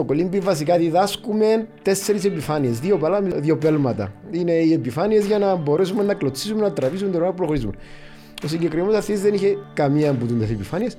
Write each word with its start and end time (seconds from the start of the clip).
Στο 0.00 0.08
κολύμπι 0.08 0.38
βασικά 0.38 0.76
διδάσκουμε 0.76 1.68
τέσσερις 1.82 2.24
επιφάνειες, 2.24 2.80
δύο 2.80 2.96
παλά, 2.96 3.20
δύο 3.20 3.56
πέλματα. 3.56 4.12
Είναι 4.30 4.52
οι 4.52 4.72
επιφάνειες 4.72 5.26
για 5.26 5.38
να 5.38 5.54
μπορέσουμε 5.54 6.02
να 6.02 6.14
κλωτσίσουμε, 6.14 6.60
να 6.60 6.72
τραβήσουμε 6.72 7.10
την 7.10 7.20
ώρα 7.20 7.28
που 7.28 7.36
προχωρήσουμε. 7.36 7.72
Ο 8.44 8.46
συγκεκριμένος 8.48 8.96
αθλητής 8.96 9.22
δεν 9.22 9.34
είχε 9.34 9.56
καμία 9.74 10.10
από 10.10 10.24
τις 10.24 10.50
επιφάνειες 10.50 10.96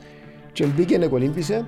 και 0.51 0.65
μπήκε 0.65 0.97
να 0.97 1.07
κολύμπησε, 1.07 1.65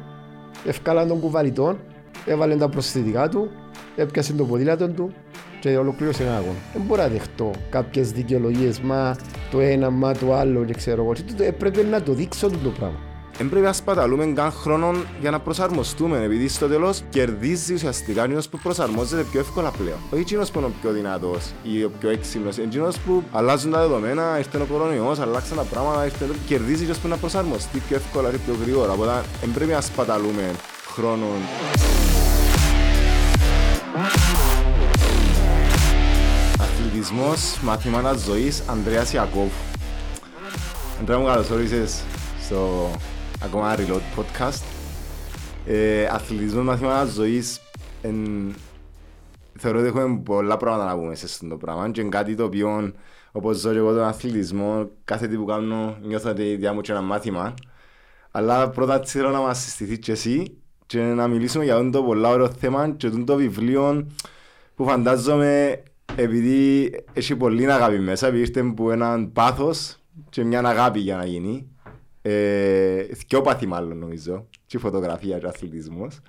ευκάλαν 0.67 1.07
τον 1.07 1.19
κουβαλιτόν, 1.19 1.79
έβαλε 2.25 2.55
τα 2.55 2.69
προσθετικά 2.69 3.30
του, 3.30 3.50
έπιασε 3.95 4.34
το 4.34 4.45
ποδήλατο 4.45 4.89
του 4.89 5.13
και 5.59 5.77
ολοκλήρωσε 5.77 6.23
ένα 6.23 6.36
αγώνα. 6.36 6.57
Δεν 6.73 6.81
μπορώ 6.81 7.02
να 7.02 7.07
δεχτώ 7.07 7.52
κάποιες 7.70 8.11
δικαιολογίες, 8.11 8.79
μα 8.79 9.15
το 9.52 9.59
ένα, 9.59 9.89
μα 9.89 10.13
το 10.13 10.34
άλλο 10.34 10.63
και 10.63 10.73
ξέρω 10.73 11.04
εγώ. 11.04 11.13
Έπρεπε 11.38 11.84
να 11.84 12.02
το 12.02 12.13
δείξω 12.13 12.50
το 12.50 12.70
πράγμα. 12.70 13.12
Δεν 13.38 13.50
πρέπει 13.50 13.65
να 13.65 13.73
σπαταλούμε 13.73 14.25
καν 14.25 14.52
χρόνο 14.52 14.93
για 15.20 15.31
να 15.31 15.39
προσαρμοστούμε, 15.39 16.23
επειδή 16.23 16.47
στο 16.47 16.68
τέλος 16.68 17.04
κερδίζει 17.09 17.73
ουσιαστικά 17.73 18.23
ο 18.23 18.41
που 18.49 18.59
προσαρμόζεται 18.59 19.23
πιο 19.31 19.39
εύκολα 19.39 19.71
πλέον. 19.71 19.98
Όχι 20.12 20.21
εκείνος 20.21 20.52
που 20.52 20.59
είναι 20.59 20.67
ο 20.67 20.71
πιο 20.81 20.91
δυνατός 20.91 21.52
ή 21.63 21.84
ο 21.84 21.91
πιο 21.99 22.09
έξυπνος, 22.09 22.58
εκείνος 22.58 22.98
που 22.98 23.23
αλλάζουν 23.31 23.72
τα 23.72 23.80
δεδομένα, 23.80 24.38
ήρθε 24.38 24.58
ο 24.58 24.66
κορονοϊός, 24.66 25.20
αλλάξαν 25.20 25.58
τα 25.58 25.63
πράγματα, 25.63 26.05
ήρθε, 26.05 26.25
κερδίζει 26.48 26.91
ο 26.91 26.94
που 27.02 27.08
να 27.08 27.17
προσαρμοστεί 27.17 27.81
πιο 27.88 27.95
εύκολα 27.95 28.30
και 28.30 28.38
πιο 28.38 28.55
γρήγορα. 28.61 28.91
Οπότε 28.91 29.23
δεν 29.41 29.52
πρέπει 29.53 29.72
να 29.72 29.81
σπαταλούμε 29.81 30.52
χρόνο. 30.94 31.25
Αθλητισμός, 36.59 37.59
μαθήματα 37.61 38.13
ζωής, 38.13 38.63
Ανδρέας 38.67 39.13
Ιακώβ. 39.13 39.52
Αντρέα 41.00 41.17
μου 41.17 41.25
καλώς 41.25 41.50
όρισες 41.50 42.02
στο 42.45 42.91
ακόμα 43.43 43.75
Reload 43.77 44.20
Podcast. 44.20 44.63
Ε, 45.65 46.05
αθλητισμός, 46.05 46.63
μαθήματα 46.63 47.05
ζωής, 47.05 47.61
εν... 48.02 48.16
θεωρώ 49.57 49.79
ότι 49.79 49.88
έχουμε 49.88 50.19
πολλά 50.23 50.57
πράγματα 50.57 50.85
να 50.85 50.97
πούμε 50.97 51.16
σε 51.16 51.25
αυτό 51.25 51.47
το 51.47 51.58
πράγμα 51.58 51.91
και 51.91 52.02
είναι 52.02 52.09
κάτι 52.09 52.35
το 52.35 52.44
οποίο 52.44 52.94
όπως 53.31 53.58
ζω 53.58 53.72
και 53.72 53.77
εγώ 53.77 53.94
τον 53.94 54.03
αθλητισμό, 54.03 54.89
κάθε 55.03 55.27
τι 55.27 55.35
που 55.35 55.45
κάνω 55.45 55.97
νιώθω 56.02 56.30
ότι 56.30 56.55
διά 56.55 56.73
μου 56.73 56.81
και 56.81 56.91
ένα 56.91 57.02
μάθημα. 57.02 57.53
Αλλά 58.31 58.69
πρώτα 58.69 59.02
θέλω 59.03 59.30
να 59.30 59.39
μας 59.39 59.59
συστηθείς 59.59 60.00
και 60.00 60.11
εσύ 60.11 60.57
και 60.85 61.00
να 61.00 61.28
μιλήσουμε 61.28 61.63
για 61.63 61.75
αυτό 61.75 61.89
το 61.89 62.03
πολλά 62.03 62.30
ωραίο 62.30 62.50
θέμα 62.50 62.89
και 62.89 63.09
το 63.09 63.35
βιβλίο 63.35 64.07
που 64.75 64.85
φαντάζομαι 64.85 65.83
επειδή 66.16 66.91
έχει 67.13 67.35
πολύ 67.35 67.72
αγάπη 67.72 68.00
μέσα, 68.00 68.28
επειδή 68.28 68.44
ήρθε 68.44 68.59
από 68.59 68.91
έναν 68.91 69.31
πάθος 69.31 69.97
και 70.30 70.44
μια 70.44 70.59
αγάπη 70.59 71.00
για 71.00 71.16
να 71.16 71.25
γίνει. 71.25 71.72
Ε, 72.25 73.05
πάθη 73.43 73.66
μάλλον 73.66 73.97
νομίζω, 73.97 74.47
και 74.66 74.77
φωτογραφία 74.77 75.39
και 75.39 75.47
αθλητισμός. 75.47 76.21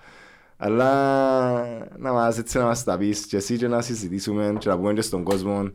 Αλλά 0.56 1.88
να 1.98 2.12
μας, 2.12 2.38
έτσι 2.38 2.58
να 2.58 2.64
μας 2.64 2.84
τα 2.84 2.98
πεις 2.98 3.26
και 3.26 3.36
εσύ 3.36 3.56
και 3.56 3.68
να 3.68 3.82
συζητήσουμε 3.82 4.56
και 4.58 4.68
να 4.68 4.76
πούμε 4.76 4.92
και 4.92 5.00
στον 5.00 5.22
κόσμο 5.22 5.70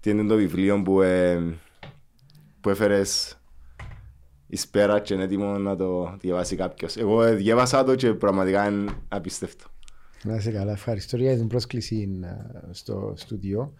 τι 0.00 0.10
είναι 0.10 0.24
το 0.24 0.36
βιβλίο 0.36 0.82
που, 0.82 1.02
ε, 1.02 1.42
που 2.60 2.70
έφερες 2.70 3.40
εις 4.46 4.68
πέρα 4.68 5.00
και 5.00 5.14
είναι 5.14 5.22
έτοιμο 5.22 5.58
να 5.58 5.76
το 5.76 6.16
διαβάσει 6.20 6.56
κάποιος. 6.56 6.96
Εγώ 6.96 7.34
διάβασα 7.34 7.84
το 7.84 7.94
και 7.94 8.14
πραγματικά 8.14 8.68
είναι 8.68 8.92
απίστευτο. 9.08 9.64
Να 10.22 10.34
είσαι 10.34 10.50
καλά, 10.50 10.72
ευχαριστώ 10.72 11.16
για 11.16 11.36
την 11.36 11.46
πρόσκληση 11.46 12.20
ε, 12.22 12.72
στο 12.72 13.12
στούντιο. 13.16 13.74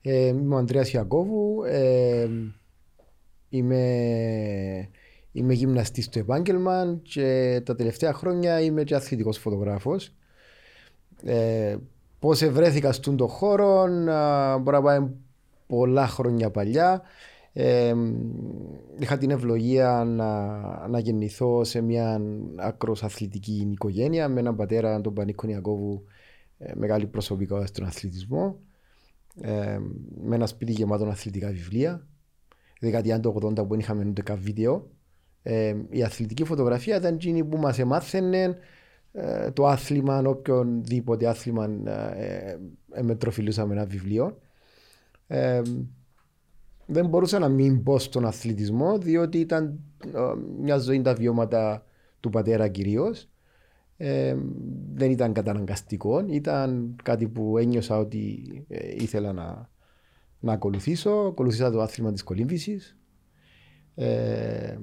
Ε, 0.00 0.26
είμαι 0.26 0.54
ο 0.54 0.58
Ανδρέας 0.58 0.92
Ιακώβου, 0.92 1.64
ε, 1.66 2.28
είμαι, 3.48 4.88
είμαι 5.34 5.52
γυμναστής 5.52 6.04
στο 6.04 6.18
επάγγελμα 6.18 6.98
και 7.02 7.60
τα 7.64 7.74
τελευταία 7.74 8.12
χρόνια 8.12 8.60
είμαι 8.60 8.84
και 8.84 8.94
αθλητικός 8.94 9.38
φωτογράφος. 9.38 10.14
Ε, 11.24 11.76
πώς 12.18 12.42
ευρέθηκα 12.42 12.92
στον 12.92 13.16
το 13.16 13.26
χώρο, 13.26 13.86
μπορεί 14.60 14.76
να 14.76 14.82
πάει 14.82 15.10
πολλά 15.66 16.06
χρόνια 16.06 16.50
παλιά. 16.50 17.02
Ε, 17.52 17.94
είχα 18.98 19.18
την 19.18 19.30
ευλογία 19.30 20.04
να, 20.06 20.58
να 20.88 20.98
γεννηθώ 20.98 21.64
σε 21.64 21.80
μια 21.80 22.20
άκρος 22.56 23.02
αθλητική 23.02 23.68
οικογένεια 23.72 24.28
με 24.28 24.40
έναν 24.40 24.56
πατέρα, 24.56 25.00
τον 25.00 25.14
Πανίκο 25.14 25.46
Νιακόβου, 25.46 26.04
ε, 26.58 26.72
μεγάλη 26.76 27.06
προσωπικότητα 27.06 27.66
στον 27.66 27.84
αθλητισμό, 27.86 28.58
ε, 29.40 29.78
με 30.24 30.34
ένα 30.34 30.46
σπίτι 30.46 30.72
γεμάτο 30.72 31.04
αθλητικά 31.04 31.48
βιβλία. 31.48 32.06
Δεκαετία 32.80 33.20
του 33.20 33.40
80 33.42 33.54
που 33.54 33.68
δεν 33.68 33.78
είχαμε 33.78 34.04
ούτε 34.04 34.22
καν 34.22 34.38
βίντεο. 34.40 34.88
Ε, 35.46 35.74
η 35.88 36.02
αθλητική 36.02 36.44
φωτογραφία 36.44 36.96
ήταν 36.96 37.14
εκείνη 37.14 37.44
που 37.44 37.56
μας 37.56 37.78
εμάθαινε 37.78 38.56
ε, 39.12 39.50
το 39.50 39.66
άθλημα, 39.66 40.22
οποιονδήποτε 40.26 41.26
άθλημα 41.26 41.64
ε, 42.14 42.58
ε, 42.92 43.02
με 43.02 43.16
ένα 43.70 43.84
βιβλίο 43.84 44.38
δεν 46.86 47.06
μπορούσα 47.08 47.38
να 47.38 47.48
μην 47.48 47.82
πω 47.82 47.98
στον 47.98 48.26
αθλητισμό 48.26 48.98
διότι 48.98 49.38
ήταν 49.38 49.80
ε, 50.14 50.20
μια 50.60 50.78
ζωή 50.78 51.02
τα 51.02 51.14
βιώματα 51.14 51.86
του 52.20 52.30
πατέρα 52.30 52.68
κυρίως. 52.68 53.28
Ε, 53.96 54.36
δεν 54.94 55.10
ήταν 55.10 55.32
καταναγκαστικό, 55.32 56.24
ήταν 56.28 56.96
κάτι 57.02 57.28
που 57.28 57.58
ένιωσα 57.58 57.98
ότι 57.98 58.42
ε, 58.68 58.94
ήθελα 58.94 59.32
να, 59.32 59.70
να 60.40 60.52
ακολουθήσω. 60.52 61.10
Ακολουθήσα 61.10 61.70
το 61.70 61.80
άθλημα 61.80 62.12
της 62.12 62.22
κολύμβησης. 62.22 62.98
Ε, 63.94 64.76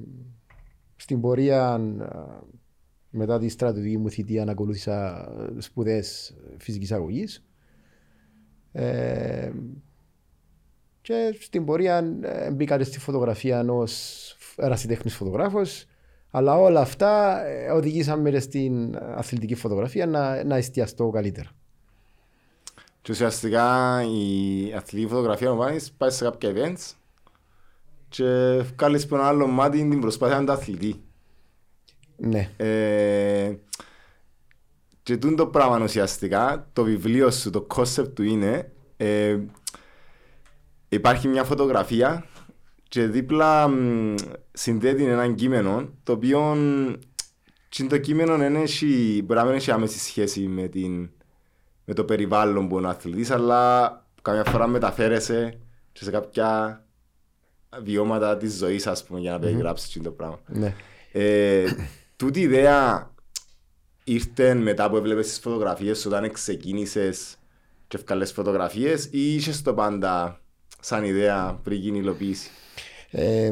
στην 1.02 1.22
πορεία 1.22 1.80
μετά 3.10 3.40
τη 3.40 3.50
στρατιωτική 3.50 3.98
μου 3.98 4.10
θητεία 4.10 4.46
να 4.46 4.52
ακολούθησα 4.52 5.28
σπουδές 5.58 6.36
φυσικής 6.58 6.92
αγωγής. 6.92 7.46
Ε, 8.72 9.52
και 11.02 11.38
στην 11.40 11.66
πορεία 11.66 12.18
ε, 12.22 12.52
μπήκα 12.52 12.84
στη 12.84 13.00
φωτογραφία 13.00 13.60
ενό 13.60 13.84
ερασιτέχνης 14.56 15.16
φωτογράφος. 15.16 15.86
Αλλά 16.32 16.58
όλα 16.58 16.82
αυτά 16.82 17.44
ε, 17.46 17.72
οδηγήσαμε 17.72 18.40
στην 18.40 18.98
αθλητική 18.98 19.56
φωτογραφία 19.56 20.06
να, 20.06 20.44
να 20.44 20.56
εστιαστώ 20.56 21.10
καλύτερα. 21.10 21.50
Και 23.02 23.12
ουσιαστικά 23.12 24.00
η 24.04 24.74
αθλητική 24.74 25.10
φωτογραφία 25.10 25.54
μου 25.54 25.60
πάει 25.98 26.12
σε 26.12 26.24
κάποια 26.24 26.52
events 26.56 26.96
και 28.12 28.62
βγάλεις 28.76 29.04
από 29.04 29.16
ένα 29.16 29.26
άλλο 29.26 29.48
μάτι 29.48 29.90
την 29.90 30.00
προσπάθεια 30.00 30.40
να 30.40 30.46
τα 30.46 30.54
αθλητή. 30.54 31.04
Ναι. 32.18 32.50
Ε, 32.58 33.56
και 35.04 35.18
το 35.18 35.48
πράγμα 35.48 35.84
ουσιαστικά, 35.84 36.70
το 36.74 36.84
βιβλίο 36.84 37.32
σου, 37.32 37.50
το 37.50 37.68
concept 37.76 38.14
του 38.14 38.24
είναι 38.24 38.72
ε, 38.98 39.40
υπάρχει 40.90 41.28
μια 41.28 41.44
φωτογραφία 41.44 42.26
και 42.84 43.06
δίπλα 43.06 43.70
συνδέεται 44.52 45.04
ένα 45.04 45.32
κείμενο 45.34 45.90
το 46.04 46.12
οποίο 46.12 46.58
και 47.70 47.84
το 47.84 47.98
κείμενο 47.98 48.44
έχει, 48.44 49.22
μπορεί 49.26 49.40
να 49.40 49.46
μην 49.46 49.56
έχει 49.56 49.72
άμεση 49.72 50.00
σχέση 50.00 50.40
με, 50.40 50.68
την, 50.68 51.10
με 51.86 51.94
το 51.94 52.04
περιβάλλον 52.04 52.68
που 52.68 52.78
είναι 52.78 52.88
ο 52.88 52.90
αθλητής 52.90 53.32
αλλά 53.32 54.06
καμιά 54.22 54.44
φορά 54.44 54.68
μεταφέρεσαι 54.68 55.60
και 55.92 56.04
σε 56.04 56.12
κάποια 56.12 56.82
βιώματα 57.80 58.38
της 58.38 58.54
ζωής, 58.58 58.88
ας 58.88 59.04
πούμε, 59.04 59.20
για 59.20 59.32
να 59.32 59.40
περιγράψεις 59.40 59.98
mm-hmm. 59.98 60.04
το 60.04 60.12
πράγμα. 60.12 60.40
Ναι. 60.48 60.74
Ε, 61.12 61.64
τούτη 62.16 62.40
η 62.40 62.44
ιδέα 62.44 63.12
ήρθε 64.04 64.54
μετά 64.54 64.90
που 64.90 64.98
έβλεπες 64.98 65.28
τις 65.28 65.40
φωτογραφίες 65.40 66.06
όταν 66.06 66.32
ξεκίνησες 66.32 67.36
και 67.88 67.98
ευκαλές 67.98 68.32
φωτογραφίες 68.32 69.06
ή 69.12 69.36
είσαι 69.36 69.64
το 69.64 69.74
πάντα 69.74 70.42
σαν 70.80 71.04
ιδέα 71.04 71.60
πριν 71.64 71.78
γίνει 71.78 71.98
υλοποίηση; 71.98 72.50
Ε, 73.12 73.52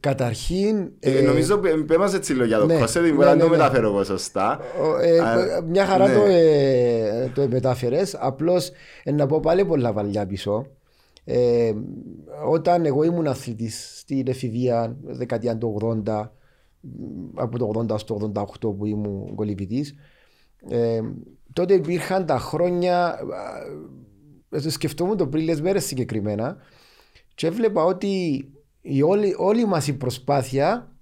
καταρχήν. 0.00 0.90
Ε, 1.00 1.18
ε, 1.18 1.22
νομίζω 1.22 1.58
που 1.58 1.84
πέμασες 1.86 2.18
έτσι 2.18 2.32
λόγια 2.32 2.58
το 2.58 2.66
ναι, 2.66 2.78
κόσετ, 2.78 3.02
μπορεί 3.02 3.16
ναι, 3.16 3.24
να 3.24 3.30
το 3.30 3.36
ναι, 3.36 3.44
ναι. 3.44 3.50
μεταφέρω 3.50 3.88
εγώ 3.88 4.04
σωστά. 4.04 4.60
Ε, 5.02 5.60
μια 5.66 5.86
χαρά 5.86 6.08
ναι. 6.08 6.14
το, 6.14 6.24
ε, 6.26 7.30
το 7.34 7.48
μετάφερες. 7.48 8.16
Απλώς 8.18 8.70
να 9.04 9.26
πω 9.26 9.40
πάλι 9.40 9.64
πολλά 9.64 9.92
βαλιά 9.92 10.26
πίσω. 10.26 10.66
Ε, 11.32 11.72
όταν 12.46 12.84
εγώ 12.84 13.02
ήμουν 13.02 13.26
αθλητής 13.26 13.98
στην 13.98 14.28
εφηβεία 14.28 14.96
δεκαετία 15.02 15.58
του 15.58 16.02
80, 16.06 16.30
από 17.34 17.58
το 17.58 17.86
80 17.90 17.98
στο 17.98 18.32
88 18.34 18.76
που 18.76 18.86
ήμουν 18.86 19.34
κολυμπητής, 19.34 19.94
ε, 20.68 21.00
τότε 21.52 21.74
υπήρχαν 21.74 22.26
τα 22.26 22.38
χρόνια 22.38 23.18
το 24.48 24.70
σκεφτόμουν 24.70 25.16
το 25.16 25.26
πριν 25.26 25.44
λες 25.44 25.60
μέρες 25.60 25.84
συγκεκριμένα 25.84 26.56
και 27.34 27.46
έβλεπα 27.46 27.84
ότι 27.84 28.44
η 28.80 29.02
όλη, 29.02 29.34
όλη 29.38 29.66
μας 29.66 29.86
η 29.86 29.96
προσπάθεια 29.96 30.92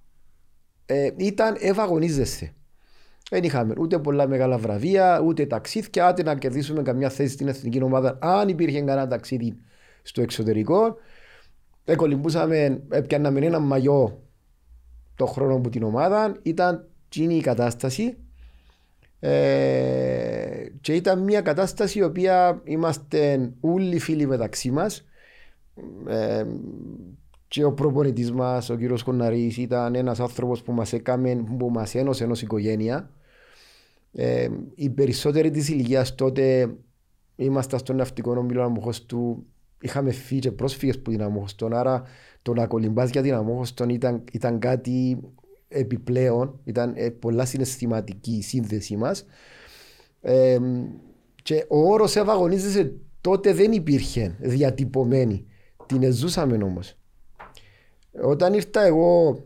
ε, 0.87 1.11
ήταν 1.17 1.57
ευαγωνίζεσαι. 1.61 2.55
Δεν 3.31 3.43
είχαμε 3.43 3.75
ούτε 3.79 3.99
πολλά 3.99 4.29
μεγάλα 4.29 4.59
βραβεία, 4.59 5.21
ούτε 5.25 5.47
ταξίδια, 5.47 6.11
ούτε 6.11 6.23
να 6.23 6.35
κερδίσουμε 6.35 6.83
καμιά 6.83 7.11
θέση 7.11 7.33
στην 7.33 7.49
εθνική 7.49 7.83
ομάδα. 7.83 8.19
Αν 8.21 8.49
υπήρχε 8.49 8.79
κανένα 8.79 9.07
ταξίδι 9.07 9.59
στο 10.09 10.23
εξωτερικό, 10.23 10.97
εκολυμπούσαμε, 11.85 12.83
έπιαναμε 12.91 13.47
ένα 13.47 13.59
μαγιό 13.59 14.23
το 15.15 15.27
χρόνο 15.27 15.59
που 15.59 15.69
την 15.69 15.83
ομάδα. 15.83 16.37
Ήταν 16.43 16.89
κοινή 17.09 17.37
η 17.37 17.41
κατάσταση. 17.41 18.17
Ε, 19.21 20.67
και 20.81 20.95
ήταν 20.95 21.23
μια 21.23 21.41
κατάσταση 21.41 21.99
η 21.99 22.03
οποία 22.03 22.61
είμαστε 22.65 23.53
όλοι 23.61 23.99
φίλοι 23.99 24.27
μεταξύ 24.27 24.71
μας 24.71 25.05
ε, 26.07 26.45
και 27.49 27.65
ο 27.65 27.73
προπονητής 27.73 28.33
μας, 28.33 28.71
ο 28.71 28.77
κύριος 28.77 29.03
Κοναρής 29.03 29.57
ήταν 29.57 29.95
ένας 29.95 30.21
άνθρωπος 30.21 30.63
που 30.63 30.73
μας 30.73 30.93
έκαμε, 30.93 31.45
που 31.59 31.71
μας 31.71 31.95
ένωσε 31.95 32.25
ενός 32.25 32.43
οικογένεια 32.43 33.11
ε, 34.13 34.49
οι 34.75 34.91
περισσότεροι 34.91 35.51
της 35.51 35.69
ηλικίας 35.69 36.15
τότε 36.15 36.75
ήμασταν 37.37 37.79
στον 37.79 37.97
ναυτικό 37.97 38.35
νόμιλο 38.35 38.63
Αμοχωστού 38.63 39.47
είχαμε 39.81 40.11
φύγει 40.11 40.41
και 40.41 40.53
πρόσφυγες 40.53 40.99
που 40.99 41.11
την 41.11 41.23
Αμοχωστόν 41.23 41.75
άρα 41.75 42.03
το 42.43 42.55
να 42.55 42.67
κολυμπάς 42.67 43.11
για 43.11 43.23
την 43.23 43.35
Αμοχωστόν 43.35 43.89
ήταν, 43.89 44.25
ήταν 44.33 44.59
κάτι 44.59 45.19
επιπλέον 45.69 46.61
ήταν 46.65 46.93
ε, 46.97 47.11
πολλά 47.11 47.45
συναισθηματική 47.45 48.33
η 48.33 48.43
σύνδεση 48.43 48.97
μας 48.97 49.27
ε, 50.21 50.59
και 51.43 51.65
ο 51.69 51.79
όρος 51.79 52.17
ευαγωνίζεσαι 52.17 52.93
τότε 53.21 53.53
δεν 53.53 53.73
υπήρχε 53.73 54.37
διατυπωμένη 54.41 55.47
την 55.87 56.13
ζούσαμε 56.13 56.65
όμως. 56.65 56.97
Όταν 58.23 58.55
ήρθα 58.55 58.83
εγώ 58.83 59.43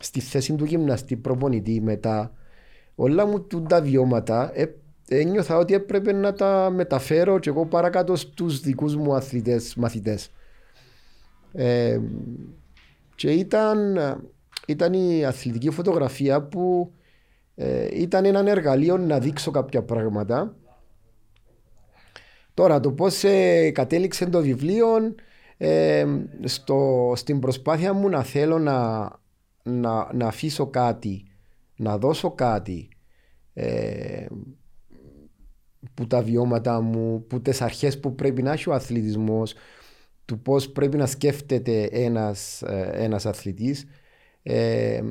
στη 0.00 0.20
θέση 0.20 0.54
του 0.54 0.64
γυμναστή 0.64 1.16
προπονητή 1.16 1.80
μετά 1.80 2.32
όλα 2.94 3.26
μου 3.26 3.46
τα 3.68 3.82
βιώματα 3.82 4.50
ε, 4.54 4.74
ένιωθα 5.08 5.56
ότι 5.56 5.74
έπρεπε 5.74 6.12
να 6.12 6.32
τα 6.32 6.70
μεταφέρω 6.70 7.38
και 7.38 7.48
εγώ 7.48 7.66
παρακάτω 7.66 8.16
στους 8.16 8.60
δικούς 8.60 8.96
μου 8.96 9.14
αθλητές, 9.14 9.74
μαθητές. 9.74 10.30
Ε, 11.52 12.00
και 13.14 13.30
ήταν, 13.30 13.98
ήταν 14.66 14.92
η 14.92 15.24
αθλητική 15.24 15.70
φωτογραφία 15.70 16.42
που 16.42 16.92
ε, 17.54 18.00
ήταν 18.00 18.24
ένα 18.24 18.50
εργαλείο 18.50 18.96
να 18.96 19.18
δείξω 19.18 19.50
κάποια 19.50 19.82
πράγματα. 19.82 20.56
Τώρα 22.54 22.80
το 22.80 22.92
πώς 22.92 23.24
ε, 23.24 23.70
κατέληξε 23.70 24.26
το 24.26 24.40
βιβλίο 24.40 24.86
ε, 25.56 26.04
στο, 26.44 27.12
στην 27.16 27.38
προσπάθεια 27.38 27.92
μου 27.92 28.08
να 28.08 28.22
θέλω 28.22 28.58
να, 28.58 29.10
να, 29.62 30.08
να 30.12 30.26
αφήσω 30.26 30.66
κάτι 30.66 31.24
να 31.76 31.98
δώσω 31.98 32.30
κάτι 32.30 32.88
ε, 33.54 34.26
που 35.94 36.06
τα 36.06 36.22
βιώματα 36.22 36.80
μου, 36.80 37.24
που 37.26 37.40
τις 37.40 37.62
αρχές 37.62 38.00
που 38.00 38.14
πρέπει 38.14 38.42
να 38.42 38.52
έχει 38.52 38.70
ο 38.70 38.72
αθλητισμός, 38.72 39.54
του 40.24 40.38
πώς 40.38 40.68
πρέπει 40.70 40.96
να 40.96 41.06
σκέφτεται 41.06 41.82
ένας, 41.82 42.62
ε, 42.62 42.90
ένας 42.92 43.26
αθλητής. 43.26 43.86
Ε, 44.42 45.02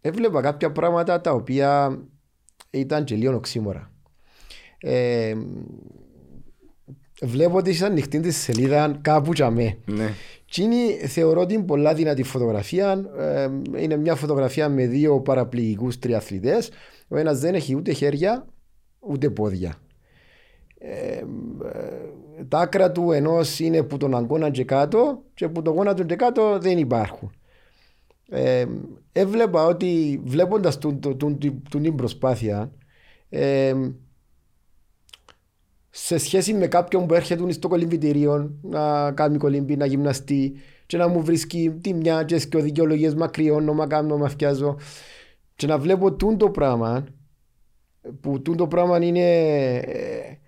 έβλεπα 0.00 0.40
κάποια 0.40 0.72
πράγματα 0.72 1.20
τα 1.20 1.32
οποία 1.32 1.98
ήταν 2.70 3.04
και 3.04 3.14
λίγο 3.14 3.34
οξύμορα. 3.34 3.92
Ε, 4.78 5.34
βλέπω 7.22 7.56
ότι 7.56 7.70
είσαι 7.70 7.84
ανοιχτή 7.84 8.20
τη 8.20 8.30
σελίδα 8.30 8.98
κάπου 9.00 9.32
για 9.32 9.50
με. 9.50 9.78
Ναι. 9.84 10.12
Και 10.44 10.62
είναι, 10.62 11.06
θεωρώ 11.06 11.40
ότι 11.40 11.54
είναι 11.54 11.62
πολλά 11.64 11.94
δυνατή 11.94 12.22
φωτογραφία. 12.22 13.10
Ε, 13.18 13.48
είναι 13.82 13.96
μια 13.96 14.14
φωτογραφία 14.14 14.68
με 14.68 14.86
δύο 14.86 15.20
παραπληγικούς 15.20 15.98
τριαθλητές. 15.98 16.70
Ο 17.08 17.16
ένας 17.16 17.38
δεν 17.38 17.54
έχει 17.54 17.76
ούτε 17.76 17.92
χέρια 17.92 18.46
ούτε 19.00 19.30
πόδια. 19.30 19.78
Ε, 20.78 21.24
ε, 22.38 22.44
τα 22.48 22.58
άκρα 22.58 22.92
του 22.92 23.12
ενός 23.12 23.58
είναι 23.58 23.82
που 23.82 23.96
τον 23.96 24.14
αγκώνα 24.14 24.50
και 24.50 24.64
κάτω 24.64 25.22
και 25.34 25.48
που 25.48 25.62
τον 25.62 25.74
γόνατο 25.74 26.04
και 26.04 26.16
κάτω 26.16 26.58
δεν 26.58 26.78
υπάρχουν. 26.78 27.32
Ε, 28.28 28.66
έβλεπα 29.12 29.64
ότι 29.64 30.20
βλέποντας 30.24 30.78
την 31.70 31.94
προσπάθεια 31.96 32.72
ε, 33.28 33.74
σε 35.90 36.18
σχέση 36.18 36.54
με 36.54 36.66
κάποιον 36.66 37.06
που 37.06 37.14
έρχεται 37.14 37.52
στο 37.52 37.68
κολυμβητήριο 37.68 38.50
να 38.62 39.12
κάνει 39.12 39.38
κολύμπι, 39.38 39.76
να 39.76 39.86
γυμναστεί 39.86 40.52
και 40.86 40.96
να 40.96 41.08
μου 41.08 41.22
βρίσκει 41.22 41.78
τη 41.80 41.94
μια 41.94 42.22
και 42.22 42.56
ο 42.56 42.60
δικαιολογίες 42.60 43.14
μακριών, 43.14 43.74
να 43.76 43.86
κάνω, 43.86 44.16
να 44.16 44.28
φτιάζω 44.28 44.76
και 45.54 45.66
να 45.66 45.78
βλέπω 45.78 46.12
τούν 46.12 46.38
το 46.38 46.50
πράγμα 46.50 47.04
που 48.20 48.42
τούν 48.42 48.56
το 48.56 48.66
πράγμα 48.66 49.04
είναι 49.04 49.76
ε, 49.76 50.38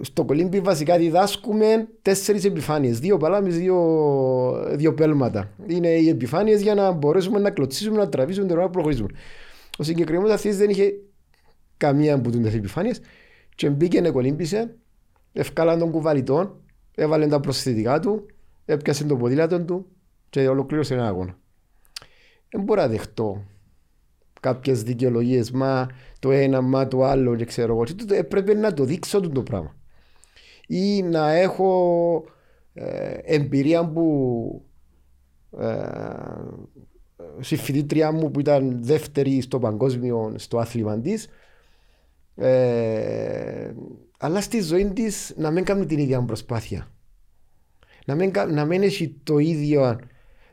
στο 0.00 0.24
κολύμπι 0.24 0.60
βασικά 0.60 0.98
διδάσκουμε 0.98 1.88
τέσσερις 2.02 2.44
επιφάνειες. 2.44 2.98
Δύο 2.98 3.16
παλάμες, 3.16 3.58
δύο, 3.58 4.76
δύο 4.76 4.94
πέλματα. 4.94 5.50
Είναι 5.66 5.88
οι 5.88 6.08
επιφάνειες 6.08 6.62
για 6.62 6.74
να 6.74 6.90
μπορέσουμε 6.90 7.38
να 7.38 7.50
κλωτσίσουμε, 7.50 7.96
να 7.96 8.08
τραβήσουμε, 8.08 8.54
να 8.54 8.70
προχωρήσουμε. 8.70 9.08
Ο 9.78 9.82
συγκεκριμένος 9.82 10.32
αθλητής 10.32 10.58
δεν 10.58 10.70
είχε 10.70 10.92
καμία 11.76 12.14
από 12.14 12.30
τις 12.30 12.54
επιφάνειες 12.54 13.00
και 13.54 13.70
μπήκε 13.70 14.00
να 14.00 14.10
κολύμπησε, 14.10 14.74
ευκάλαν 15.32 15.78
τον 15.78 15.90
κουβαλιτό, 15.90 16.60
έβαλε 16.94 17.26
τα 17.26 17.40
προσθετικά 17.40 18.00
του, 18.00 18.26
έπιασε 18.64 19.04
το 19.04 19.16
ποδήλατο 19.16 19.64
του 19.64 19.86
και 20.30 20.48
ολοκλήρωσε 20.48 20.94
ένα 20.94 21.06
αγώνα. 21.06 21.38
Δεν 22.50 22.62
μπορώ 22.62 22.80
να 22.80 22.88
δεχτώ 22.88 23.44
κάποιες 24.44 24.82
δικαιολογίες, 24.82 25.50
μα 25.50 25.88
το 26.18 26.30
ένα, 26.30 26.60
μα 26.60 26.88
το 26.88 27.04
άλλο 27.04 27.36
και 27.36 27.44
ξέρω 27.44 27.72
εγώ. 27.74 27.84
Πρέπει 28.28 28.54
να 28.54 28.74
το 28.74 28.84
δείξω 28.84 29.20
το 29.20 29.42
πράγμα. 29.42 29.74
Ή 30.66 31.02
να 31.02 31.30
έχω 31.30 32.24
ε, 32.74 33.18
εμπειρία 33.22 33.88
που 33.88 34.64
ε, 35.58 35.66
στη 37.40 37.56
φοιτήτρια 37.56 38.12
μου 38.12 38.30
που 38.30 38.40
ήταν 38.40 38.78
δεύτερη 38.84 39.40
στο 39.40 39.58
παγκόσμιο 39.58 40.34
στο 40.36 40.58
άθλημα 40.58 41.00
της 41.00 41.28
ε, 42.36 43.72
αλλά 44.18 44.40
στη 44.40 44.60
ζωή 44.60 44.92
της 44.92 45.34
να 45.36 45.50
μην 45.50 45.64
κάνει 45.64 45.86
την 45.86 45.98
ίδια 45.98 46.22
προσπάθεια. 46.22 46.88
Να 48.06 48.14
μην, 48.14 48.32
να 48.48 48.64
μην 48.64 48.82
έχει 48.82 49.20
το 49.22 49.38
ίδιο 49.38 49.98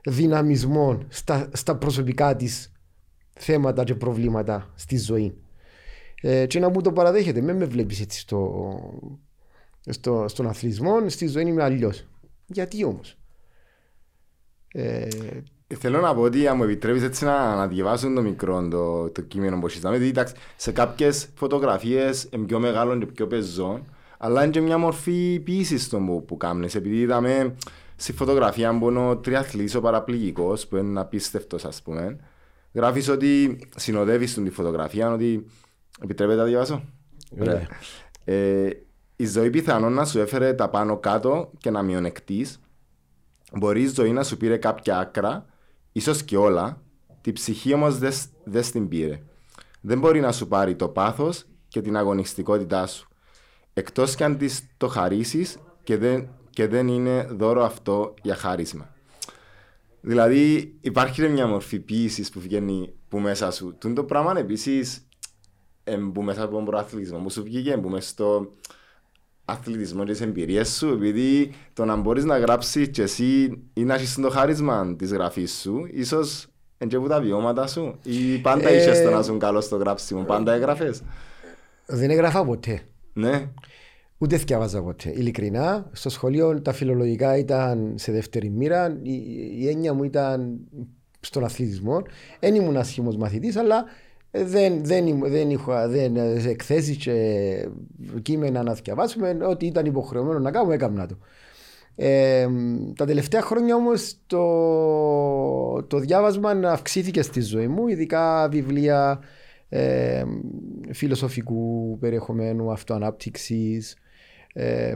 δυναμισμό 0.04 0.98
στα, 1.08 1.50
στα 1.54 1.78
προσωπικά 1.78 2.36
της 2.36 2.72
θέματα 3.34 3.84
και 3.84 3.96
προβλήματα 3.96 4.72
στη 4.76 4.98
ζωή. 4.98 5.36
Ε, 6.22 6.46
και 6.46 6.60
να 6.60 6.70
μου 6.70 6.82
το 6.82 6.92
παραδέχεται. 6.92 7.42
Μην 7.42 7.56
με 7.56 7.66
βλέπεις 7.66 8.02
έτσι 8.02 8.20
στο, 8.20 8.74
στο, 9.90 10.26
στον 10.28 10.48
αθλητισμό, 10.48 11.10
στη 11.10 11.28
ζωή 11.28 11.48
είμαι 11.48 11.64
αλλιώς. 11.64 12.06
Γιατί 12.46 12.84
όμως; 12.84 13.18
Ε, 14.74 15.08
Θέλω 15.78 16.00
να 16.00 16.16
πω 16.16 16.22
ότι 16.22 16.48
αν 16.48 16.58
μου 16.58 16.64
επιτρέπεις 16.64 17.04
έτσι 17.04 17.26
να, 17.26 17.56
να 17.56 17.68
διαβάσω 17.68 18.14
το 18.14 18.22
μικρό 18.22 18.68
το, 18.68 19.10
το 19.10 19.22
κείμενο 19.22 19.60
που 19.60 19.68
συζητάμε, 19.68 19.98
δηλαδή 19.98 20.20
εντάξει, 20.20 20.34
σε 20.56 20.72
κάποιες 20.72 21.30
φωτογραφίες 21.36 22.28
είναι 22.32 22.46
πιο 22.46 22.60
μεγάλο 22.60 22.98
και 22.98 23.06
πιο 23.06 23.28
πεζό, 23.28 23.86
αλλά 24.18 24.44
είναι 24.44 24.52
και 24.52 24.62
μια 24.62 24.78
μορφή 24.78 25.40
ποιήσης 25.40 25.90
το 25.90 25.98
που, 25.98 26.26
που 26.26 26.38
κάνεις, 26.38 26.76
επειδή 26.76 26.96
είδαμε 26.96 27.56
στη 27.96 28.14
φωτογραφία 28.14 28.78
που 28.78 28.90
είναι 28.90 29.00
ο 29.00 29.18
τριαθλής, 29.18 29.76
ο 29.76 29.82
παραπληγικός, 29.82 30.68
που 30.68 30.78
είναι 30.78 31.00
απίστευτος 31.00 31.66
ας 31.66 31.82
πούμε, 31.82 32.18
γράφεις 32.74 33.10
ότι 33.10 33.60
συνοδεύεις 33.76 34.34
την 34.34 34.52
φωτογραφία, 34.52 35.14
ότι 35.14 35.46
επιτρέπεται 36.02 36.40
να 36.40 36.46
διαβάσω; 36.46 36.84
Ωραία. 37.40 37.68
Ε, 38.24 38.70
η 39.16 39.26
ζωή 39.26 39.50
πιθανόν 39.50 39.94
να 39.94 40.06
σου 40.06 40.20
έφερε 40.20 40.54
τα 40.54 40.70
πάνω 40.70 40.98
κάτω 40.98 41.52
και 41.58 41.70
να 41.70 41.82
μειονεκτείς, 41.82 42.60
μπορεί 43.54 43.82
η 43.82 43.88
ζωή 43.88 44.12
να 44.12 44.24
σου 44.24 44.38
πήρε 44.38 44.58
κάποια 44.58 45.00
άκρα 45.00 45.46
ίσως 45.92 46.24
και 46.24 46.38
όλα, 46.38 46.82
τη 47.22 47.32
ψυχή 47.32 47.74
όμως 47.74 47.98
δεν 47.98 48.14
δε 48.44 48.62
την 48.62 48.88
πήρε. 48.88 49.22
Δεν 49.82 50.00
μπορεί 50.00 50.20
να 50.20 50.32
σου 50.32 50.48
πάρει 50.48 50.76
το 50.76 50.90
πάθος 50.90 51.46
και 51.68 51.82
την 51.82 51.98
αγωνιστικότητά 51.98 52.88
σου. 52.88 53.08
Εκτός 53.74 54.16
κι 54.16 54.24
αν 54.24 54.38
της 54.38 54.68
το 54.78 54.88
χαρίσεις 54.88 55.58
και 55.84 55.98
δεν, 55.98 56.30
και 56.50 56.68
δεν 56.68 56.88
είναι 56.88 57.28
δώρο 57.32 57.64
αυτό 57.64 58.14
για 58.22 58.36
χάρισμα. 58.36 58.91
Δηλαδή 60.02 60.76
υπάρχει 60.82 61.28
μια 61.28 61.48
μορφή 61.48 61.80
ποιήσης 61.80 62.30
που 62.30 62.40
βγαίνει 62.40 62.94
που 63.08 63.20
μέσα 63.20 63.52
σου. 63.52 63.76
Τούν 63.78 63.94
το 63.94 64.04
πράγμα 64.04 64.38
επίσης 64.38 65.08
που 66.14 66.22
μέσα 66.22 66.44
από 66.44 66.56
τον 66.56 66.66
προαθλητισμό 66.66 67.20
που 67.20 67.30
σου 67.30 67.44
βγήκε, 67.44 67.78
που 67.78 67.90
μέσα 67.90 68.08
στο 68.08 68.52
αθλητισμό 69.46 70.04
και 70.04 70.12
τις 70.12 70.22
εμπειρίες 70.22 70.76
σου 70.76 70.88
επειδή 70.88 71.54
το 71.74 71.86
να 71.86 71.96
μπορείς 71.96 72.24
να 72.24 72.38
γράψεις 72.38 72.90
και 72.90 73.02
εσύ 73.02 73.62
ή 73.74 73.84
να 73.84 73.94
έχεις 73.94 74.16
το 74.16 74.30
χάρισμα 74.30 74.96
της 74.96 75.12
γραφής 75.12 75.60
σου 75.60 75.88
ίσως 75.92 76.48
είναι 76.78 76.98
και 76.98 77.08
τα 77.08 77.22
βιώματα 77.22 77.68
σου 77.68 78.00
ή 78.04 78.38
πάντα 78.38 78.70
ε... 78.70 78.78
είχες 78.78 79.02
το 79.02 79.10
να 79.10 79.24
σου 79.24 79.38
καλό 79.38 79.62
στο 79.62 79.76
γράψιμο, 79.76 80.24
πάντα 80.24 80.54
έγραφες. 80.54 81.02
Δεν 81.86 82.10
έγραφα 82.10 82.46
ποτέ. 82.46 82.82
Ναι. 83.14 83.50
Ούτε 84.22 84.38
θυκιάβαζα 84.38 84.82
ποτέ. 84.82 85.10
Ειλικρινά, 85.10 85.90
στο 85.92 86.10
σχολείο 86.10 86.62
τα 86.62 86.74
φιλολογικά 86.74 87.38
ήταν 87.38 87.94
σε 87.96 88.12
δεύτερη 88.12 88.50
μοίρα. 88.50 89.00
Η, 89.02 89.14
η 89.60 89.68
έννοια 89.70 89.94
μου 89.94 90.04
ήταν 90.04 90.60
στον 91.20 91.44
αθλητισμό. 91.44 92.02
Δεν 92.40 92.56
ήμουν 92.56 92.78
άσχημος 92.78 93.18
μαθητής, 93.18 93.56
αλλά 93.56 93.86
δεν, 94.32 94.86
δεν, 94.86 95.20
δεν 95.20 95.50
είχα 95.50 95.88
δεν, 95.88 96.16
εκθέσεις 96.48 96.98
και 96.98 97.68
κείμενα 98.22 98.64
να 98.64 98.74
διαβάσουμε. 98.74 99.38
Ό,τι 99.50 99.66
ήταν 99.66 99.86
υποχρεωμένο 99.86 100.40
να 100.40 100.52
κάνουμε, 100.52 100.74
έκανα 100.74 101.06
το. 101.06 101.18
Ε, 101.96 102.48
τα 102.96 103.06
τελευταία 103.06 103.42
χρόνια 103.42 103.76
όμως 103.76 104.16
το, 104.28 105.84
το 105.84 106.00
διάβασμα 106.00 106.50
αυξήθηκε 106.50 107.22
στη 107.22 107.42
ζωή 107.42 107.68
μου, 107.68 107.88
ειδικά 107.88 108.50
βιβλία 108.52 109.20
ε, 109.70 110.24
φιλοσοφικού 110.92 111.98
περιεχομένου, 112.00 112.72
αυτοανάπτυξης, 112.72 113.96
ε, 114.54 114.96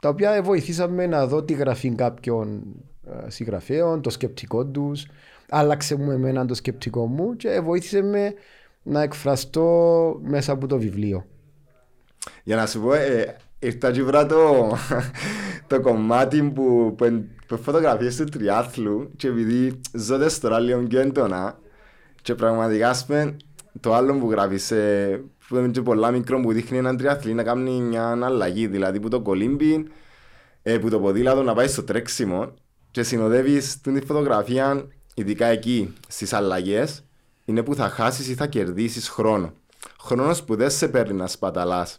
τα 0.00 0.08
οποία 0.08 0.42
βοηθήσαμε 0.42 1.06
να 1.06 1.26
δω 1.26 1.42
τη 1.42 1.52
γραφή 1.52 1.94
κάποιων 1.94 2.62
ε, 3.06 3.30
συγγραφέων, 3.30 4.02
το 4.02 4.10
σκεπτικό 4.10 4.66
τους, 4.66 5.06
άλλαξε 5.48 5.96
μου 5.96 6.10
εμένα 6.10 6.46
το 6.46 6.54
σκεπτικό 6.54 7.06
μου 7.06 7.36
και 7.36 7.60
βοήθησε 7.60 8.02
με 8.02 8.34
να 8.82 9.02
εκφραστώ 9.02 10.20
μέσα 10.22 10.52
από 10.52 10.66
το 10.66 10.78
βιβλίο. 10.78 11.26
Για 12.42 12.56
να 12.56 12.66
σου 12.66 12.80
πω, 12.80 12.92
ε, 12.92 13.36
ήρθα 13.58 13.90
και 13.90 14.02
βρά 14.02 14.26
το, 14.26 14.72
το 15.68 15.80
κομμάτι 15.80 16.42
που, 16.42 16.94
που, 16.96 17.24
που 17.46 17.56
φωτογραφίες 17.56 18.16
του 18.16 18.24
τριάθλου 18.24 19.10
και 19.16 19.28
επειδή 19.28 19.80
ζω 19.92 20.18
τώρα 20.40 20.58
λίγο 20.58 20.82
πιο 20.82 21.00
έντονα 21.00 21.58
και 22.22 22.34
πραγματικά 22.34 22.94
σπεν, 22.94 23.36
το 23.80 23.94
άλλο 23.94 24.18
που 24.18 24.30
γράφεις 24.30 24.72
που 25.48 25.56
είναι 25.56 25.68
και 25.68 25.82
πολλά 25.82 26.10
μικρό 26.10 26.40
που 26.40 26.52
δείχνει 26.52 26.78
έναν 26.78 26.96
τριάθλη 26.96 27.34
να 27.34 27.42
κάνει 27.42 27.70
μια 27.70 28.18
αλλαγή 28.22 28.66
δηλαδή 28.66 29.00
που 29.00 29.08
το 29.08 29.20
κολύμπι 29.20 29.86
ε, 30.62 30.78
που 30.78 30.90
το 30.90 31.00
ποδήλατο 31.00 31.42
να 31.42 31.54
πάει 31.54 31.68
στο 31.68 31.82
τρέξιμο 31.82 32.54
και 32.90 33.02
συνοδεύεις 33.02 33.80
την 33.80 34.06
φωτογραφία 34.06 34.86
ειδικά 35.14 35.46
εκεί 35.46 35.94
στις 36.08 36.32
αλλαγές 36.32 37.04
είναι 37.44 37.62
που 37.62 37.74
θα 37.74 37.88
χάσεις 37.88 38.28
ή 38.28 38.34
θα 38.34 38.46
κερδίσεις 38.46 39.08
χρόνο. 39.08 39.52
Χρόνος 40.00 40.42
που 40.42 40.56
δεν 40.56 40.70
σε 40.70 40.88
παίρνει 40.88 41.12
να 41.12 41.26
σπαταλάς. 41.26 41.98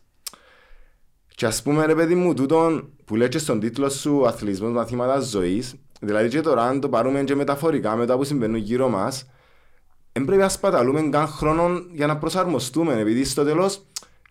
Και 1.36 1.46
ας 1.46 1.62
πούμε 1.62 1.86
ρε 1.86 1.96
παιδί 1.96 2.16
μου 2.16 2.34
τούτον 2.34 2.90
που 3.06 3.16
λέει 3.16 3.30
και 3.30 3.38
στον 3.38 3.60
τίτλο 3.60 3.90
σου 3.90 4.28
αθλητισμός 4.28 4.72
μαθήματα 4.72 5.20
ζωής 5.20 5.75
δηλαδή 6.02 6.30
και 6.30 6.42
τώρα 6.42 6.64
αν 6.64 6.80
το 6.80 6.90
πάρουμε 6.90 7.24
και 7.24 7.36
μεταφορικά 7.36 7.96
με 7.96 8.06
τα 8.06 8.16
που 8.18 8.24
συμβαίνουν 8.24 8.56
γύρω 8.56 8.90
μας 8.90 9.25
δεν 10.17 10.25
πρέπει 10.25 10.41
να 10.41 10.50
σπαταλούμε 10.50 11.01
καν 11.01 11.27
χρόνο 11.27 11.84
για 11.91 12.07
να 12.07 12.17
προσαρμοστούμε 12.17 13.00
επειδή 13.00 13.24
στο 13.24 13.43
τέλος 13.43 13.86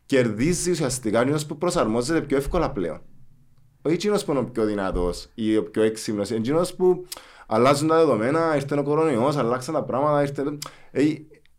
κερδίζει 0.06 0.70
ουσιαστικά 0.70 1.20
εκείνος 1.20 1.46
που 1.46 1.58
προσαρμόζεται 1.58 2.20
πιο 2.20 2.36
εύκολα 2.36 2.70
πλέον. 2.70 3.00
Όχι 3.82 3.94
εκείνος 3.94 4.24
που 4.24 4.30
είναι 4.30 4.40
ο 4.40 4.44
πιο 4.44 4.64
δυνατός 4.64 5.28
ή 5.34 5.56
ο 5.56 5.64
πιο 5.64 5.82
έξυπνος, 5.82 6.30
εκείνος 6.30 6.74
που 6.74 7.06
αλλάζουν 7.46 7.88
τα 7.88 7.96
δεδομένα, 7.96 8.54
ήρθε 8.54 8.78
ο 8.78 8.82
κορονοϊός, 8.82 9.36
αλλάξαν 9.36 9.74
τα 9.74 9.82
πράγματα, 9.82 10.22
ήρθε... 10.22 10.58
Ε, 10.90 11.02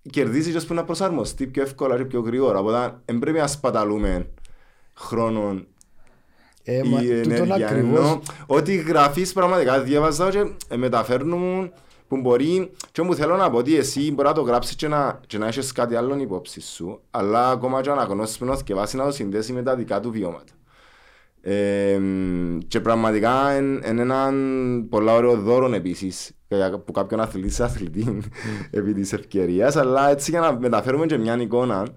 κερδίζει 0.10 0.52
και 0.52 0.66
που 0.66 0.74
να 0.74 0.84
προσαρμοστεί 0.84 1.48
πιο 1.48 1.62
εύκολα 1.62 1.98
και 1.98 2.06
πιο 2.06 2.20
γρήγορα. 2.20 2.60
Οπότε 2.60 3.02
δεν 3.06 3.20
πρέπει 3.20 3.38
να 3.38 3.48
σπαταλούμε 3.48 4.30
χρόνο 4.94 5.66
ε, 6.64 6.78
ή 6.78 6.90
μα, 6.90 7.00
ενέργεια. 7.00 7.70
Ενώ 7.70 8.22
ότι 8.46 8.76
γραφείς 8.76 9.34
πραγματικά 9.34 9.82
διαβάζω 9.82 10.30
και 10.30 10.76
μεταφέρνουν 10.76 11.72
που 12.08 12.18
μπορεί 12.18 12.72
και 12.92 13.02
μου 13.02 13.16
θέλω 13.16 13.36
να 13.36 13.50
πω 13.50 13.58
ότι 13.58 13.78
εσύ 13.78 14.12
μπορεί 14.12 14.28
να 14.28 14.34
το 14.34 14.42
γράψεις 14.42 14.76
και 14.76 14.88
να, 14.88 15.20
και 15.28 15.38
να 15.38 15.48
έχεις 15.48 15.72
κάτι 15.72 15.96
άλλο 15.96 16.18
υπόψη 16.18 16.62
σου 16.62 17.02
αλλά 17.12 17.50
ακόμα 17.50 17.82
και 17.82 17.90
αναγνώσεις 17.90 18.38
που 18.38 18.46
να 18.46 18.56
θυκευάσει 18.56 18.98
να 18.98 19.06
το 19.06 19.12
συνδέσει 19.12 19.54
με 19.54 19.64
τα 19.64 19.76
δικά 19.76 20.00
του 20.00 20.12
βιώματα. 20.12 20.54
Ε, 21.42 22.00
και 22.68 22.80
πραγματικά 22.80 23.58
είναι 23.58 24.02
έναν 24.02 24.88
πολλά 24.90 25.14
ωραίο 25.14 25.36
δώρο 25.36 25.74
επίσης 25.74 26.32
που 26.86 26.92
κάποιον 26.92 27.20
αθλητή 27.20 27.50
σε 27.50 27.64
αθλητή 27.64 28.22
επί 28.72 28.94
της 28.94 29.14
ευκαιρίας 29.14 29.76
αλλά 29.76 30.10
έτσι 30.10 30.32
για 30.32 30.40
να 30.40 30.60
μεταφέρουμε 30.60 31.06
και 31.06 31.18
μια 31.18 31.42
εικόνα 31.42 31.88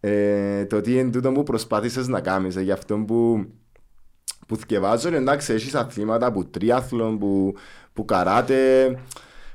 ε, 0.00 0.64
το 0.64 0.80
τι 0.80 0.98
είναι 0.98 1.10
τούτο 1.10 1.32
που 1.32 1.42
προσπάθησες 1.42 2.08
να 2.08 2.20
κάνεις 2.20 2.56
ε, 2.56 2.60
για 2.60 2.74
αυτό 2.74 2.98
που 2.98 3.46
που 4.46 4.56
θυκευάζω 4.56 5.14
εντάξει 5.14 5.52
έχεις 5.52 5.74
αθλήματα 5.74 6.32
που 6.32 6.50
τριάθλων, 6.50 7.18
που, 7.18 7.54
που 7.92 8.04
καράτε 8.04 8.56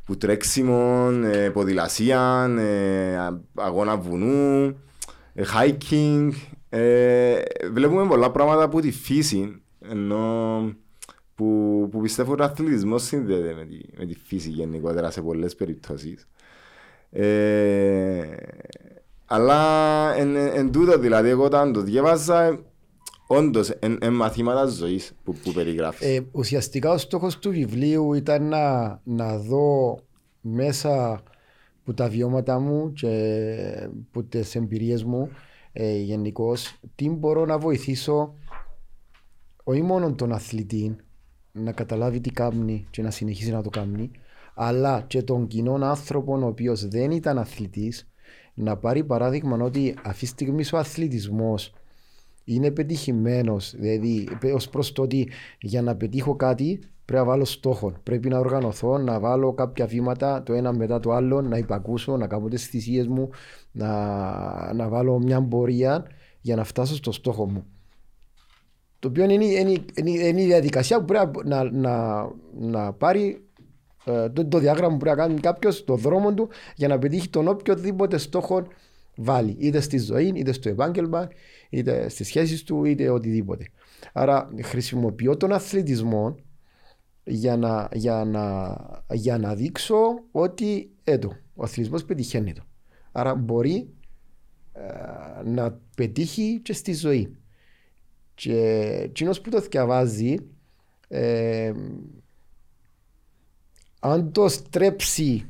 που 0.08 0.18
τρέξιμο, 0.18 1.10
ε, 1.24 1.50
ποδηλασία, 1.50 2.56
ε, 2.60 3.18
αγώνα 3.56 3.98
βουνού, 3.98 4.66
ε, 5.34 5.44
hiking. 5.54 6.30
Ε, 6.70 7.40
βλέπουμε 7.72 8.08
πολλά 8.08 8.32
πράγματα 8.32 8.64
από 8.64 8.80
τη 8.80 8.92
φύση, 8.92 9.62
ενώ 9.80 10.76
που, 11.36 11.88
που 11.92 12.02
πιστεύω 12.02 12.32
ότι 12.32 12.42
ο 12.42 12.46
αθλητισμός 12.46 13.04
συνδέεται 13.04 13.54
με 13.54 13.66
τη, 13.66 13.80
με 13.98 14.06
τη 14.06 14.16
φύση 14.26 14.50
γενικότερα 14.50 15.12
σε 15.12 15.22
πολλές 15.22 15.56
περιπτώσεις. 15.56 16.28
Ε, 17.12 18.36
αλλά 19.26 20.14
εν, 20.16 20.36
εν, 20.36 20.52
εν 20.54 20.72
τούτο 20.72 21.00
δηλαδή 21.00 21.30
εγώ 21.30 21.44
όταν 21.44 21.74
το 21.74 21.82
διέβαζα 21.82 22.60
Όντως, 23.28 23.74
είναι 23.84 24.10
μαθήματα 24.10 24.66
ζωής 24.66 25.14
που, 25.24 25.34
που 25.34 25.52
περιγράφεις. 25.52 26.08
Ε, 26.08 26.28
ουσιαστικά 26.32 26.92
ο 26.92 26.98
στόχος 26.98 27.40
του 27.40 27.50
βιβλίου 27.50 28.14
ήταν 28.14 28.48
να, 28.48 29.00
να 29.04 29.38
δω 29.38 30.00
μέσα 30.42 31.24
από 31.82 31.94
τα 31.94 32.10
βιώματα 32.10 32.60
μου 32.60 32.94
και 32.94 33.90
από 34.10 34.24
τις 34.24 34.56
εμπειρίες 34.56 35.04
μου 35.04 35.30
ε, 35.72 35.98
γενικώς 35.98 36.80
τι 36.96 37.10
μπορώ 37.10 37.46
να 37.46 37.58
βοηθήσω 37.58 38.34
όχι 39.64 39.82
μόνο 39.82 40.14
τον 40.14 40.32
αθλητή 40.32 40.96
να 41.52 41.72
καταλάβει 41.72 42.20
τι 42.20 42.32
κάνει 42.32 42.88
και 42.90 43.02
να 43.02 43.12
συνεχίσει 43.12 43.52
να 43.52 43.62
το 43.62 43.70
κάνει, 43.70 44.12
αλλά 44.54 45.02
και 45.08 45.22
τον 45.22 45.48
κοινό 45.48 45.74
άνθρωπο 45.74 46.40
ο 46.40 46.46
οποίος 46.46 46.88
δεν 46.88 47.12
ήταν 47.12 47.38
αθλητής 47.38 48.10
να 48.54 48.78
πάρει 48.78 49.04
παράδειγμα 49.04 49.58
ότι 49.64 49.96
αυτή 50.04 50.20
τη 50.20 50.26
στιγμή 50.26 50.64
ο 50.74 50.78
αθλητισμός 50.78 51.74
είναι 52.48 52.72
πετυχημένος. 52.72 53.74
Δηλαδή, 53.78 54.28
ως 54.54 54.70
προς 54.70 54.92
το 54.92 55.02
ότι 55.02 55.30
για 55.60 55.82
να 55.82 55.96
πετύχω 55.96 56.36
κάτι 56.36 56.80
πρέπει 57.06 57.26
να 57.26 57.32
βάλω 57.32 57.46
στόχο. 57.46 57.94
Πρέπει 58.04 58.30
να 58.30 58.40
οργανωθώ, 58.40 58.98
να 58.98 59.20
βάλω 59.20 59.54
κάποια 59.54 59.86
βήματα 59.86 60.44
το 60.44 60.54
ένα 60.54 60.74
μετά 60.74 61.00
το 61.00 61.12
άλλο, 61.12 61.42
να 61.42 61.58
υπακούσω, 61.58 62.18
να 62.18 62.28
κάνω 62.28 62.48
τις 62.48 62.66
θυσίες 62.66 63.08
μου, 63.08 63.30
να, 63.72 64.74
να 64.74 64.88
βάλω 64.88 65.20
μια 65.20 65.42
πορεία 65.42 66.06
για 66.42 66.56
να 66.56 66.64
φτάσω 66.64 66.96
στο 66.96 67.12
στόχο 67.12 67.50
μου. 67.50 67.66
Το 69.00 69.08
οποίο 69.08 69.24
είναι, 69.24 69.46
είναι, 69.46 69.84
είναι, 69.96 70.10
είναι 70.10 70.42
η 70.42 70.46
διαδικασία 70.46 71.00
που 71.00 71.06
πρέπει 71.06 71.40
να, 71.44 71.72
να, 71.72 72.28
να 72.60 72.94
πάρει 72.94 73.46
ε, 74.06 74.30
το, 74.30 74.46
το 74.46 74.58
διάγραμμα 74.58 74.92
που 74.94 74.98
πρέπει 74.98 75.18
να 75.18 75.24
κάνει 75.26 75.40
κάποιος, 75.40 75.84
το 75.84 75.96
δρόμο 75.96 76.34
του 76.34 76.50
για 76.76 76.88
να 76.88 77.00
πετύχει 77.00 77.30
τον 77.30 77.48
οποιοδήποτε 77.48 78.18
στόχο 78.18 78.68
βάλει. 79.18 79.56
Είτε 79.60 79.80
στη 79.80 79.98
ζωή, 79.98 80.32
είτε 80.36 80.52
στο 80.52 80.70
επάγγελμα, 80.70 81.28
είτε 81.70 82.10
στις 82.10 82.28
σχέσεις 82.28 82.64
του, 82.64 82.86
είτε 82.86 83.10
οτιδήποτε. 83.10 83.68
Άρα 84.14 84.50
χρησιμοποιώ 84.64 85.38
τον 85.38 85.52
αθλητισμό 85.52 86.36
για 87.24 87.58
να, 87.58 87.90
για 87.94 88.24
να, 88.26 88.76
για 89.14 89.38
να 89.38 89.56
δείξω 89.56 89.98
ότι 90.32 90.90
έτω, 91.04 91.36
ο 91.56 91.64
αθλητισμός 91.64 92.06
πετυχαίνει 92.06 92.54
το. 92.54 92.64
Άρα 93.12 93.36
μπορεί 93.36 93.90
ε, 94.74 95.44
να 95.44 95.80
πετύχει 95.96 96.60
και 96.64 96.74
στη 96.74 96.94
ζωή. 96.94 97.38
Και 98.36 98.58
εκείνος 99.04 99.42
που 99.42 99.50
το 99.50 99.60
διαβάζει, 99.60 100.36
ε, 101.08 101.74
αν 104.00 104.32
το 104.32 104.48
στρέψει 104.48 105.46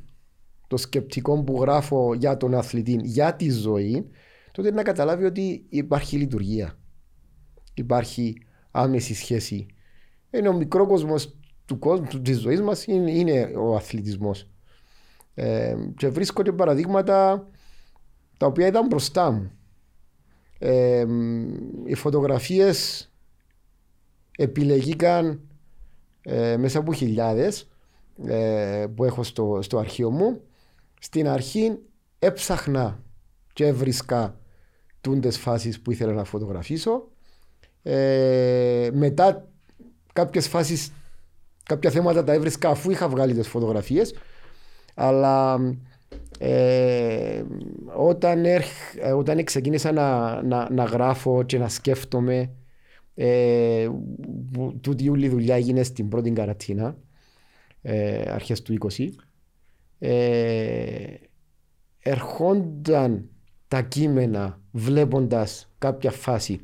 το 0.68 0.78
σκεπτικό 0.78 1.44
που 1.44 1.62
γράφω 1.62 2.14
για 2.14 2.38
τον 2.38 2.56
αθλητή, 2.56 3.00
για 3.04 3.36
τη 3.36 3.50
ζωή, 3.50 4.08
τότε 4.52 4.72
να 4.72 4.84
καταλάβει 4.84 5.26
ότι 5.26 5.66
υπάρχει 5.70 6.18
λειτουργία. 6.18 6.78
Υπάρχει 7.74 8.36
άμεση 8.72 9.14
σχέση. 9.14 9.66
Είναι 10.30 10.48
ο 10.48 10.54
μικρό 10.54 10.88
κόσμο 10.88 11.16
του 11.66 11.80
κόσμου, 11.80 12.22
της 12.22 12.40
ζωής 12.40 12.62
μας, 12.62 12.86
είναι, 12.86 13.12
είναι, 13.12 13.52
ο 13.58 13.76
αθλητισμός. 13.76 14.50
Ε, 15.34 15.76
και 15.98 16.08
βρίσκονται 16.08 16.52
παραδείγματα 16.52 17.48
τα 18.38 18.46
οποία 18.46 18.68
ήταν 18.68 18.88
μπροστά 18.88 19.32
μου. 19.32 19.52
Ε, 20.60 21.06
οι 21.86 21.94
φωτογραφίες 21.94 23.10
επιλεγήκαν 24.38 25.42
ε, 26.22 26.58
μέσα 26.58 26.80
από 26.80 26.94
χιλιάδες 26.94 27.70
ε, 28.26 28.86
που 28.96 29.04
έχω 29.04 29.24
στο, 29.24 29.60
στο 29.62 29.78
αρχείο 29.78 30.12
μου. 30.12 30.42
Στην 31.00 31.28
αρχή 31.28 31.78
έψαχνα 32.20 33.04
και 33.54 33.66
έβρισκα 33.66 34.40
τούντες 35.02 35.38
φάσεις 35.38 35.82
που 35.82 35.92
ήθελα 35.92 36.14
να 36.14 36.24
φωτογραφίσω. 36.24 37.08
Ε, 37.84 38.90
μετά 38.94 39.48
κάποιες 40.14 40.48
φάσεις, 40.48 40.92
κάποια 41.64 41.90
θέματα 41.90 42.24
τα 42.24 42.34
έβρισκα 42.34 42.70
αφού 42.70 42.92
είχα 42.92 43.10
βγάλει 43.10 43.34
τις 43.34 43.48
φωτογραφίες. 43.48 44.14
Αλλά 44.94 45.60
ε, 46.40 47.44
όταν, 47.96 48.46
έρχ, 48.46 48.68
όταν 49.16 49.44
ξεκίνησα 49.44 49.92
να, 49.92 50.42
να, 50.42 50.70
να, 50.72 50.84
γράφω 50.84 51.44
και 51.44 51.58
να 51.58 51.70
σκέφτομαι 51.70 52.52
ε, 53.16 53.90
τούτη 54.82 55.10
όλη 55.10 55.26
η 55.26 55.30
δουλειά 55.30 55.56
έγινε 55.56 55.84
στην 55.84 56.10
πρώτη 56.10 56.32
καρατίνα 56.32 56.98
ε, 57.82 58.32
αρχές 58.32 58.62
του 58.62 58.78
20 58.98 59.10
ε, 60.00 61.04
ερχόνταν 62.00 63.30
τα 63.68 63.82
κείμενα 63.82 64.62
βλέποντας 64.72 65.72
κάποια 65.78 66.12
φάση. 66.12 66.62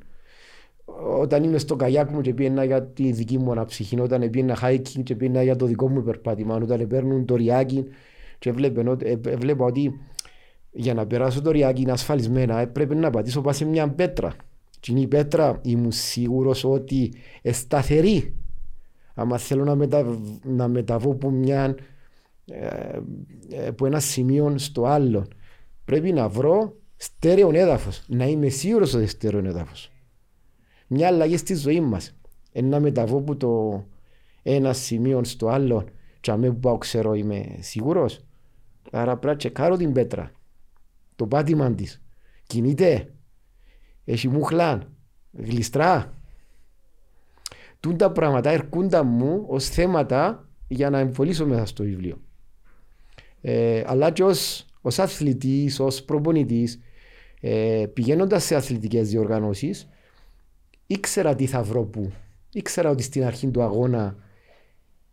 Όταν 1.19 1.43
είμαι 1.43 1.57
στο 1.57 1.75
καγιάκ 1.75 2.09
μου 2.09 2.21
και 2.21 2.33
πήγαινα 2.33 2.63
για 2.63 2.83
τη 2.83 3.11
δική 3.11 3.37
μου 3.37 3.51
αναψυχή, 3.51 3.99
όταν 3.99 4.29
πήγαινα 4.29 4.57
hiking 4.61 5.03
και 5.03 5.15
πήγαινα 5.15 5.43
για 5.43 5.55
το 5.55 5.65
δικό 5.65 5.89
μου 5.89 6.03
περπάτημα, 6.03 6.55
όταν 6.55 6.87
παίρνουν 6.87 7.25
το 7.25 7.35
ριάκι 7.35 7.85
και 8.39 8.51
βλέπω, 8.51 8.97
ε, 9.01 9.15
βλέπω 9.15 9.65
ότι 9.65 9.99
για 10.71 10.93
να 10.93 11.07
περάσω 11.07 11.41
το 11.41 11.51
ριάκι 11.51 11.85
ασφαλισμένα 11.89 12.59
έπρεπε 12.59 12.95
να 12.95 13.09
πατήσω 13.09 13.41
πάνω 13.41 13.55
σε 13.55 13.65
μια 13.65 13.89
πέτρα. 13.89 14.35
Και 14.79 14.91
είναι 14.91 15.01
η 15.01 15.07
πέτρα 15.07 15.59
ήμουν 15.61 15.91
σίγουρος 15.91 16.63
ότι 16.63 17.13
σταθερή. 17.43 18.35
Άμα 19.13 19.37
θέλω 19.37 19.63
να, 19.63 19.75
μετα... 19.75 20.19
να 20.43 20.67
μεταβώ 20.67 21.11
από, 21.11 21.29
μια... 21.29 21.75
Ε, 22.45 22.99
από 23.67 23.85
ένα 23.85 23.99
σημείο 23.99 24.57
στο 24.57 24.85
άλλο 24.85 25.27
πρέπει 25.85 26.11
να 26.11 26.29
βρω 26.29 26.75
στέρεο 26.95 27.49
έδαφος. 27.53 28.03
Να 28.07 28.25
είμαι 28.25 28.49
σίγουρος 28.49 28.93
ότι 28.93 29.07
στέρεο 29.07 29.45
έδαφος. 29.45 29.91
Μια 30.87 31.07
αλλαγή 31.07 31.37
στη 31.37 31.55
ζωή 31.55 31.81
μας. 31.81 32.15
Να 32.53 32.79
μεταβώ 32.79 33.17
από 33.17 33.35
το 33.35 33.83
ένα 34.43 34.73
σημείο 34.73 35.23
στο 35.23 35.47
άλλο, 35.47 35.85
και 36.19 36.31
αμέ 36.31 36.47
που 36.47 36.59
πάω 36.59 36.77
ξέρω 36.77 37.13
είμαι 37.13 37.57
σίγουρος. 37.59 38.25
Άρα 38.91 39.11
πρέπει 39.11 39.25
να 39.27 39.35
τσεκάρω 39.35 39.77
την 39.77 39.91
πέτρα. 39.91 40.31
Το 41.15 41.27
πάτημα 41.27 41.73
της. 41.73 42.01
Κινείται. 42.47 43.13
Έχει 44.05 44.27
μουχλάν. 44.27 44.91
Γλιστρά. 45.31 46.13
Τούν 47.79 47.97
τα 47.97 48.11
πράγματα 48.11 48.49
έρχονταν 48.49 49.07
μου 49.07 49.45
ως 49.47 49.69
θέματα 49.69 50.49
για 50.67 50.89
να 50.89 50.99
εμφωλήσω 50.99 51.45
μέσα 51.45 51.65
στο 51.65 51.83
βιβλίο. 51.83 52.21
Ε, 53.45 53.83
αλλά 53.85 54.11
και 54.11 54.23
ως, 54.23 54.65
ως 54.81 54.99
αθλητής, 54.99 55.79
ως 55.79 56.03
προπονητής, 56.03 56.79
ε, 57.41 57.85
πηγαίνοντας 57.93 58.43
σε 58.43 58.55
αθλητικές 58.55 59.09
διοργανώσεις, 59.09 59.89
ήξερα 60.87 61.35
τι 61.35 61.45
θα 61.45 61.63
βρω 61.63 61.83
πού. 61.83 62.11
Ήξερα 62.53 62.89
ότι 62.89 63.03
στην 63.03 63.23
αρχή 63.23 63.47
του 63.47 63.61
αγώνα 63.61 64.15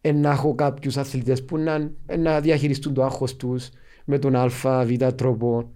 ε, 0.01 0.13
να 0.13 0.31
έχω 0.31 0.55
κάποιους 0.55 0.97
αθλητές 0.97 1.45
που 1.45 1.59
να, 1.59 1.91
ε, 2.07 2.17
να 2.17 2.41
διαχειριστούν 2.41 2.95
το 2.95 3.05
άγχος 3.05 3.37
τους 3.37 3.69
με 4.05 4.19
τον 4.19 4.37
Α, 4.37 4.49
Β 4.85 5.05
τρόπο, 5.15 5.71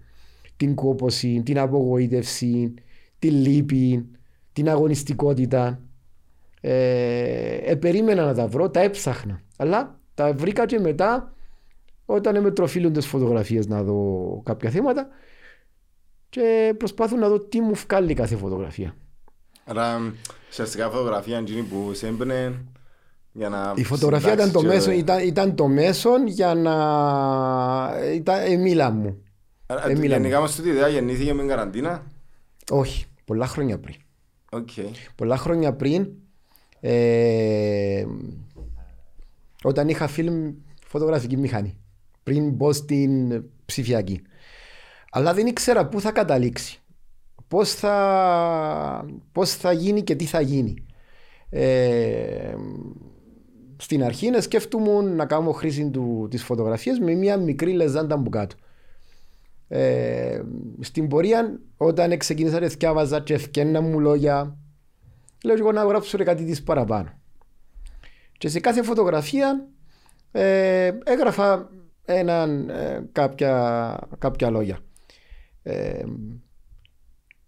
την 0.57 0.75
κόποση, 0.75 1.41
την 1.45 1.59
απογοήτευση, 1.59 2.73
την 3.19 3.33
λύπη, 3.33 4.05
την 4.53 4.69
αγωνιστικότητα. 4.69 5.79
Ε, 6.61 7.55
ε, 7.55 7.75
περίμενα 7.75 8.25
να 8.25 8.33
τα 8.33 8.47
βρω, 8.47 8.69
τα 8.69 8.79
έψαχνα. 8.79 9.41
Αλλά 9.57 9.99
τα 10.13 10.33
βρήκα 10.33 10.65
και 10.65 10.79
μετά 10.79 11.34
όταν 12.05 12.41
με 12.41 12.51
τροφίλουν 12.51 12.93
τις 12.93 13.05
φωτογραφίες 13.07 13.67
να 13.67 13.83
δω 13.83 14.41
κάποια 14.45 14.69
θέματα 14.69 15.07
και 16.29 16.75
προσπάθω 16.77 17.15
να 17.15 17.29
δω 17.29 17.39
τι 17.39 17.61
μου 17.61 17.73
βγάλει 17.73 18.13
κάθε 18.13 18.35
φωτογραφία. 18.35 18.95
Άρα, 19.65 20.13
ουσιαστικά 20.49 20.89
φωτογραφία 20.89 21.37
είναι 21.37 21.61
που 21.61 21.93
σε 21.93 22.07
έμπαινε 22.07 22.65
για 23.31 23.49
να... 23.49 23.73
Η 23.75 23.83
φωτογραφία 23.83 24.33
ήταν 24.33 24.51
το, 24.51 24.59
και... 24.59 24.67
μέσο, 24.67 24.91
ήταν, 24.91 25.27
ήταν 25.27 25.55
το 25.55 25.67
μέσο 25.67 26.09
για 26.25 26.53
να... 26.53 26.73
ήταν 28.13 28.51
η 28.51 28.57
μίλα 28.57 28.89
μου. 28.89 29.23
Άρα, 29.65 29.91
γενικά 29.91 30.39
μας 30.39 30.57
αυτή 30.57 30.69
ιδέα 30.69 30.87
γεννήθηκε 30.87 31.33
με 31.33 31.43
καραντίνα; 31.43 32.03
Όχι, 32.69 33.05
πολλά 33.25 33.47
χρόνια 33.47 33.79
πριν. 33.79 33.95
Okay. 34.51 34.91
Πολλά 35.15 35.37
χρόνια 35.37 35.73
πριν 35.73 36.07
ε, 36.79 38.05
όταν 39.63 39.89
είχα 39.89 40.07
φιλμ 40.07 40.53
φωτογραφική 40.87 41.37
μηχανή 41.37 41.77
πριν 42.25 42.49
μπω 42.49 42.73
στην 42.73 43.43
ψηφιακή. 43.65 44.21
Αλλά 45.11 45.33
δεν 45.33 45.47
ήξερα 45.47 45.87
πού 45.87 46.01
θα 46.01 46.11
καταλήξει. 46.11 46.79
Πώς 47.47 47.73
θα, 47.73 49.05
πώς 49.31 49.55
θα 49.55 49.71
γίνει 49.71 50.03
και 50.03 50.15
τι 50.15 50.25
θα 50.25 50.41
γίνει. 50.41 50.85
Ε, 51.49 52.55
στην 53.77 54.03
αρχή 54.03 54.29
να 54.29 54.41
σκέφτομαι 54.41 55.01
να 55.01 55.25
κάνω 55.25 55.51
χρήση 55.51 55.89
του, 55.89 56.27
της 56.29 56.43
φωτογραφίας 56.43 56.99
με 56.99 57.13
μια 57.13 57.37
μικρή 57.37 57.71
λεζάντα 57.71 58.15
από 58.15 58.29
κάτω. 58.29 58.55
Ε, 59.67 60.41
στην 60.79 61.07
πορεία 61.07 61.59
όταν 61.77 62.17
ξεκίνησα 62.17 62.59
να 62.59 62.67
διάβαζα 62.67 63.19
και 63.19 63.33
ευκένα 63.33 63.81
μου 63.81 63.99
λόγια 63.99 64.57
λέω 65.43 65.55
εγώ 65.55 65.71
να 65.71 65.83
γράψω 65.83 66.17
κάτι 66.17 66.45
της 66.45 66.63
παραπάνω. 66.63 67.09
Και 68.37 68.47
σε 68.47 68.59
κάθε 68.59 68.83
φωτογραφία 68.83 69.67
ε, 70.31 70.91
έγραφα 71.03 71.69
έναν, 72.05 72.69
ε, 72.69 73.09
κάποια, 73.11 73.99
κάποια 74.17 74.49
λόγια. 74.49 74.79
Ε, 75.63 76.03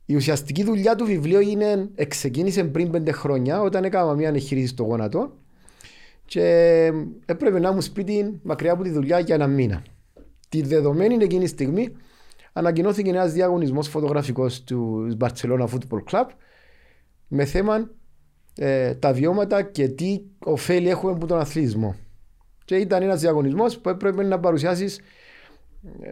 η 0.05 0.15
ουσιαστική 0.15 0.63
δουλειά 0.63 0.95
του 0.95 1.05
βιβλίου 1.05 1.39
είναι, 1.39 1.89
ξεκίνησε 2.07 2.63
πριν 2.63 2.91
πέντε 2.91 3.11
χρόνια 3.11 3.61
όταν 3.61 3.83
έκανα 3.83 4.13
μια 4.13 4.29
εγχείρηση 4.29 4.67
στο 4.67 4.83
γόνατο 4.83 5.37
και 6.25 6.43
έπρεπε 7.25 7.59
να 7.59 7.71
μου 7.71 7.81
σπίτι 7.81 8.39
μακριά 8.43 8.71
από 8.71 8.83
τη 8.83 8.89
δουλειά 8.89 9.19
για 9.19 9.35
ένα 9.35 9.47
μήνα. 9.47 9.83
Τη 10.49 10.61
δεδομένη 10.61 11.23
εκείνη 11.23 11.47
στιγμή 11.47 11.95
ανακοινώθηκε 12.53 13.09
ένας 13.09 13.33
διαγωνισμός 13.33 13.87
φωτογραφικός 13.87 14.63
του 14.63 15.07
Barcelona 15.19 15.67
Football 15.67 16.03
Club 16.11 16.25
με 17.27 17.45
θέμα 17.45 17.89
ε, 18.55 18.95
τα 18.95 19.13
βιώματα 19.13 19.61
και 19.61 19.87
τι 19.87 20.21
ωφέλη 20.39 20.89
έχουμε 20.89 21.11
από 21.11 21.27
τον 21.27 21.39
αθλητισμό. 21.39 21.95
Και 22.67 22.75
ήταν 22.75 23.01
ένας 23.01 23.19
διαγωνισμός 23.19 23.79
που 23.79 23.89
έπρεπε 23.89 24.23
να 24.23 24.39
παρουσιάσεις 24.39 24.99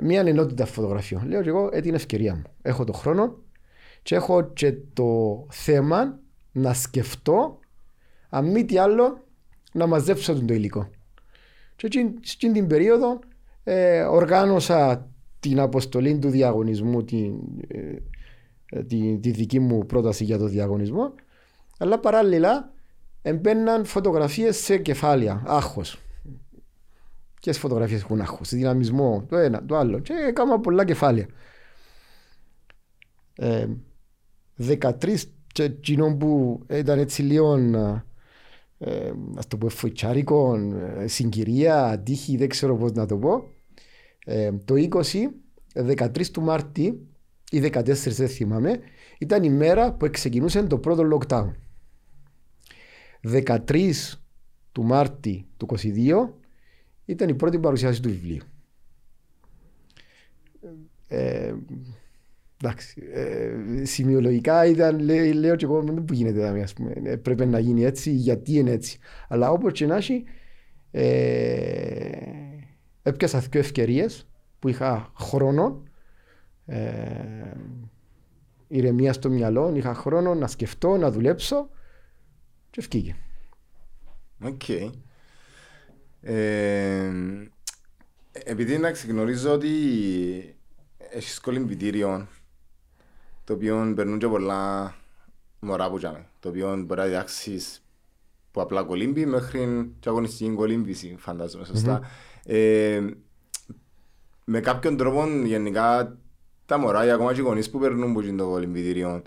μια 0.01 0.19
ενότητα 0.19 0.65
φωτογραφιών. 0.65 1.27
Λέω 1.27 1.41
και 1.41 1.49
εγώ, 1.49 1.69
ε, 1.71 1.81
την 1.81 1.93
ευκαιρία 1.93 2.35
μου. 2.35 2.43
Έχω 2.61 2.83
το 2.83 2.93
χρόνο 2.93 3.37
και 4.01 4.15
έχω 4.15 4.43
και 4.53 4.73
το 4.93 5.45
θέμα 5.49 6.19
να 6.51 6.73
σκεφτώ, 6.73 7.59
αν 8.29 8.51
μη 8.51 8.65
τι 8.65 8.77
άλλο, 8.77 9.23
να 9.71 9.87
μαζέψω 9.87 10.45
το 10.45 10.53
υλικό. 10.53 10.89
Και 11.75 11.87
στην 12.21 12.53
την 12.53 12.67
περίοδο 12.67 13.19
ε, 13.63 14.01
οργάνωσα 14.01 15.09
την 15.39 15.59
αποστολή 15.59 16.17
του 16.17 16.29
διαγωνισμού, 16.29 17.03
τη, 17.03 17.31
ε, 17.67 18.83
τη, 18.83 19.19
τη, 19.19 19.31
δική 19.31 19.59
μου 19.59 19.85
πρόταση 19.85 20.23
για 20.23 20.37
το 20.37 20.45
διαγωνισμό, 20.45 21.13
αλλά 21.77 21.99
παράλληλα 21.99 22.71
εμπαίναν 23.21 23.85
φωτογραφίες 23.85 24.57
σε 24.57 24.77
κεφάλαια, 24.77 25.43
άχος. 25.45 25.99
Ποιε 27.45 27.53
φωτογραφίες 27.53 28.01
έχουν 28.01 28.21
άγχος, 28.21 28.49
δυναμισμό, 28.49 29.25
το 29.29 29.37
ένα, 29.37 29.65
το 29.65 29.77
άλλο. 29.77 29.99
Και 29.99 30.13
έκανα 30.13 30.59
πολλά 30.59 30.85
κεφάλαια. 30.85 31.27
Ε, 33.35 33.67
13 34.57 35.21
και 35.47 35.69
που 36.19 36.61
ήταν 36.69 36.99
έτσι 36.99 37.21
λίγο 37.21 37.55
ε, 38.77 39.11
ας 39.35 39.47
το 39.47 39.57
πω 39.57 39.69
φοητσάρικο, 39.69 40.55
ε, 40.97 41.07
συγκυρία, 41.07 41.85
αντίχη, 41.85 42.37
δεν 42.37 42.49
ξέρω 42.49 42.75
πώς 42.75 42.91
να 42.91 43.05
το 43.05 43.17
πω. 43.17 43.43
Ε, 44.25 44.51
το 44.65 44.73
20, 44.77 45.01
13 45.73 46.25
του 46.31 46.41
Μάρτη 46.41 47.07
ή 47.51 47.59
14 47.59 47.83
δεν 47.93 48.27
θυμάμαι, 48.27 48.79
ήταν 49.19 49.43
η 49.43 49.49
μέρα 49.49 49.93
που 49.93 50.09
ξεκινούσε 50.11 50.63
το 50.63 50.77
πρώτο 50.77 51.17
lockdown. 51.17 51.51
13 53.21 53.89
του 54.71 54.83
Μάρτη 54.83 55.47
του 55.57 55.67
22 55.69 56.44
ήταν 57.05 57.29
η 57.29 57.33
πρώτη 57.33 57.59
παρουσίαση 57.59 58.01
του 58.01 58.09
βιβλίου. 58.09 58.41
Ε, 61.07 61.53
εντάξει, 62.61 63.03
ε, 63.13 63.85
σημειολογικά 63.85 64.65
ήταν, 64.65 64.99
λέ, 64.99 65.33
λέω 65.33 65.55
και 65.55 65.65
εγώ, 65.65 65.81
δεν 65.81 66.05
που 66.05 66.13
γίνεται 66.13 66.37
δηλαδή, 66.37 66.61
ας 66.61 66.73
πούμε, 66.73 66.93
ε, 67.03 67.15
πρέπει 67.15 67.45
να 67.45 67.59
γίνει 67.59 67.83
έτσι, 67.83 68.11
γιατί 68.11 68.53
είναι 68.53 68.71
έτσι. 68.71 68.99
Αλλά 69.27 69.51
όπως 69.51 69.73
και 69.73 69.85
να 69.85 69.95
έχει, 69.95 70.23
ε, 70.91 72.19
έπιασα 73.03 73.39
δύο 73.39 73.59
ευκαιρίες 73.59 74.27
που 74.59 74.67
είχα 74.67 75.11
χρόνο, 75.17 75.83
ε, 76.65 76.89
ηρεμία 78.67 79.13
στο 79.13 79.29
μυαλό, 79.29 79.75
είχα 79.75 79.93
χρόνο 79.93 80.35
να 80.35 80.47
σκεφτώ, 80.47 80.97
να 80.97 81.11
δουλέψω 81.11 81.69
και 82.69 82.79
ευκήγε. 82.79 83.15
Οκ. 84.43 84.61
Okay. 84.67 84.89
Ε, 86.27 87.11
επειδή 88.33 88.77
να 88.77 88.91
ξεγνωρίζω 88.91 89.51
ότι 89.51 89.69
έχει 91.09 91.41
κολυμπητήριο 91.41 92.27
το 93.43 93.53
οποίο 93.53 93.93
περνούν 93.95 94.19
και 94.19 94.27
πολλά 94.27 94.95
μωρά 95.59 95.89
που 95.89 95.97
τζάμε, 95.97 96.29
το 96.39 96.49
οποίο 96.49 96.75
μπορεί 96.77 96.99
να 96.99 97.05
διδάξεις 97.05 97.83
που 98.51 98.61
απλά 98.61 98.83
κολύμπη 98.83 99.25
μέχρι 99.25 99.91
και 99.99 100.09
αγωνιστική 100.09 100.53
κολύμπηση, 100.53 101.15
φαντάζομαι 101.19 101.65
σωστά. 101.65 101.99
Mm-hmm. 101.99 102.51
Ε, 102.51 103.01
με 104.45 104.59
κάποιον 104.59 104.97
τρόπο 104.97 105.27
γενικά 105.43 106.17
τα 106.65 106.77
μωρά 106.77 107.05
ή 107.05 107.11
ακόμα 107.11 107.33
και 107.33 107.39
οι 107.39 107.43
γονείς 107.43 107.69
που 107.69 107.79
περνούν 107.79 108.13
που 108.13 108.21
είναι 108.21 108.37
το 108.37 108.47
κολυμπητήριο 108.47 109.21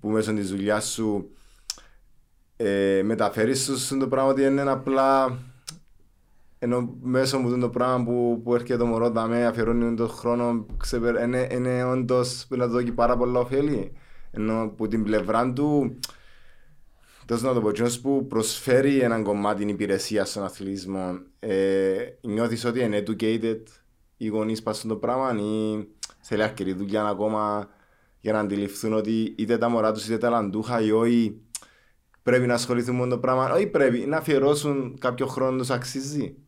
που 0.00 0.08
μέσω 0.08 0.34
της 0.34 0.50
δουλειάς 0.50 0.84
σου 0.84 1.30
ε, 2.56 3.02
μεταφέρεις 3.04 3.86
σου 3.86 3.98
το 3.98 4.08
πράγμα 4.08 4.30
ότι 4.30 4.42
είναι 4.42 4.70
απλά 4.70 5.38
ενώ 6.66 6.96
μέσω 7.02 7.38
μου 7.38 7.58
το 7.58 7.68
πράγμα 7.68 8.04
που, 8.04 8.40
που 8.44 8.54
έρχεται 8.54 8.76
το 8.76 8.86
μωρό 8.86 9.12
με 9.28 9.46
αφιερώνει 9.46 9.94
τον 9.94 10.08
χρόνο 10.08 10.66
ξεπερ, 10.76 11.22
είναι, 11.22 11.48
είναι 11.50 11.84
όντως 11.84 12.46
που 12.48 12.56
να 12.56 12.66
δώσει 12.66 12.92
πάρα 12.92 13.16
πολλά 13.16 13.40
ωφέλη 13.40 13.92
ενώ 14.30 14.62
από 14.62 14.88
την 14.88 15.02
πλευρά 15.02 15.52
του 15.52 15.98
τόσος 17.26 17.42
να 17.42 17.52
το 17.52 17.60
πω, 17.60 17.72
που 18.02 18.26
προσφέρει 18.26 19.00
έναν 19.00 19.22
κομμάτι 19.22 19.58
την 19.58 19.68
υπηρεσία 19.68 20.24
στον 20.24 20.44
αθλητισμό 20.44 21.18
ε, 21.38 21.96
νιώθεις 22.20 22.64
ότι 22.64 22.80
είναι 22.80 23.02
educated 23.06 23.62
οι 24.16 24.26
γονείς 24.26 24.62
πας 24.62 24.78
στο 24.78 24.96
πράγμα 24.96 25.36
ή 25.40 25.86
θέλει 26.20 26.42
αρκετή 26.42 26.72
δουλειά 26.72 27.04
ακόμα 27.04 27.68
για 28.20 28.32
να 28.32 28.38
αντιληφθούν 28.38 28.92
ότι 28.92 29.34
είτε 29.38 29.58
τα 29.58 29.68
μωρά 29.68 29.92
τους 29.92 30.06
είτε 30.06 30.18
τα 30.18 30.30
λαντούχα 30.30 30.80
ή 30.80 30.90
όχι 30.90 31.40
πρέπει 32.22 32.46
να 32.46 32.54
ασχοληθούν 32.54 32.96
με 32.96 33.08
το 33.08 33.18
πράγμα, 33.18 33.52
όχι 33.52 33.66
πρέπει 33.66 33.98
να 33.98 34.16
αφιερώσουν 34.16 34.96
κάποιο 35.00 35.26
χρόνο 35.26 35.56
τους 35.58 35.70
αξίζει. 35.70 36.45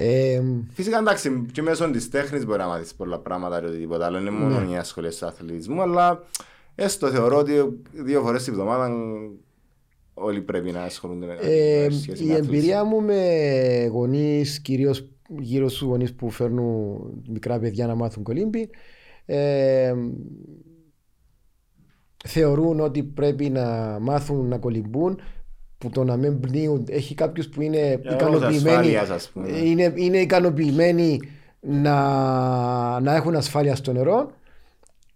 Ε, 0.00 0.42
Φυσικά 0.72 0.98
εντάξει, 0.98 1.46
και 1.52 1.62
μέσω 1.62 1.90
της 1.90 2.08
τέχνης 2.10 2.46
μπορεί 2.46 2.58
να 2.58 2.66
μάθεις 2.66 2.94
πολλά 2.94 3.18
πράγματα 3.18 3.62
ή 3.62 3.64
οτιδήποτε 3.64 4.04
άλλο. 4.04 4.18
Είναι 4.18 4.30
μόνο 4.30 4.60
Ναι. 4.60 4.72
οι 4.72 4.76
ασχολίε 4.76 5.10
του 5.10 5.26
αθλητισμού, 5.26 5.82
αλλά 5.82 6.24
έστω 6.74 7.10
θεωρώ 7.10 7.36
ότι 7.38 7.52
δύο 7.92 8.22
φορές 8.22 8.44
την 8.44 8.52
εβδομάδα 8.52 8.90
όλοι 10.14 10.40
πρέπει 10.42 10.70
να 10.70 10.82
ασχολούνται 10.82 11.26
με 11.26 11.36
ε, 11.40 11.86
με 11.88 11.94
σχέση 11.94 12.24
η 12.24 12.26
με 12.26 12.34
εμπειρία 12.34 12.84
μου 12.84 13.00
με 13.00 13.86
γονείς, 13.92 14.60
κυρίως 14.60 15.08
γύρω 15.38 15.68
στους 15.68 15.80
γονείς 15.88 16.14
που 16.14 16.30
φέρνουν 16.30 16.98
μικρά 17.28 17.58
παιδιά 17.58 17.86
να 17.86 17.94
μάθουν 17.94 18.22
κολύμπι, 18.22 18.70
ε, 19.26 19.94
θεωρούν 22.24 22.80
ότι 22.80 23.02
πρέπει 23.02 23.50
να 23.50 23.98
μάθουν 24.00 24.48
να 24.48 24.58
κολυμπούν 24.58 25.20
που 25.78 25.90
το 25.90 26.04
να 26.04 26.16
μην 26.16 26.40
πνίουν 26.40 26.84
έχει 26.88 27.14
κάποιους 27.14 27.48
που 27.48 27.62
είναι 27.62 27.78
Για 27.78 27.98
λόγους 28.10 28.14
ικανοποιημένοι 28.14 28.66
ασφάλειας, 28.96 29.10
ας 29.10 29.28
πούμε. 29.28 29.48
είναι, 29.48 29.92
είναι 29.96 30.18
ικανοποιημένοι 30.18 31.20
να, 31.60 33.00
να 33.00 33.14
έχουν 33.14 33.34
ασφάλεια 33.36 33.74
στο 33.74 33.92
νερό 33.92 34.30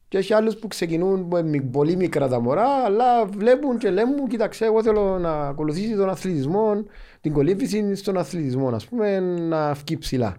και 0.08 0.18
έχει 0.18 0.34
άλλους 0.34 0.56
που 0.56 0.68
ξεκινούν 0.68 1.20
με 1.30 1.42
μι- 1.42 1.62
πολύ 1.70 1.96
μικρά 1.96 2.28
τα 2.28 2.40
μωρά 2.40 2.68
αλλά 2.84 3.24
βλέπουν 3.26 3.78
και 3.78 3.90
λένε 3.90 4.14
μου 4.16 4.26
κοίταξε 4.26 4.64
εγώ 4.64 4.82
θέλω 4.82 5.18
να 5.18 5.32
ακολουθήσει 5.48 5.96
τον 5.96 6.08
αθλητισμό 6.08 6.84
την 7.20 7.32
κολύμβηση 7.32 7.94
στον 7.94 8.16
αθλητισμό 8.18 8.68
ας 8.68 8.84
πούμε 8.86 9.20
να 9.20 9.72
βγει 9.72 9.98
ψηλά 9.98 10.36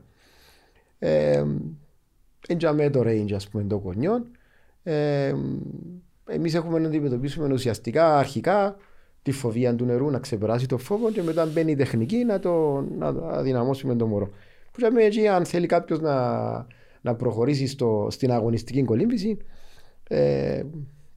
ε, 1.00 1.44
με 2.76 2.90
το 2.90 3.02
range 3.06 3.34
ας 3.36 3.48
πούμε 3.48 3.64
των 3.64 3.80
γονιών 3.84 4.26
ε, 4.84 5.34
εμείς 6.28 6.54
έχουμε 6.54 6.80
να 6.80 6.88
αντιμετωπίσουμε 6.88 7.54
ουσιαστικά 7.54 8.18
αρχικά 8.18 8.76
τη 9.24 9.32
φοβία 9.32 9.76
του 9.76 9.86
νερού 9.86 10.10
να 10.10 10.20
ξεπεράσει 10.20 10.66
το 10.66 10.78
φόβο 10.78 11.12
και 11.12 11.22
μετά 11.22 11.46
μπαίνει 11.46 11.72
η 11.72 11.76
τεχνική 11.76 12.24
να 12.24 12.40
το 12.40 12.82
να 12.98 13.08
αδυναμώσουμε 13.08 13.96
το 13.96 14.08
μωρό. 14.08 14.30
Που 14.72 14.80
λέμε 14.80 15.04
εκεί 15.04 15.28
αν 15.28 15.46
θέλει 15.46 15.66
κάποιος 15.66 16.00
να, 16.00 16.16
να 17.02 17.16
προχωρήσει 17.16 17.68
στο, 17.68 18.08
στην 18.10 18.32
αγωνιστική 18.32 18.84
κολύμβηση 18.84 19.38
ε, 20.08 20.64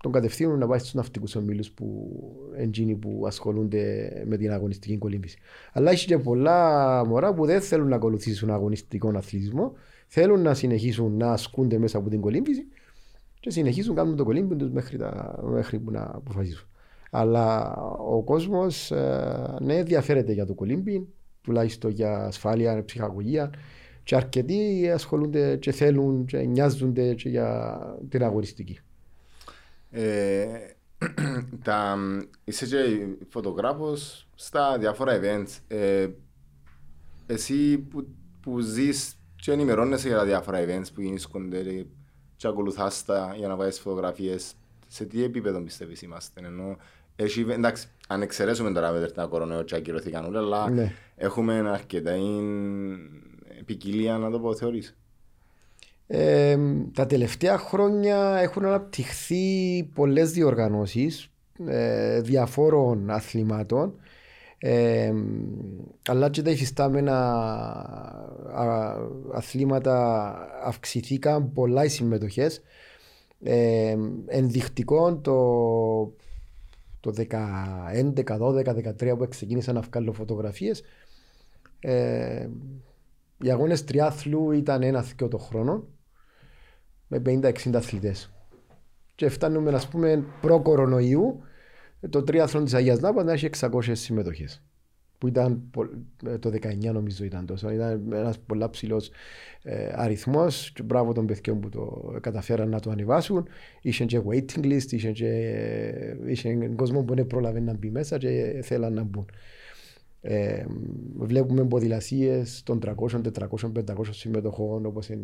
τον 0.03 0.13
κατευθύνουν 0.13 0.59
να 0.59 0.67
πάει 0.67 0.79
στους 0.79 0.95
ναυτικούς 0.95 1.35
ομίλους 1.35 1.71
που 1.71 2.11
εντζίνοι 2.57 2.95
που 2.95 3.25
ασχολούνται 3.27 4.11
με 4.27 4.37
την 4.37 4.53
αγωνιστική 4.53 4.99
κολύμβηση. 4.99 5.39
Αλλά 5.73 5.91
έχει 5.91 6.07
και 6.07 6.19
πολλά 6.19 7.05
μωρά 7.07 7.35
που 7.35 7.47
δεν 7.47 7.61
θέλουν 7.61 7.89
να 7.89 7.97
ακολουθήσουν 7.97 8.51
αγωνιστικό 8.51 9.13
αθλητισμό, 9.17 9.73
θέλουν 10.07 10.43
να 10.43 10.55
συνεχίσουν 10.55 11.17
να 11.17 11.33
ασκούνται 11.33 11.79
μέσα 11.79 11.99
από 11.99 12.09
την 12.09 12.21
κολύμβηση 12.21 12.67
και 13.41 13.51
συνεχίζουν 13.51 13.95
να 13.95 14.01
κάνουν 14.01 14.17
το 14.17 14.25
κολύμπι 14.25 14.57
τους 14.57 14.71
μέχρι, 14.71 14.97
τα, 14.97 15.41
μέχρι 15.43 15.79
που 15.79 15.91
να 15.91 16.11
αποφασίσουν. 16.15 16.69
Αλλά 17.11 17.75
ο 17.99 18.23
κόσμος 18.23 18.91
ε, 18.91 19.57
ναι 19.61 19.75
ενδιαφέρεται 19.75 20.33
για 20.33 20.47
το 20.47 20.55
κολύμπι, 20.55 21.09
τουλάχιστον 21.41 21.91
για 21.91 22.25
ασφάλεια, 22.25 22.85
ψυχαγωγία 22.85 23.51
και 24.03 24.17
αρκετοί 24.17 24.91
ασχολούνται 24.95 25.57
και 25.57 25.73
θέλουν 25.73 26.25
και 26.25 26.39
νοιάζονται 26.39 27.15
και 27.15 27.29
για 27.29 27.79
την 28.09 28.23
αγωνιστική. 28.23 28.79
Ε, 29.91 30.47
τα, 31.65 31.97
είσαι 32.45 32.67
και 32.67 33.07
φωτογράφος 33.29 34.29
στα 34.35 34.79
διάφορα 34.79 35.21
events. 35.21 35.59
Ε, 35.69 36.09
εσύ 37.27 37.79
που, 37.79 38.07
που 38.41 38.61
ζεις 38.61 39.19
και 39.37 39.53
ενημερώνεσαι 39.53 40.09
για 40.09 40.17
τα 40.17 40.25
διάφορα 40.25 40.65
events 40.65 40.93
που 40.95 41.01
γίνονται 41.01 41.87
και 42.37 42.47
ακολουθάς 42.47 43.05
τα 43.05 43.35
για 43.37 43.49
να 43.49 43.57
βάζεις 43.57 43.81
φωτογραφίες, 43.81 44.55
σε 44.87 45.05
τι 45.05 45.23
επίπεδο 45.23 45.61
πιστεύεις 45.61 46.03
είμαστε. 46.03 46.41
Ενώ, 46.45 46.77
έχει, 47.17 47.47
εντάξει, 47.49 47.89
αν 48.09 48.23
εξαιρέσουμε 48.23 48.73
τώρα 48.73 48.91
με 48.91 49.07
την 49.07 49.29
κορονοϊό 49.29 49.63
και 49.63 49.77
ακυρωθήκαν 49.77 50.25
όλα, 50.25 50.39
αλλά 50.39 50.71
Ναι. 50.71 50.93
έχουμε 51.17 51.55
αρκετά 51.71 52.13
ποικιλία 53.65 54.19
να 54.19 54.31
το 54.31 54.41
πω 54.41 54.55
θεωρείς. 54.55 54.97
Ε, 56.07 56.59
τα 56.93 57.07
τελευταία 57.07 57.59
χρόνια 57.59 58.39
έχουν 58.43 58.65
αναπτυχθεί 58.65 59.83
πολλές 59.95 60.31
διοργανώσεις 60.33 61.31
ε, 61.67 62.21
διαφόρων 62.21 63.11
αθλημάτων 63.11 63.95
ε, 64.59 65.13
αλλά 66.09 66.31
και 66.31 66.43
τα 66.43 66.51
υφιστάμενα 66.51 67.19
α, 68.55 68.95
αθλήματα 69.33 70.37
αυξηθήκαν 70.65 71.53
πολλά 71.53 71.85
οι 71.85 71.89
συμμετοχές 71.89 72.63
ε, 73.43 73.97
ενδεικτικό 74.27 75.17
το 75.17 75.35
το 77.13 77.25
2011, 77.31 78.39
12, 78.39 78.75
13 79.01 79.19
που 79.19 79.29
ξεκίνησα 79.29 79.73
να 79.73 79.81
βγάλω 79.81 80.13
φωτογραφίες 80.13 80.83
ε, 81.81 82.49
οι 83.43 83.51
αγώνες 83.51 83.85
τριάθλου 83.85 84.51
ήταν 84.51 84.83
ένα 84.83 85.03
θεκό 85.03 85.29
το 85.29 85.39
χρόνο 85.39 85.89
με 87.07 87.23
50-60 87.27 87.75
αθλητές. 87.75 88.33
Και 89.15 89.29
φτάνουμε 89.29 89.71
να 89.71 89.83
πούμε 89.91 90.25
προ-κορονοϊού 90.41 91.43
το 92.11 92.23
τριάθλο 92.23 92.63
της 92.63 92.75
Αγίας 92.75 93.01
Νάπας 93.01 93.25
να 93.25 93.33
έχει 93.33 93.51
600 93.61 93.81
συμμετοχές. 93.93 94.63
Που 95.19 95.27
ήταν 95.27 95.63
πο- 95.71 95.89
ε, 96.27 96.39
το 96.39 96.51
19 96.51 96.93
νομίζω 96.93 97.25
ήταν 97.25 97.47
τόσο. 97.47 97.71
Ήταν 97.71 98.13
ένας 98.13 98.39
πολλά 98.39 98.71
ψηλός 98.71 99.11
ε, 99.63 99.93
αριθμός 99.95 100.73
και 100.73 100.83
μπράβο 100.83 101.13
των 101.13 101.27
παιδιών 101.27 101.61
που 101.61 101.69
το 101.69 102.15
καταφέραν 102.21 102.69
να 102.69 102.81
το 102.81 102.91
ανεβάσουν. 102.91 103.49
Είχε 103.81 104.05
και 104.05 104.21
waiting 104.29 104.65
list, 104.65 104.93
είχε 104.93 105.13
και 105.13 105.29
είχε 106.27 106.55
κόσμο 106.77 107.03
που 107.03 107.15
δεν 107.15 107.27
πρόλαβε 107.27 107.61
να 107.61 107.75
μπει 107.75 107.91
μέσα 107.91 108.19
και 108.19 108.61
θέλαν 108.63 108.93
να 108.93 109.03
μπουν. 109.03 109.27
Ε, 110.21 110.65
βλέπουμε 111.19 111.65
ποδηλασίες 111.65 112.63
των 112.65 112.79
300, 112.85 113.21
400, 113.39 113.73
500 113.73 114.05
συμμετοχών 114.11 114.87
όπως 114.87 115.09
είναι 115.09 115.23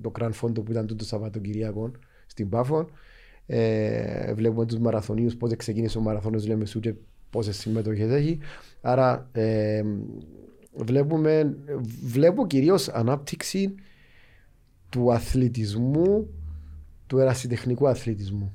το 0.00 0.12
Grand 0.18 0.32
Fondo 0.40 0.64
που 0.64 0.70
ήταν 0.70 0.86
τούτο 0.86 1.04
Σαββατοκυριακό 1.04 1.90
στην 2.26 2.48
Πάφο. 2.48 2.88
Ε, 3.46 4.34
βλέπουμε 4.34 4.66
τους 4.66 4.78
μαραθωνίους 4.78 5.36
πότε 5.36 5.56
ξεκίνησε 5.56 5.98
ο 5.98 6.00
μαραθώνιος 6.00 6.46
λέμε 6.46 6.64
σου 6.66 6.80
και 6.80 6.94
πόσες 7.30 7.56
συμμετοχές 7.56 8.10
έχει. 8.10 8.38
Άρα 8.80 9.28
ε, 9.32 9.82
βλέπουμε, 10.74 11.56
βλέπω 12.04 12.46
κυρίως 12.46 12.88
ανάπτυξη 12.88 13.74
του 14.88 15.12
αθλητισμού, 15.12 16.28
του 17.06 17.18
ερασιτεχνικού 17.18 17.88
αθλητισμού. 17.88 18.52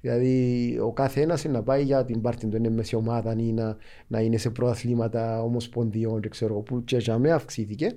Δηλαδή 0.00 0.78
ο 0.82 0.92
κάθε 0.92 1.20
ένας 1.20 1.44
είναι 1.44 1.52
να 1.52 1.62
πάει 1.62 1.82
για 1.82 2.04
την 2.04 2.20
πάρτη 2.20 2.46
του, 2.46 2.56
είναι 2.56 2.68
μέση 2.68 2.96
ομάδα 2.96 3.34
ή 3.38 3.52
να, 3.52 3.76
να 4.06 4.20
είναι 4.20 4.36
σε 4.36 4.50
προαθλήματα 4.50 5.42
ομοσπονδιών 5.42 6.20
και 6.20 6.28
ξέρω 6.28 6.52
εγώ, 6.52 6.62
που 6.62 6.84
και 6.84 6.96
για 6.96 7.18
μένα 7.18 7.34
αυξήθηκε. 7.34 7.94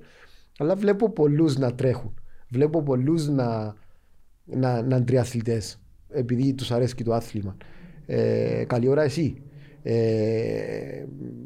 Αλλά 0.58 0.74
βλέπω 0.74 1.10
πολλούς 1.10 1.58
να 1.58 1.74
τρέχουν. 1.74 2.14
Βλέπω 2.48 2.82
πολλούς 2.82 3.28
να, 3.28 3.74
να, 4.44 4.82
να 4.82 4.96
είναι 4.96 5.04
τριαθλητές 5.04 5.80
επειδή 6.08 6.54
τους 6.54 6.70
αρέσει 6.70 6.94
και 6.94 7.04
το 7.04 7.14
άθλημα. 7.14 7.56
Ε, 8.06 8.64
καλή 8.66 8.88
ώρα 8.88 9.02
εσύ. 9.02 9.42
Ε, 9.82 11.04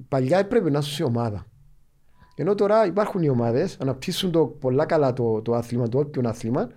παλιά 0.09 0.39
έπρεπε 0.39 0.71
να 0.71 0.79
είσαι 0.79 0.91
σε 0.91 1.03
ομάδα. 1.03 1.47
Ενώ 2.37 2.55
τώρα 2.55 2.87
υπάρχουν 2.87 3.23
οι 3.23 3.29
ομάδες, 3.29 3.77
αναπτύσσουν 3.81 4.31
το 4.31 4.47
πολλά 4.47 4.87
καλά 4.87 5.13
το, 5.13 5.43
το 5.43 5.55
άθλημα, 5.55 5.89
το 5.89 5.99
όποιον 5.99 6.27
άθλημα, 6.27 6.69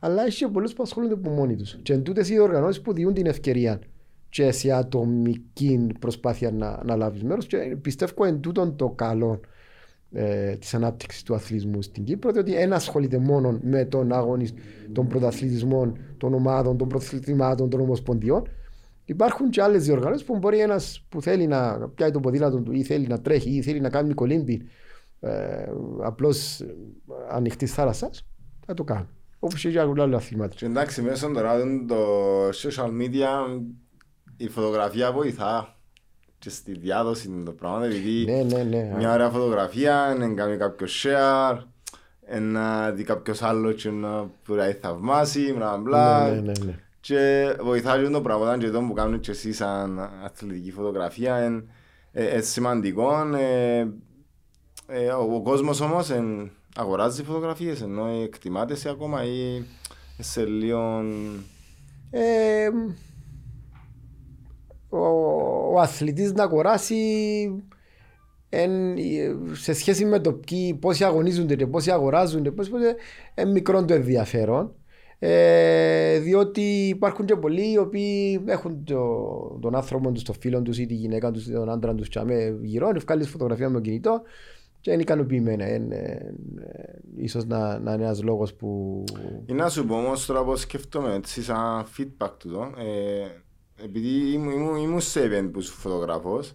αλλά 0.00 0.24
έχει 0.24 0.44
και 0.44 0.50
πολλούς 0.50 0.72
που 0.72 0.82
ασχολούνται 0.82 1.14
από 1.14 1.30
μόνοι 1.30 1.56
τους. 1.56 1.78
Και 1.82 1.92
εν 1.92 2.02
τούτες 2.02 2.28
οι 2.30 2.38
οργανώσεις 2.38 2.82
που 2.82 2.92
διούν 2.92 3.14
την 3.14 3.26
ευκαιρία 3.26 3.80
και 4.28 4.52
σε 4.52 4.72
ατομική 4.72 5.86
προσπάθεια 5.98 6.50
να, 6.50 6.82
να 6.84 6.96
λάβεις 6.96 7.22
μέρος 7.22 7.46
και 7.46 7.76
πιστεύω 7.80 8.24
εν 8.24 8.40
τούτον 8.40 8.76
το 8.76 8.88
καλό 8.88 9.40
ε, 10.12 10.56
της 10.56 10.74
ανάπτυξης 10.74 11.22
του 11.22 11.34
αθλητισμού 11.34 11.82
στην 11.82 12.04
Κύπρο 12.04 12.32
διότι 12.32 12.54
ένα 12.54 12.76
ασχολείται 12.76 13.18
μόνο 13.18 13.58
με 13.62 13.84
τον 13.84 14.12
αγώνι 14.12 14.48
των 14.92 15.06
πρωταθλητισμών, 15.06 15.98
των 16.18 16.34
ομάδων, 16.34 16.76
των 16.76 16.88
πρωταθλητημάτων, 16.88 17.70
των 17.70 17.80
ομοσπονδιών 17.80 18.48
Υπάρχουν 19.08 19.50
και 19.50 19.62
άλλες 19.62 19.84
διοργανώσεις 19.84 20.24
που 20.24 20.38
μπορεί 20.38 20.58
ένας 20.58 21.04
που 21.08 21.22
θέλει 21.22 21.46
να 21.46 21.88
πιάει 21.94 22.10
το 22.10 22.20
ποδήλατο 22.20 22.58
του 22.58 22.72
ή 22.72 22.82
θέλει 22.82 23.06
να 23.06 23.20
τρέχει 23.20 23.50
ή 23.50 23.62
θέλει 23.62 23.80
να 23.80 23.90
κάνει 23.90 24.14
κολύμπι 24.14 24.68
ε, 25.20 25.66
απλώς 26.02 26.60
ανοιχτής 27.30 27.72
θάλασσας 27.74 28.26
θα 28.66 28.74
το 28.74 28.84
κάνει. 28.84 29.06
Όπως 29.38 29.60
και 29.60 29.68
για 29.68 29.82
άλλα 29.82 30.16
αθλήματα. 30.16 30.54
Και 30.54 30.66
εντάξει, 30.66 31.02
μέσω 31.02 31.30
τώρα 31.30 31.56
το 31.86 31.96
social 32.48 32.88
media 33.00 33.60
η 34.36 34.48
φωτογραφία 34.48 35.12
βοηθά 35.12 35.76
και 36.38 36.50
στη 36.50 36.78
διάδοση 36.78 37.42
το 37.44 37.52
πράγμα, 37.52 37.84
επειδή 37.84 38.24
Ναι, 38.24 38.42
ναι, 38.42 38.62
ναι. 38.62 38.94
μια 38.96 39.12
ωραία 39.12 39.30
φωτογραφία 39.30 40.16
να 40.18 40.28
κάνει 40.28 40.56
κάποιος 40.56 41.06
share, 41.06 41.58
να 42.40 42.90
δει 42.90 43.04
κάποιος 43.04 43.42
άλλο 43.42 43.72
και 43.72 43.90
να 43.90 44.30
μπορεί 44.46 44.60
να 44.60 44.76
θαυμάσει, 44.80 45.52
μπλα 45.52 45.76
μπλα. 45.76 46.28
Ναι, 46.28 46.34
ναι, 46.34 46.40
ναι, 46.40 46.52
ναι. 46.64 46.78
Και 47.00 47.46
βοηθάει 47.60 48.04
και 48.04 48.10
το 48.10 48.20
πράγμα 48.20 48.58
και 48.58 48.70
το 48.70 48.80
που 48.80 48.92
κάνουν 48.92 49.20
και 49.20 49.30
εσείς 49.30 49.56
σαν 49.56 49.98
αθλητική 50.24 50.70
φωτογραφία 50.72 51.44
είναι 51.44 51.64
ε, 52.12 52.26
ε, 52.26 52.40
σημαντικό. 52.40 53.36
Ε, 53.36 53.86
ε, 54.86 55.08
ο, 55.08 55.34
ο 55.34 55.42
κόσμος 55.42 55.80
όμως 55.80 56.10
εν, 56.10 56.50
αγοράζει 56.76 57.22
φωτογραφίες 57.22 57.82
ενώ 57.82 58.06
εκτιμάται 58.06 58.74
σε 58.74 58.88
ακόμα 58.88 59.24
ή 59.24 59.64
σε 60.18 60.44
λίγο... 60.44 61.04
Ε, 62.10 62.68
ο, 64.88 65.06
ο 65.72 65.80
αθλητής 65.80 66.32
να 66.32 66.42
αγοράσει 66.42 66.96
εν, 68.48 68.96
σε 69.52 69.72
σχέση 69.72 70.04
με 70.04 70.20
το 70.20 70.32
ποιοι, 70.32 70.74
πόσοι 70.74 71.04
αγωνίζονται 71.04 71.56
και 71.56 71.66
πόσοι 71.66 71.90
αγοράζονται, 71.90 72.50
πόσοι, 72.50 72.70
πόσοι, 72.70 72.84
είναι 73.34 73.50
μικρό 73.50 73.84
το 73.84 73.94
ενδιαφέρον. 73.94 74.74
Ε, 75.20 76.18
διότι 76.18 76.88
υπάρχουν 76.88 77.26
και 77.26 77.36
πολλοί 77.36 77.72
οι 77.72 77.78
οποίοι 77.78 78.44
έχουν 78.46 78.84
το, 78.84 79.58
τον 79.60 79.74
άνθρωπο 79.74 80.12
τους, 80.12 80.22
τον 80.22 80.34
φίλο 80.34 80.62
τους 80.62 80.78
ή 80.78 80.86
τη 80.86 80.94
γυναίκα 80.94 81.30
τους 81.30 81.46
ή 81.46 81.52
τον 81.52 81.70
άντρα 81.70 81.94
τους 81.94 82.08
γύρω, 82.62 82.90
βγάλει 83.00 83.24
φωτογραφία 83.24 83.68
με 83.68 83.74
το 83.74 83.80
κινητό 83.80 84.22
και 84.80 84.90
είναι 84.90 85.02
ικανοποιημένα. 85.02 85.64
Ε, 85.64 85.74
ε, 85.90 86.32
ίσως 87.16 87.44
να, 87.46 87.78
να 87.78 87.92
είναι 87.92 88.02
ένας 88.02 88.22
λόγος 88.22 88.54
που... 88.54 89.04
Ή 89.46 89.52
να 89.52 89.68
σου 89.68 89.86
πω 89.86 89.94
όμως 89.94 90.26
τώρα 90.26 90.44
πως 90.44 90.60
σκέφτομαι 90.60 91.14
έτσι 91.14 91.42
σαν 91.42 91.84
feedback 91.98 92.30
του 92.38 92.48
το, 92.50 92.72
ε, 92.78 93.26
επειδή 93.84 94.32
ήμουν, 94.32 94.50
ήμουν, 94.50 94.76
ήμουν 94.76 95.00
σε 95.00 95.20
event 95.24 95.50
που 95.52 95.60
σου 95.60 95.72
φωτογράφος, 95.72 96.54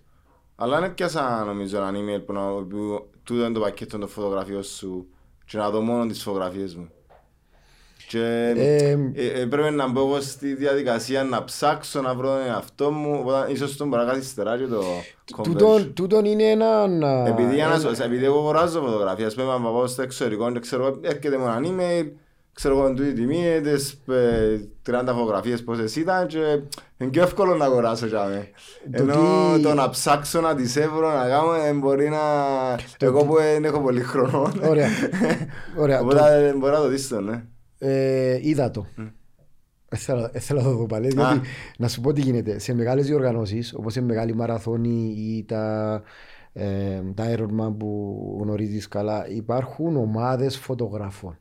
αλλά 0.55 0.79
δεν 0.79 0.93
πιάσα 0.93 1.43
νομίζω 1.45 1.77
έναν 1.77 1.95
email 1.95 2.25
που, 2.25 2.33
να, 2.33 2.51
που 2.53 3.07
τούτο 3.23 3.45
είναι 3.45 3.53
το 3.53 3.59
πακέτο 3.59 3.97
των 3.97 4.07
φωτογραφιών 4.07 4.63
σου 4.63 5.07
και 5.45 5.57
να 5.57 5.69
δω 5.69 5.81
μόνο 5.81 6.05
τις 6.05 6.23
φωτογραφίες 6.23 6.75
μου. 6.75 6.89
Και 8.13 8.53
ε, 8.55 9.41
ε, 9.41 9.45
πρέπει 9.45 9.75
να 9.75 9.87
μπω 9.87 9.99
εγώ 9.99 10.21
στη 10.21 10.53
διαδικασία 10.53 11.23
να 11.23 11.43
ψάξω 11.43 12.01
να 12.01 12.13
βρω 12.13 12.27
τον 12.27 12.45
εαυτό 12.47 12.91
μου, 12.91 13.17
οπότε 13.19 13.51
ίσως 13.51 13.77
τον 13.77 13.87
μπορώ 13.87 14.03
να 14.03 14.11
καθυστερά 14.11 14.57
και 14.57 14.65
το 14.65 14.83
conversion. 15.37 15.91
Τούτον 15.93 16.25
είναι 16.25 16.43
ένα... 16.43 16.87
Επειδή, 17.27 17.57
ένα, 17.57 18.03
επειδή 18.03 18.25
εγώ 18.25 18.37
αγοράζω 18.37 18.81
φωτογραφίες, 18.81 19.33
πρέπει 19.33 19.49
να 19.49 19.59
πάω 19.59 19.87
στο 19.87 20.01
εξωτερικό 20.01 20.51
και 20.51 20.59
ξέρω, 20.59 20.99
έρχεται 21.01 21.37
μου 21.37 21.45
έναν 21.45 21.63
email, 21.65 22.11
ξέρω 22.53 22.77
εγώ 22.77 22.93
τούτη 22.93 23.13
τιμή, 23.13 23.61
τις 23.63 23.99
30 24.89 25.01
φωτογραφίες 25.05 25.63
πόσες 25.63 25.95
ήταν 25.95 26.27
και 26.27 26.37
είναι 26.97 27.09
πιο 27.09 27.21
εύκολο 27.21 27.55
να 27.55 27.65
αγοράσω 27.65 28.05
για 28.05 28.25
μέ. 28.25 28.47
Ενώ 28.91 29.15
το 29.63 29.73
να 29.73 29.89
ψάξω 29.89 30.41
να 30.41 30.55
τις 30.55 30.75
έβρω 30.75 31.11
να 31.11 31.27
κάνω 31.27 31.79
μπορεί 31.79 32.09
να... 32.09 32.19
Εγώ 32.99 33.25
που 33.25 33.35
δεν 33.35 33.65
έχω 33.65 33.79
πολύ 33.79 34.01
χρόνο. 34.01 34.51
Ωραία. 34.69 34.89
Οπότε 36.01 36.53
μπορεί 36.57 36.71
να 36.71 36.79
το 36.79 36.87
δεις 36.87 37.07
το, 37.07 37.21
ναι. 37.21 37.43
Ε, 37.83 38.39
είδα 38.41 38.71
το. 38.71 38.85
Mm. 38.97 39.11
Θέλω 39.95 40.31
να 40.49 40.63
το 40.63 40.75
δω 40.75 40.85
πάλι. 40.85 41.07
Διότι, 41.07 41.41
να 41.77 41.87
σου 41.87 42.01
πω 42.01 42.13
τι 42.13 42.21
γίνεται. 42.21 42.59
Σε 42.59 42.73
μεγάλες 42.73 43.05
διοργανώσεις, 43.05 43.73
όπως 43.73 43.93
σε 43.93 44.01
μεγάλη 44.01 44.35
μαραθώνη 44.35 45.13
ή 45.17 45.43
τα, 45.43 46.01
ε, 46.53 47.01
τα 47.13 47.35
Ironman 47.35 47.73
που 47.77 48.37
γνωρίζεις 48.41 48.87
καλά, 48.87 49.27
υπάρχουν 49.29 49.97
ομάδες 49.97 50.57
φωτογράφων. 50.57 51.37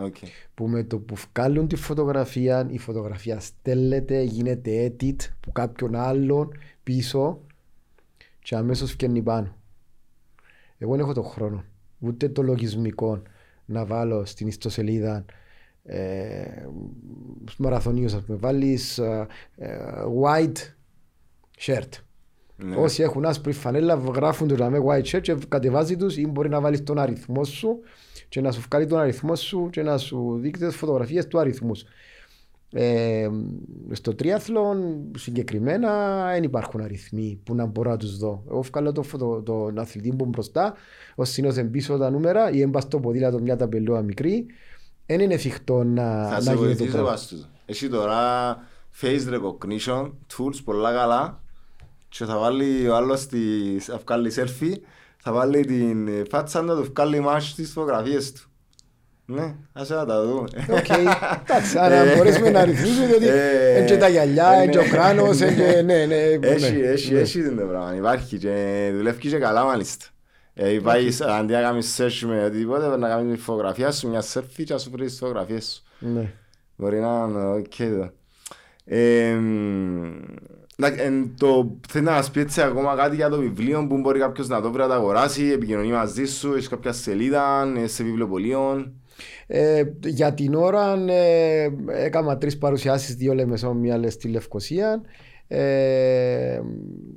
Okay. 0.00 0.28
Που 0.54 0.68
με 0.68 0.84
το 0.84 0.98
που 0.98 1.14
βγάλουν 1.14 1.68
τη 1.68 1.76
φωτογραφία, 1.76 2.66
η 2.70 2.78
φωτογραφία 2.78 3.40
στέλνεται, 3.40 4.22
γίνεται 4.22 4.86
edit 4.86 5.16
που 5.40 5.52
κάποιον 5.52 5.94
άλλον 5.94 6.52
πίσω 6.82 7.40
και 8.42 8.56
αμέσως 8.56 8.92
βγαίνει 8.92 9.22
πάνω. 9.22 9.56
Εγώ 10.78 10.90
δεν 10.90 11.00
έχω 11.00 11.12
τον 11.12 11.24
χρόνο, 11.24 11.64
ούτε 11.98 12.28
το 12.28 12.42
λογισμικό 12.42 13.22
να 13.64 13.84
βάλω 13.84 14.24
στην 14.24 14.46
ιστοσελίδα 14.46 15.24
ε, 15.84 16.66
μαραθωνίους 17.58 18.12
ας 18.14 18.22
πούμε 18.22 18.38
βάλεις 18.38 18.98
ε, 18.98 19.26
ε, 19.56 19.76
white 20.22 20.58
shirt 21.58 21.88
ναι. 22.56 22.76
όσοι 22.76 23.02
έχουν 23.02 23.24
άσπρη 23.24 23.52
φανέλα 23.52 23.94
γράφουν 23.94 24.48
το 24.48 24.70
με 24.70 24.78
white 24.86 25.04
shirt 25.04 25.20
και 25.20 25.36
κατεβάζει 25.48 25.96
τους 25.96 26.16
ή 26.16 26.26
μπορεί 26.26 26.48
να 26.48 26.60
βάλεις 26.60 26.82
τον 26.82 26.98
αριθμό 26.98 27.44
σου 27.44 27.80
και 28.28 28.40
να 28.40 28.52
σου 28.52 28.64
βγάλει 28.70 28.86
τον 28.86 28.98
αριθμό 28.98 29.34
σου 29.34 29.68
και 29.70 29.82
να 29.82 29.98
σου 29.98 30.38
δείξει 30.40 30.66
τις 30.66 30.76
φωτογραφίες 30.76 31.26
του 31.26 31.38
αριθμούς 31.38 31.84
ε, 32.72 33.28
στο 33.92 34.14
τρίαθλον 34.14 35.10
συγκεκριμένα 35.16 36.24
δεν 36.32 36.42
υπάρχουν 36.42 36.80
αριθμοί 36.80 37.40
που 37.44 37.54
να 37.54 37.66
μπορώ 37.66 37.90
να 37.90 37.96
τους 37.96 38.18
δω. 38.18 38.44
Εγώ 38.50 38.62
βγάλω 38.62 38.92
τον 38.92 39.04
το, 39.18 39.42
το, 39.42 39.72
το 39.72 39.80
αθλητή 39.80 40.12
που 40.16 40.24
μπροστά, 40.24 40.74
ο 41.14 41.24
συνήθω 41.24 41.64
πίσω 41.64 41.96
τα 41.96 42.10
νούμερα 42.10 42.50
ή 42.50 42.60
έμπα 42.60 42.80
στο 42.80 43.00
ποδήλατο 43.00 43.40
μια 43.40 43.56
ταπελούα 43.56 44.02
μικρή 44.02 44.46
δεν 45.08 45.20
είναι 45.20 45.34
εφικτό 45.34 45.84
να, 45.84 46.28
θα 46.28 46.42
να 46.42 46.54
γίνει 46.54 46.76
το 46.76 46.84
πράγμα. 46.84 47.18
Έχει 47.66 47.88
τώρα 47.88 48.56
face 49.00 49.34
recognition 49.34 50.10
tools 50.36 50.60
πολλά 50.64 50.92
καλά 50.92 51.40
και 52.08 52.24
θα 52.24 52.38
βάλει 52.38 52.88
ο 52.88 52.96
άλλος 52.96 53.26
τη, 53.26 53.38
θα 53.78 54.00
βγάλει 54.06 54.32
selfie, 54.36 54.74
θα 55.22 55.32
βάλει 55.32 55.64
την 55.64 56.08
φάτσα 56.30 56.62
να 56.62 56.76
του 56.76 56.92
βγάλει 56.94 57.20
μάχη 57.20 57.50
στις 57.50 57.72
φωτογραφίες 57.72 58.32
του. 58.32 58.42
Ναι, 59.24 59.54
ας 59.72 59.88
να 59.88 60.06
τα 60.06 60.24
δούμε. 60.24 60.48
Οκ, 60.70 60.88
εντάξει, 60.88 61.78
άρα 61.78 61.94
ε, 61.94 62.16
μπορέσουμε 62.16 62.50
να 62.50 62.64
ρυθμίσουμε 62.64 63.06
διότι 63.06 63.24
είναι 63.24 63.84
και 63.86 63.96
τα 63.96 64.08
γυαλιά, 64.08 64.62
είναι 64.62 64.72
και 64.72 64.78
ο 64.78 64.88
κράνος, 64.90 65.38
ναι, 65.38 65.82
ναι. 65.82 66.14
Έχει, 66.40 66.72
ναι. 66.72 66.86
έχει, 66.86 67.14
έχει 67.14 67.42
το 67.42 67.66
πράγμα, 67.66 67.94
υπάρχει 67.96 68.38
και 68.38 68.90
δουλεύει 68.94 69.28
και 69.28 69.38
καλά 69.38 69.64
μάλιστα. 69.64 70.06
Ε, 70.60 70.78
πάει, 70.82 71.08
αντί 71.38 71.52
να 71.52 71.60
κάνεις 71.60 72.00
search 72.00 72.26
με 72.26 72.44
οτιδήποτε, 72.44 72.96
να 72.96 73.08
κάνεις 73.08 73.42
φωτογραφία 73.42 73.92
σου, 73.92 74.08
μια 74.08 74.22
selfie 74.22 74.64
και 74.64 74.72
να 74.72 74.78
σου 74.78 74.90
βρεις 74.90 75.10
τις 75.10 75.18
φωτογραφίες 75.18 75.64
σου. 75.74 76.06
Ναι. 76.06 76.32
Μπορεί 76.76 77.00
να 77.00 77.26
είναι 77.28 77.44
οκ 77.44 77.78
εδώ. 77.78 78.10
Το 81.38 81.76
θέλεις 81.88 82.08
να 82.08 82.12
μας 82.14 82.30
πει 82.30 82.40
έτσι 82.40 82.62
ακόμα 82.62 82.96
κάτι 82.96 83.16
για 83.16 83.28
το 83.28 83.38
βιβλίο 83.38 83.86
που 83.86 83.98
μπορεί 83.98 84.18
κάποιος 84.18 84.48
να 84.48 84.60
το 84.60 84.70
βρει 84.70 84.82
να 84.82 84.88
το 84.88 84.94
αγοράσει, 84.94 85.44
επικοινωνεί 85.44 85.90
μαζί 85.90 86.24
σου, 86.24 86.52
έχεις 86.52 86.68
κάποια 86.68 86.92
σελίδα, 86.92 87.72
σε 87.84 88.02
βιβλιοπολίων. 88.02 88.92
Ε, 89.46 89.82
για 90.04 90.34
την 90.34 90.54
ώρα 90.54 91.04
ε, 91.08 91.70
έκανα 91.86 92.38
τρεις 92.38 92.58
παρουσιάσεις, 92.58 93.14
δύο 93.14 93.34
λέμε 93.34 93.58
μια 93.74 94.10
στη 94.10 94.28
Λευκοσία. 94.28 95.02
Ε, 95.50 96.60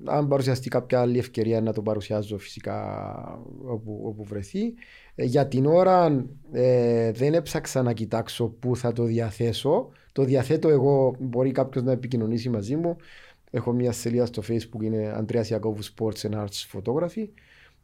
αν 0.06 0.28
παρουσιαστεί 0.28 0.70
κάποια 0.70 1.02
άλλη 1.02 1.18
ευκαιρία 1.18 1.62
να 1.62 1.74
το 1.74 1.82
παρουσιάζω 1.82 2.38
φυσικά 2.38 2.80
όπου, 3.66 4.02
όπου 4.04 4.24
βρεθεί. 4.24 4.74
Ε, 5.16 5.24
για 5.24 5.48
την 5.48 5.66
ώρα 5.66 6.26
ε, 6.52 7.12
δεν 7.12 7.34
έψαξα 7.34 7.82
να 7.82 7.94
κοιτάξω 7.94 8.48
πού 8.48 8.76
θα 8.76 8.94
το 8.94 9.04
διαθέσω. 9.04 9.90
Το 10.12 10.24
διαθέτω 10.24 10.70
εγώ, 10.70 11.16
μπορεί 11.20 11.52
κάποιος 11.52 11.84
να 11.84 11.92
επικοινωνήσει 11.92 12.50
μαζί 12.50 12.76
μου. 12.76 12.96
Έχω 13.52 13.72
μια 13.72 13.92
σελίδα 13.92 14.26
στο 14.26 14.42
facebook, 14.48 14.84
είναι 14.84 15.14
Αντρέας 15.16 15.50
Ιακώβου 15.50 15.84
Sports 15.84 16.30
and 16.30 16.34
Arts 16.34 16.68
Photography. 16.74 17.28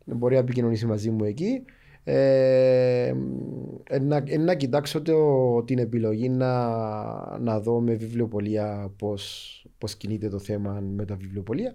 Μπορεί 0.06 0.34
να 0.34 0.40
επικοινωνήσει 0.40 0.86
μαζί 0.86 1.10
μου 1.10 1.24
εκεί. 1.24 1.64
Ε, 2.04 3.14
να, 4.02 4.24
να 4.40 4.56
κοιτάξω 4.56 5.02
το, 5.02 5.64
την 5.64 5.78
επιλογή 5.78 6.30
να, 6.30 7.40
να 7.40 7.60
δω 7.60 7.80
με 7.80 7.94
βιβλιοπολία 7.94 8.94
πώς, 8.98 9.66
πώς 9.78 9.96
κινείται 9.96 10.30
το 10.30 10.40
θέμα 10.40 10.80
με 10.96 11.06
τα 11.06 11.16
βιβλιοπολία 11.16 11.74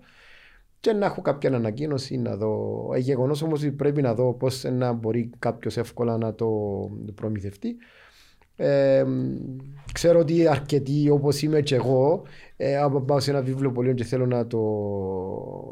και 0.82 0.92
να 0.92 1.06
έχω 1.06 1.22
κάποια 1.22 1.54
ανακοίνωση 1.54 2.16
να 2.16 2.36
δω. 2.36 2.90
Ε, 2.94 2.98
Γεγονός 2.98 3.42
όμως 3.42 3.60
ότι 3.60 3.70
πρέπει 3.70 4.02
να 4.02 4.14
δω 4.14 4.32
πώς 4.32 4.64
να 4.64 4.92
μπορεί 4.92 5.30
κάποιος 5.38 5.76
εύκολα 5.76 6.16
να 6.16 6.34
το 6.34 6.48
προμηθευτεί. 7.14 7.76
Ε, 8.56 9.04
ξέρω 9.92 10.18
ότι 10.18 10.46
αρκετοί 10.48 11.10
όπως 11.10 11.42
είμαι 11.42 11.60
και 11.60 11.74
εγώ, 11.74 12.22
ε, 12.56 12.76
αν 12.76 13.04
πάω 13.04 13.20
σε 13.20 13.30
ένα 13.30 13.42
βιβλιοπωλείο 13.42 13.92
και 13.92 14.04
θέλω 14.04 14.26
να, 14.26 14.46
το, 14.46 14.60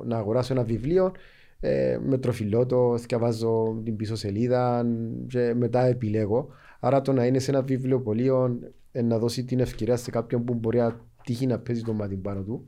να 0.05 0.17
αγοράσω 0.17 0.53
ένα 0.53 0.63
βιβλίο, 0.63 1.13
ε, 1.61 1.99
με 2.03 2.19
τροφιλό 2.19 2.67
το, 2.67 2.95
διαβάζω 2.95 3.81
την 3.85 3.97
πίσω 3.97 4.17
σελίδα 4.17 4.87
και 5.27 5.55
μετά 5.57 5.85
επιλέγω. 5.85 6.49
Άρα 6.81 7.01
το 7.01 7.13
να 7.13 7.27
είναι 7.27 7.39
σε 7.39 7.51
ένα 7.51 7.63
βιβλιοπωλείο 7.63 8.59
ε, 8.93 9.03
να 9.03 9.19
δώσει 9.19 9.45
την 9.45 9.61
ευκαιρία 9.61 9.97
σε 9.97 10.11
κάποιον 10.11 10.45
που 10.45 10.55
μπορεί 10.55 10.79
να 10.79 11.01
τύχει 11.25 11.47
να 11.47 11.59
παίζει 11.59 11.83
το 11.83 11.93
μάτι 11.93 12.17
πάνω 12.17 12.43
του 12.43 12.67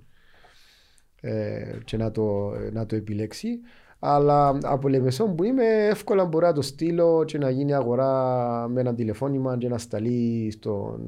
ε, 1.21 1.79
και 1.85 1.97
να 1.97 2.11
το, 2.11 2.53
να 2.73 2.87
το 2.87 2.97
επιλέξει. 2.97 3.61
Αλλά 4.05 4.59
από 4.63 4.89
λεμεσό 4.89 5.25
που 5.25 5.45
είμαι, 5.45 5.65
εύκολα 5.91 6.25
μπορώ 6.25 6.47
να 6.47 6.53
το 6.53 6.63
στείλω 6.63 7.25
και 7.27 7.39
να 7.39 7.51
γίνει 7.51 7.75
αγορά 7.75 8.69
με 8.69 8.81
ένα 8.81 8.95
τηλεφώνημα 8.95 9.59
και 9.59 9.69
να 9.69 9.79
σταλεί 9.79 10.51
στον 10.51 11.01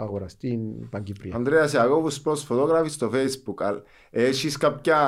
αγοραστή 0.00 0.58
Παγκυπρία. 0.90 1.34
Ανδρέα 1.34 1.68
Ιακώβους, 1.72 2.20
πώς 2.20 2.42
φωτογράφεις 2.42 2.92
στο 2.92 3.10
facebook. 3.14 3.80
Έχεις 4.10 4.56
κάποια 4.56 4.98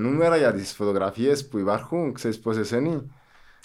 νούμερα 0.00 0.36
για 0.36 0.52
τις 0.52 0.72
φωτογραφίες 0.72 1.48
που 1.48 1.58
υπάρχουν, 1.58 2.12
ξέρεις 2.12 2.38
πόσες 2.38 2.70
είναι. 2.70 3.02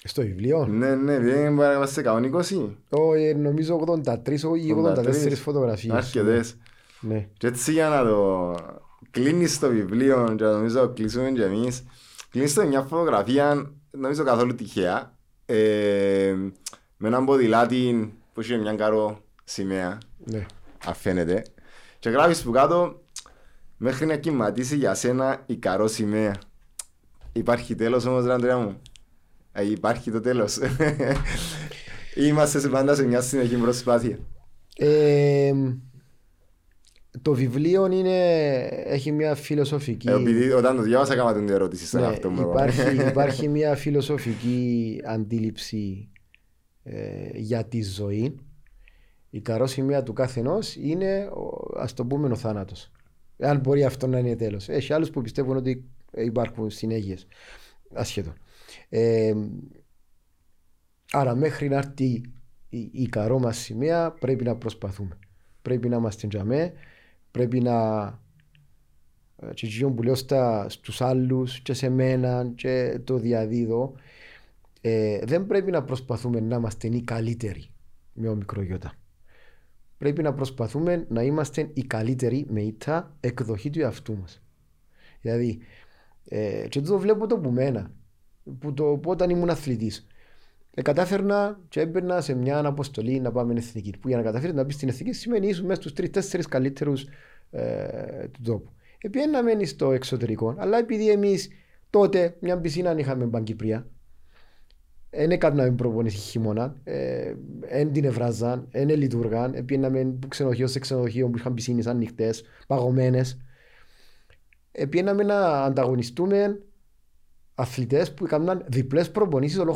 Στο 0.04 0.22
βιβλίο; 0.22 0.66
Ναι, 0.66 0.94
ναι, 0.94 1.18
δεν 1.18 1.54
μπορεί 1.54 1.76
να 1.78 1.86
σε 1.86 2.00
120. 2.00 2.76
Όχι, 2.88 3.34
νομίζω 3.34 3.76
83 3.76 4.56
ή 4.56 4.72
84 4.72 5.32
φωτογραφίες. 5.34 5.94
Αρκετές. 5.94 6.56
Ναι. 7.00 7.28
Και 7.36 7.46
έτσι 7.46 7.72
για 7.72 7.88
να 7.88 8.04
το 8.04 8.54
κλείνεις 9.10 9.58
το 9.58 9.68
βιβλίο 9.68 10.34
και 10.36 10.44
νομίζω 10.44 10.88
κλείσουμε 10.88 11.30
και 11.30 11.44
εμείς 11.44 11.84
Κλείνεις 12.30 12.56
μια 12.56 12.82
φωτογραφία, 12.82 13.72
νομίζω 13.90 14.24
καθόλου 14.24 14.54
τυχαία, 14.54 15.16
ε, 15.46 16.34
με 16.96 17.08
έναν 17.08 17.24
ποδηλάτη 17.24 18.14
που 18.32 18.40
έχει 18.40 18.56
μια 18.56 18.74
καρό 18.74 19.20
σημαία, 19.44 19.98
ναι. 20.24 20.46
αφαίνεται, 20.84 21.44
και 21.98 22.10
γράφεις 22.10 22.42
που 22.42 22.50
κάτω 22.50 23.02
μέχρι 23.76 24.06
να 24.06 24.16
κυματίσει 24.16 24.76
για 24.76 24.94
σένα 24.94 25.42
η 25.46 25.56
καρό 25.56 25.86
σημαία. 25.86 26.34
Υπάρχει 27.32 27.74
τέλος 27.74 28.04
όμως 28.04 28.24
ρε 28.24 28.32
Αντρέα 28.32 28.58
μου; 28.58 28.82
Ε, 29.52 29.70
υπάρχει 29.70 30.10
το 30.10 30.20
τέλος. 30.20 30.58
Είμαστε 32.26 32.68
πάντα 32.68 32.94
σε 32.94 33.04
μια 33.04 33.20
συνεχή 33.20 33.56
προσπάθεια. 33.56 34.18
Ε, 34.76 35.52
το 37.22 37.34
βιβλίο 37.34 37.86
είναι, 37.86 38.58
έχει 38.84 39.12
μια 39.12 39.34
φιλοσοφική... 39.34 40.08
Ε, 40.08 40.12
επειδή 40.12 40.50
όταν 40.50 40.76
το 40.76 40.82
διάβασα 40.82 41.12
έκανα 41.12 41.34
την 41.34 41.48
ερώτηση 41.48 41.86
στον 41.86 42.00
Ναι, 42.00 42.06
αυτό 42.06 42.30
μου. 42.30 42.40
υπάρχει, 42.40 42.96
υπάρχει 43.10 43.48
μια 43.48 43.76
φιλοσοφική 43.76 45.00
αντίληψη 45.04 46.08
ε, 46.82 47.30
για 47.34 47.64
τη 47.64 47.82
ζωή. 47.82 48.36
Η 49.30 49.40
καρόσημεία 49.40 50.02
του 50.02 50.12
καθενός 50.12 50.76
είναι, 50.76 51.28
ας 51.76 51.94
το 51.94 52.04
πούμε, 52.04 52.28
ο 52.28 52.36
θάνατος. 52.36 52.90
Εάν 53.36 53.58
μπορεί 53.58 53.84
αυτό 53.84 54.06
να 54.06 54.18
είναι 54.18 54.36
τέλος. 54.36 54.68
Έχει 54.68 54.92
άλλους 54.92 55.10
που 55.10 55.22
πιστεύουν 55.22 55.56
ότι 55.56 55.84
υπάρχουν 56.12 56.70
συνέχειε. 56.70 57.16
Ασχέτως. 57.94 58.32
Ε, 58.88 59.34
άρα, 61.12 61.34
μέχρι 61.34 61.68
να 61.68 61.76
έρθει 61.76 62.22
η, 62.68 62.90
η 62.92 63.08
καρό 63.08 63.38
μα 63.38 63.52
σημαία, 63.52 64.10
πρέπει 64.10 64.44
να 64.44 64.56
προσπαθούμε. 64.56 65.18
Πρέπει 65.62 65.88
να 65.88 65.96
είμαστε 65.96 66.26
τζαμέ, 66.26 66.72
πρέπει 67.30 67.60
να 67.60 68.06
ε, 69.36 69.54
και 69.54 69.66
εκείνο 69.66 69.90
που 69.90 70.02
λέω 70.02 70.14
στα, 70.14 70.68
στους 70.68 71.00
άλλους 71.00 71.60
και 71.60 71.72
σε 71.72 71.88
μένα 71.88 72.52
και 72.54 73.00
το 73.04 73.16
διαδίδω 73.16 73.94
ε, 74.80 75.18
δεν 75.24 75.46
πρέπει 75.46 75.70
να 75.70 75.82
προσπαθούμε 75.82 76.40
να 76.40 76.56
είμαστε 76.56 76.88
οι 76.88 77.02
καλύτεροι 77.02 77.70
με 78.12 78.28
ο 78.28 78.34
μικρογιώτα. 78.34 78.92
Πρέπει 79.98 80.22
να 80.22 80.34
προσπαθούμε 80.34 81.06
να 81.08 81.22
είμαστε 81.22 81.70
οι 81.74 81.82
καλύτεροι 81.82 82.46
με 82.48 82.60
ήττα 82.62 83.16
εκδοχή 83.20 83.70
του 83.70 83.80
εαυτού 83.80 84.16
μας. 84.16 84.42
Δηλαδή, 85.20 85.58
ε, 86.28 86.66
και 86.68 86.80
το 86.80 86.98
βλέπω 86.98 87.26
το 87.26 87.38
που 87.38 87.50
μένα, 87.50 87.90
που, 88.58 88.74
το, 88.74 88.84
που 88.84 89.10
όταν 89.10 89.30
ήμουν 89.30 89.50
αθλητής. 89.50 90.06
Ε, 90.74 90.82
κατάφερνα 90.82 91.60
και 91.68 91.80
έμπαιρνα 91.80 92.20
σε 92.20 92.34
μια 92.34 92.66
αποστολή 92.66 93.20
να 93.20 93.32
πάμε 93.32 93.54
εθνική. 93.54 93.94
Που 94.00 94.08
για 94.08 94.16
να 94.16 94.22
καταφέρεις 94.22 94.54
να 94.54 94.64
μπεις 94.64 94.74
στην 94.74 94.88
εθνική 94.88 95.12
σημαίνει 95.12 95.46
ήσουν 95.48 95.66
μέσα 95.66 95.80
στους 95.80 95.92
τρει-τέσσερι 95.92 96.42
καλύτερους 96.42 97.06
ε, 97.50 98.28
του 98.32 98.42
τόπου. 98.42 98.70
Επειδή 99.02 99.26
να 99.26 99.42
μένει 99.42 99.66
στο 99.66 99.92
εξωτερικό, 99.92 100.54
αλλά 100.58 100.78
επειδή 100.78 101.10
εμείς 101.10 101.48
τότε 101.90 102.36
μια 102.40 102.58
πισίνα 102.58 102.98
είχαμε 102.98 103.24
μπαγκυπρία, 103.24 103.86
δεν 105.10 105.30
έκαναμε 105.30 105.70
προπονήσεις 105.70 106.30
χειμώνα, 106.30 106.76
δεν 107.70 107.92
την 107.92 108.04
ευράζαν, 108.04 108.68
δεν 108.70 108.88
λειτουργάν, 108.88 109.64
πήγαμε 109.64 110.00
από 110.00 110.28
ξενοδοχείος 110.28 110.70
σε 110.70 110.78
ξενοδοχείο 110.78 111.28
που 111.28 111.38
είχαν 111.38 111.54
πισίνες 111.54 111.86
ανοιχτές, 111.86 112.44
παγωμένες. 112.66 113.40
Πήγαμε 114.88 115.22
να 115.22 115.64
ανταγωνιστούμε 115.64 116.62
αθλητές 117.54 118.14
που 118.14 118.24
έκαναν 118.24 118.64
διπλές 118.68 119.10
προπονήσεις 119.10 119.58
όλο 119.58 119.72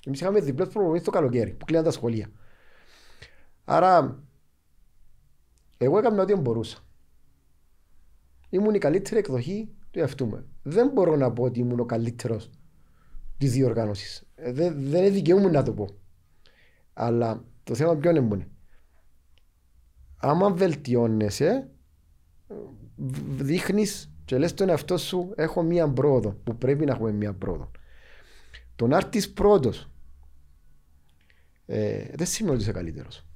χρόνο. 0.00 0.06
Εμείς 0.06 0.20
είχαμε 0.20 0.40
διπλές 0.40 0.68
προπονήσεις 0.68 1.04
το 1.04 1.10
καλοκαίρι 1.10 1.50
που 1.52 1.64
κλείναν 1.64 1.84
τα 1.84 1.90
σχολεία. 1.90 2.30
Άρα, 3.64 4.22
εγώ 5.76 5.98
έκανα 5.98 6.22
ό,τι 6.22 6.34
μπορούσα. 6.34 6.78
Ήμουν 8.48 8.74
η 8.74 8.78
καλύτερη 8.78 9.18
εκδοχή 9.18 9.68
του 9.90 9.98
εαυτού 9.98 10.26
μου. 10.26 10.46
Δεν 10.62 10.88
μπορώ 10.88 11.16
να 11.16 11.32
πω 11.32 11.42
ότι 11.42 11.60
ήμουν 11.60 11.80
ο 11.80 11.84
καλύτερος 11.84 12.50
της 13.38 13.52
διοργάνωσης. 13.52 14.22
Δεν, 14.34 14.74
δεν 14.78 15.00
είναι 15.02 15.10
δικαίωμα 15.10 15.50
να 15.50 15.62
το 15.62 15.72
πω. 15.72 15.88
Αλλά 16.92 17.44
το 17.62 17.74
θέμα 17.74 17.96
ποιο 17.96 18.10
είναι. 18.10 18.48
Άμα 20.16 20.50
βελτιώνεσαι, 20.50 21.70
δείχνεις 23.38 24.12
και 24.24 24.38
λες 24.38 24.54
τον 24.54 24.68
εαυτό 24.68 24.96
σου: 24.96 25.32
Έχω 25.36 25.62
μία 25.62 25.88
πρόοδο 25.88 26.30
που 26.30 26.56
πρέπει 26.56 26.84
να 26.84 26.92
έχουμε 26.92 27.12
μία 27.12 27.34
πρόοδο. 27.34 27.70
Το 28.80 28.86
να 28.86 28.96
έρθει 28.96 29.28
πρώτος 29.28 29.90
ε, 31.66 32.04
δεν 32.14 32.26
σημαίνει 32.26 32.54
ότι 32.54 32.62
είσαι 32.62 32.72
καλύτερος. 32.72 33.26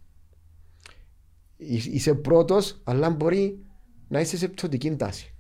Είσαι 1.57 2.15
πρώτος, 2.15 2.81
αλλά 2.85 3.11
μπορεί 3.11 3.65
να 4.09 4.21
είσαι 4.21 4.37
σε 4.37 4.49
πτωτική 4.49 4.97
τάση. 4.97 5.35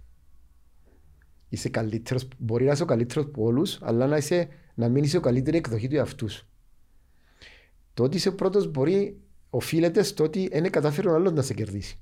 Είσαι 1.48 1.68
καλύτερος, 1.68 2.28
μπορεί 2.38 2.64
να 2.64 2.72
είσαι 2.72 2.82
ο 2.82 2.86
καλύτερος 2.86 3.24
από 3.24 3.44
όλους, 3.44 3.78
αλλά 3.82 4.06
να, 4.06 4.16
είσαι, 4.16 4.48
να 4.74 4.88
μην 4.88 5.04
είσαι 5.04 5.16
ο 5.16 5.20
καλύτερη 5.20 5.56
εκδοχή 5.56 5.88
του 5.88 5.96
εαυτού 5.96 6.28
σου. 6.28 6.46
Το 7.94 8.02
ότι 8.02 8.16
είσαι 8.16 8.30
πρώτος 8.30 8.70
μπορεί 8.70 9.20
οφείλεται 9.50 10.02
στο 10.02 10.24
ότι 10.24 10.48
δεν 10.48 10.70
κατάφερε 10.70 11.08
ο 11.08 11.14
άλλος 11.14 11.32
να 11.32 11.42
σε 11.42 11.54
κερδίσει. 11.54 11.98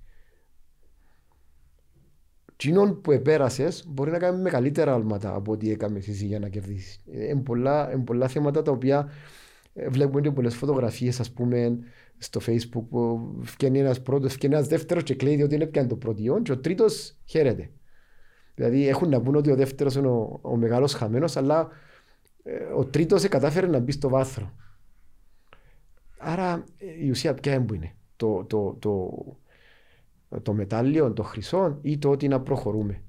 Τινόν 2.62 3.00
που 3.00 3.12
επέρασες 3.12 3.84
μπορεί 3.88 4.10
να 4.10 4.18
κάνεις 4.18 4.42
μεγαλύτερα 4.42 4.92
άλματα 4.94 5.34
από 5.34 5.52
ό,τι 5.52 5.70
έκαμες 5.70 6.08
εσύ 6.08 6.26
για 6.26 6.38
να 6.38 6.48
κερδίσεις. 6.48 7.02
Είναι 7.12 7.40
πολλά, 7.40 8.02
πολλά 8.04 8.28
θέματα 8.28 8.62
τα 8.62 8.72
οποία 8.72 9.10
ε, 9.74 9.88
βλέπουμε 9.88 10.20
και 10.20 10.30
πολλές 10.30 10.54
φωτογραφίες, 10.54 11.20
ας 11.20 11.30
πούμε, 11.30 11.78
στο 12.18 12.40
facebook 12.46 12.82
που 12.90 13.30
φτιάχνει 13.42 13.78
ένας 13.78 14.02
πρώτος, 14.02 14.32
φτιάχνει 14.32 14.56
ένας 14.56 14.68
δεύτερος 14.68 15.02
και 15.02 15.14
κλαίει 15.14 15.42
ότι 15.42 15.54
είναι 15.54 15.66
πια 15.66 15.86
το 15.86 15.96
πρώτο 15.96 16.40
και 16.42 16.52
ο 16.52 16.58
τρίτος 16.58 17.14
χαίρεται. 17.24 17.70
Δηλαδή 18.54 18.88
έχουν 18.88 19.08
να 19.08 19.20
πούνε 19.20 19.36
ότι 19.36 19.50
ο 19.50 19.56
δεύτερος 19.56 19.94
είναι 19.94 20.08
ο, 20.08 20.38
ο 20.42 20.56
μεγάλος 20.56 20.94
χαμένος, 20.94 21.36
αλλά 21.36 21.68
ε, 22.42 22.52
ο 22.76 22.84
τρίτος 22.84 23.28
κατάφερε 23.28 23.66
να 23.66 23.78
μπει 23.78 23.92
στο 23.92 24.08
βάθρο. 24.08 24.52
Άρα 26.18 26.64
η 27.02 27.10
ουσία 27.10 27.34
ποια 27.34 27.54
είναι. 27.54 27.94
Το, 28.16 28.44
το, 28.44 28.76
το, 28.78 29.10
το 30.42 30.52
μετάλλιο, 30.52 31.12
το 31.12 31.22
χρυσό 31.22 31.78
ή 31.82 31.98
το 31.98 32.10
ότι 32.10 32.28
να 32.28 32.40
προχωρούμε. 32.40 33.02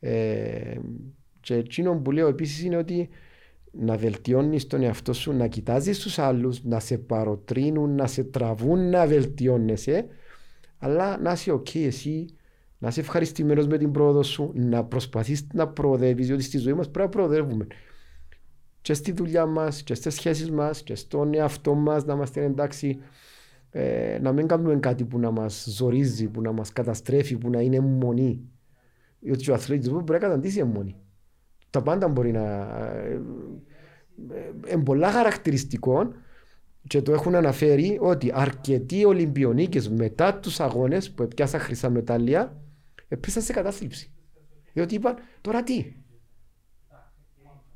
Ε, 0.00 0.78
και 1.40 1.54
εκείνο 1.54 1.94
που 1.94 2.10
λέω 2.10 2.28
επίσης 2.28 2.62
είναι 2.62 2.76
ότι 2.76 3.08
να 3.70 3.96
βελτιώνεις 3.96 4.66
τον 4.66 4.82
εαυτό 4.82 5.12
σου, 5.12 5.32
να 5.32 5.46
κοιτάζεις 5.46 5.98
τους 5.98 6.18
άλλους, 6.18 6.64
να 6.64 6.80
σε 6.80 6.98
παροτρύνουν, 6.98 7.94
να 7.94 8.06
σε 8.06 8.24
τραβούν 8.24 8.90
να 8.90 9.06
βελτιώνεσαι, 9.06 10.06
αλλά 10.78 11.18
να 11.18 11.32
είσαι 11.32 11.52
OK 11.52 11.76
εσύ, 11.76 12.26
να 12.78 12.88
είσαι 12.88 13.00
ευχαριστημένος 13.00 13.66
με 13.66 13.78
την 13.78 13.92
πρόοδο 13.92 14.22
σου, 14.22 14.52
να 14.54 14.84
προσπαθείς 14.84 15.46
να 15.52 15.68
προοδεύεις, 15.68 16.26
διότι 16.26 16.42
στη 16.42 16.58
ζωή 16.58 16.72
μας 16.72 16.90
πρέπει 16.90 17.16
να 17.16 17.22
προοδεύουμε. 17.22 17.66
Και 18.80 18.94
στη 18.94 19.12
δουλειά 19.12 19.46
μας, 19.46 19.82
και 19.82 19.94
στις 19.94 20.14
σχέσεις 20.14 20.50
μας, 20.50 20.82
και 20.82 20.94
στον 20.94 21.34
εαυτό 21.34 21.74
μας, 21.74 22.04
να 22.04 22.14
είμαστε 22.14 22.44
εντάξει, 22.44 22.98
ε, 23.70 24.18
να 24.22 24.32
μην 24.32 24.46
κάνουμε 24.46 24.76
κάτι 24.76 25.04
που 25.04 25.18
να 25.18 25.30
μας 25.30 25.66
ζορίζει, 25.68 26.28
που 26.28 26.40
να 26.40 26.52
μας 26.52 26.72
καταστρέφει, 26.72 27.36
που 27.38 27.50
να 27.50 27.60
είναι 27.60 27.80
μονή. 27.80 28.48
Διότι 29.20 29.50
ο 29.50 29.54
αθλητισμός 29.54 30.02
μπορεί 30.02 30.20
να 30.20 30.26
καταντήσει 30.26 30.64
μονή 30.64 30.96
τα 31.76 31.82
πάντα 31.82 32.08
μπορεί 32.08 32.32
να. 32.32 32.68
Είναι 34.72 34.82
πολλά 34.82 35.10
χαρακτηριστικό 35.10 36.12
και 36.86 37.02
το 37.02 37.12
έχουν 37.12 37.34
αναφέρει 37.34 37.98
ότι 38.00 38.30
αρκετοί 38.34 39.04
Ολυμπιονίκες 39.04 39.88
μετά 39.88 40.34
τους 40.34 40.60
αγώνες 40.60 41.10
που 41.10 41.22
έπιασαν 41.22 41.60
χρυσά 41.60 41.90
μετάλλια 41.90 42.56
έπεσαν 43.08 43.42
σε 43.42 43.52
κατάθλιψη. 43.52 44.10
Διότι 44.72 44.94
είπαν 44.94 45.16
τώρα 45.40 45.62
τι; 45.62 45.94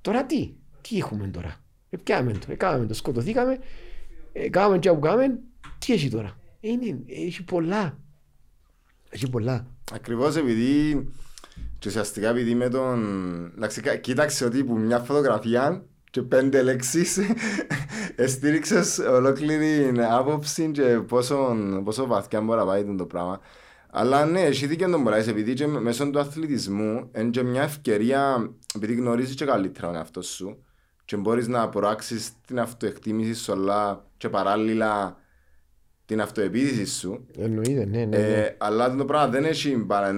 Τώρα 0.00 0.26
τι; 0.26 0.54
Τι 0.80 0.98
έχουμε 0.98 1.26
τώρα; 1.26 1.56
Επιάμε 1.90 2.32
το. 2.32 2.46
Έκαναμε 2.48 2.86
το. 2.86 2.94
Σκοτωθήκαμε. 2.94 3.58
Έκαναμε 4.32 4.78
και 4.78 4.90
που 4.92 4.98
κάναμε. 4.98 5.38
Τι 5.86 5.92
έχει 5.92 6.08
τώρα; 6.08 6.36
Είναι, 6.60 6.98
έχει 7.06 7.44
πολλά. 7.44 7.98
Έχει 9.10 9.30
πολλά. 9.30 9.66
Ακριβώς 9.92 10.36
επειδή 10.36 11.08
και 11.78 11.88
ουσιαστικά 11.88 12.28
επειδή 12.28 12.54
με 12.54 12.68
τον... 12.68 13.00
Εντάξει, 13.56 14.00
κοίταξε 14.00 14.44
ότι 14.44 14.64
που 14.64 14.78
μια 14.78 14.98
φωτογραφία 14.98 15.84
και 16.10 16.22
πέντε 16.22 16.62
λέξεις 16.62 17.18
εστήριξες 18.16 18.98
ολόκληρη 18.98 19.92
άποψη 20.10 20.70
και 20.70 20.82
πόσο, 20.82 21.56
πόσο 21.84 22.06
βαθιά 22.06 22.40
μπορεί 22.40 22.58
να 22.58 22.66
πάει 22.66 22.94
το 22.96 23.06
πράγμα. 23.06 23.40
Αλλά 23.90 24.24
ναι, 24.24 24.40
εσύ 24.40 24.66
δίκαιο 24.66 24.90
τον 24.90 25.02
μπορείς, 25.02 25.26
επειδή 25.26 25.54
και 25.54 25.66
μέσω 25.66 26.10
του 26.10 26.18
αθλητισμού 26.18 27.10
είναι 27.16 27.30
και 27.30 27.42
μια 27.42 27.62
ευκαιρία, 27.62 28.50
επειδή 28.74 28.94
γνωρίζεις 28.94 29.34
και 29.34 29.44
καλύτερα 29.44 29.86
τον 29.86 29.96
εαυτό 29.96 30.22
σου 30.22 30.64
και 31.04 31.16
μπορείς 31.16 31.48
να 31.48 31.68
προάξεις 31.68 32.30
την 32.46 32.60
αυτοεκτίμηση 32.60 33.34
σου, 33.34 33.52
αλλά 33.52 34.06
και 34.16 34.28
παράλληλα 34.28 35.16
την 36.10 36.20
αυτοεπίδηση 36.20 36.86
σου. 36.98 37.26
Εννοείται, 37.38 37.84
ναι, 37.84 37.98
ναι. 37.98 38.04
ναι. 38.04 38.16
Ε, 38.16 38.54
αλλά 38.58 38.94
το 38.96 39.04
πράγμα 39.04 39.28
δεν 39.28 39.44
έχει 39.44 39.76
παρά 39.76 40.08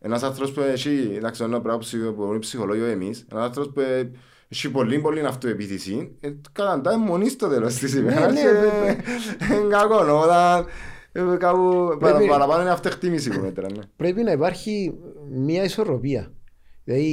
ένας 0.00 0.22
άνθρωπος 0.22 0.52
που 0.52 0.60
έχει, 0.60 1.12
εντάξει, 1.16 1.42
ένα 1.44 1.60
πράγμα 1.60 1.80
που 2.16 2.22
είναι 2.30 2.38
ψυχολόγιο 2.38 2.84
εμείς, 2.86 3.26
ένας 3.32 3.44
άνθρωπος 3.44 3.72
που 3.72 3.80
έχει 4.48 4.70
πολύ 4.70 4.98
πολύ 4.98 5.20
αυτοεπίθεση, 5.20 6.16
ε, 6.20 6.30
καταντάει 6.52 6.96
μονής 6.96 7.32
στο 7.32 7.48
τέλος 7.48 7.74
της 7.74 7.94
Ναι, 7.94 8.00
ημέρας 8.00 8.32
ναι, 8.32 8.40
και 8.40 9.54
είναι 9.54 9.68
κακό, 9.68 10.22
όταν 10.22 10.66
ε, 11.12 11.36
κάπου 11.38 11.96
παρα- 12.00 12.14
Πρέπει- 12.16 12.30
παραπάνω 12.30 12.60
είναι 12.62 12.70
αυτοεκτίμηση 12.70 13.30
που 13.30 13.40
μέτρα, 13.40 13.66
ναι. 13.70 13.82
Πρέπει 13.96 14.22
να 14.22 14.32
υπάρχει 14.32 14.94
μια 15.30 15.62
ισορροπία. 15.64 16.32
Δηλαδή 16.84 17.06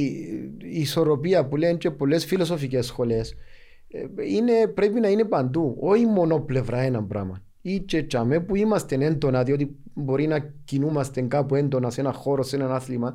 η 0.62 0.80
ισορροπία 0.80 1.46
που 1.46 1.56
λένε 1.56 1.76
και 1.76 1.90
πολλές 1.90 2.24
φιλοσοφικές 2.24 2.86
σχολές 2.86 3.34
ε, 3.88 4.04
είναι, 4.34 4.66
πρέπει 4.66 5.00
να 5.00 5.08
είναι 5.08 5.24
παντού, 5.24 5.76
όχι 5.80 6.06
μόνο 6.06 6.40
πλευρά 6.40 6.78
ένα 6.78 7.02
πράγμα. 7.02 7.42
Ή 7.68 7.80
και 7.80 8.02
τσαμέ 8.02 8.40
που 8.40 8.56
είμαστε 8.56 9.04
έντονα, 9.04 9.42
διότι 9.42 9.76
μπορεί 9.94 10.26
να 10.26 10.38
κινούμαστε 10.64 11.20
κάπου 11.20 11.54
έντονα 11.54 11.90
σε 11.90 12.00
ένα 12.00 12.12
χώρο, 12.12 12.42
σε 12.42 12.56
ένα 12.56 12.74
άθλημα, 12.74 13.14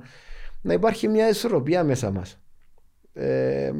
να 0.61 0.73
υπάρχει 0.73 1.07
μια 1.07 1.29
ισορροπία 1.29 1.83
μέσα 1.83 2.11
μας. 2.11 2.39
ε, 3.13 3.71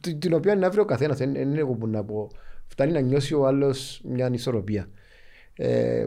την, 0.00 0.18
την 0.18 0.32
οποία 0.34 0.56
να 0.56 0.70
βρει 0.70 0.80
ο 0.80 0.84
καθένας. 0.84 1.18
Δεν 1.18 1.34
είναι 1.34 1.58
εγώ 1.58 1.72
που 1.72 1.86
να 1.86 2.04
πω. 2.04 2.30
Φτάνει 2.66 2.92
να 2.92 3.00
νιώσει 3.00 3.34
ο 3.34 3.46
άλλος 3.46 4.00
μια 4.04 4.26
ανισορροπία. 4.26 4.88
Ε, 5.56 6.06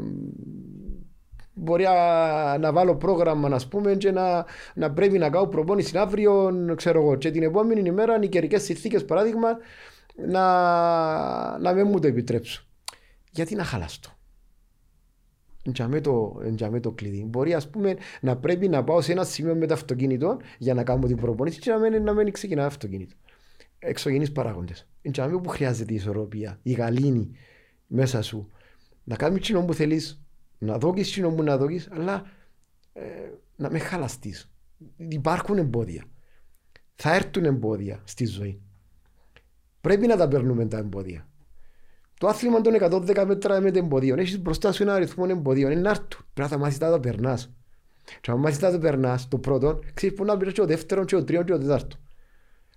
μπορεί 1.53 1.83
να, 1.83 2.57
να 2.57 2.71
βάλω 2.71 2.95
πρόγραμμα 2.95 3.49
να 3.49 3.59
πούμε 3.69 3.95
και 3.95 4.11
να, 4.11 4.45
να 4.75 4.91
πρέπει 4.91 5.17
να 5.17 5.29
κάνω 5.29 5.45
προπόνηση 5.45 5.97
αύριο 5.97 6.63
ξέρω 6.75 7.01
εγώ, 7.01 7.15
και 7.15 7.31
την 7.31 7.43
επόμενη 7.43 7.89
ημέρα 7.89 8.19
οι 8.21 8.27
καιρικές 8.27 8.63
συνθήκες 8.63 9.05
παράδειγμα 9.05 9.57
να, 10.27 11.59
να 11.59 11.73
μην 11.73 11.87
μου 11.87 11.99
το 11.99 12.07
επιτρέψω. 12.07 12.66
Γιατί 13.31 13.55
να 13.55 13.63
χαλαστώ. 13.63 14.09
Εντιαμέ 15.63 16.01
το, 16.01 16.41
εντιαμέ 16.43 16.79
το 16.79 16.91
κλειδί. 16.91 17.23
Μπορεί 17.23 17.53
ας 17.53 17.69
πούμε 17.69 17.97
να 18.21 18.37
πρέπει 18.37 18.67
να 18.67 18.83
πάω 18.83 19.01
σε 19.01 19.11
ένα 19.11 19.23
σημείο 19.23 19.55
με 19.55 19.65
το 19.65 19.73
αυτοκίνητο 19.73 20.37
για 20.57 20.73
να 20.73 20.83
κάνω 20.83 21.07
την 21.07 21.17
προπόνηση 21.17 21.59
και 21.59 21.71
να 21.71 21.77
μην, 21.77 22.03
να 22.03 22.13
μην 22.13 22.31
ξεκινά 22.31 22.65
αυτοκίνητο. 22.65 23.15
Εξωγενείς 23.79 24.31
παράγοντες. 24.31 24.87
Εντιαμέ 25.01 25.41
που 25.41 25.49
χρειάζεται 25.49 25.93
η 25.93 25.95
ισορροπία, 25.95 26.59
η 26.63 26.71
γαλήνη 26.71 27.31
μέσα 27.87 28.21
σου. 28.21 28.51
Να 29.03 29.15
κάνεις 29.15 29.37
εκείνο 29.37 29.65
που 29.65 29.73
θέλεις, 29.73 30.21
να 30.57 30.77
δώκεις 30.77 31.09
εκείνο 31.09 31.29
που 31.29 31.43
να 31.43 31.57
δώκεις, 31.57 31.89
αλλά 31.91 32.23
ε, 32.93 33.01
να 33.55 33.69
με 33.69 33.79
χαλαστείς. 33.79 34.51
Υπάρχουν 34.97 35.57
εμπόδια. 35.57 36.03
Θα 36.95 37.15
έρθουν 37.15 37.45
εμπόδια 37.45 38.01
στη 38.03 38.25
ζωή. 38.25 38.61
Πρέπει 39.81 40.07
να 40.07 40.17
τα 40.17 40.27
περνούμε 40.27 40.65
τα 40.65 40.77
εμπόδια. 40.77 41.26
Το 42.17 42.27
άθλημα 42.27 42.61
των 42.61 42.73
110 42.73 43.23
μέτρα 43.27 43.61
με 43.61 43.71
το 43.71 43.79
εμποδίο. 43.79 44.15
Έχεις 44.19 44.39
μπροστά 44.39 44.71
σου 44.71 44.83
ένα 44.83 44.93
αριθμό 44.93 45.25
εμποδίων. 45.29 45.71
Είναι 45.71 45.89
άρτου. 45.89 46.25
Πρέπει 46.33 46.51
να 46.51 46.57
μάθεις 46.57 46.79
να 46.79 46.91
το 46.91 46.99
περνάς. 46.99 47.51
Και 48.21 48.31
αν 48.31 48.39
μάθεις 48.39 48.59
να 48.59 48.71
το 48.71 48.79
περνάς, 48.79 49.27
το 49.27 49.37
πρώτο, 49.37 49.79
ξέρεις 49.93 50.15
που 50.15 50.25
να 50.25 50.37
πήρες 50.37 50.53
και 50.53 50.61
ο 50.61 50.65
δεύτερο, 50.65 51.05
και 51.05 51.15
ο 51.15 51.23
τρίτο 51.23 51.43
και 51.43 51.53
ο 51.53 51.57
τετάρτο. 51.57 51.97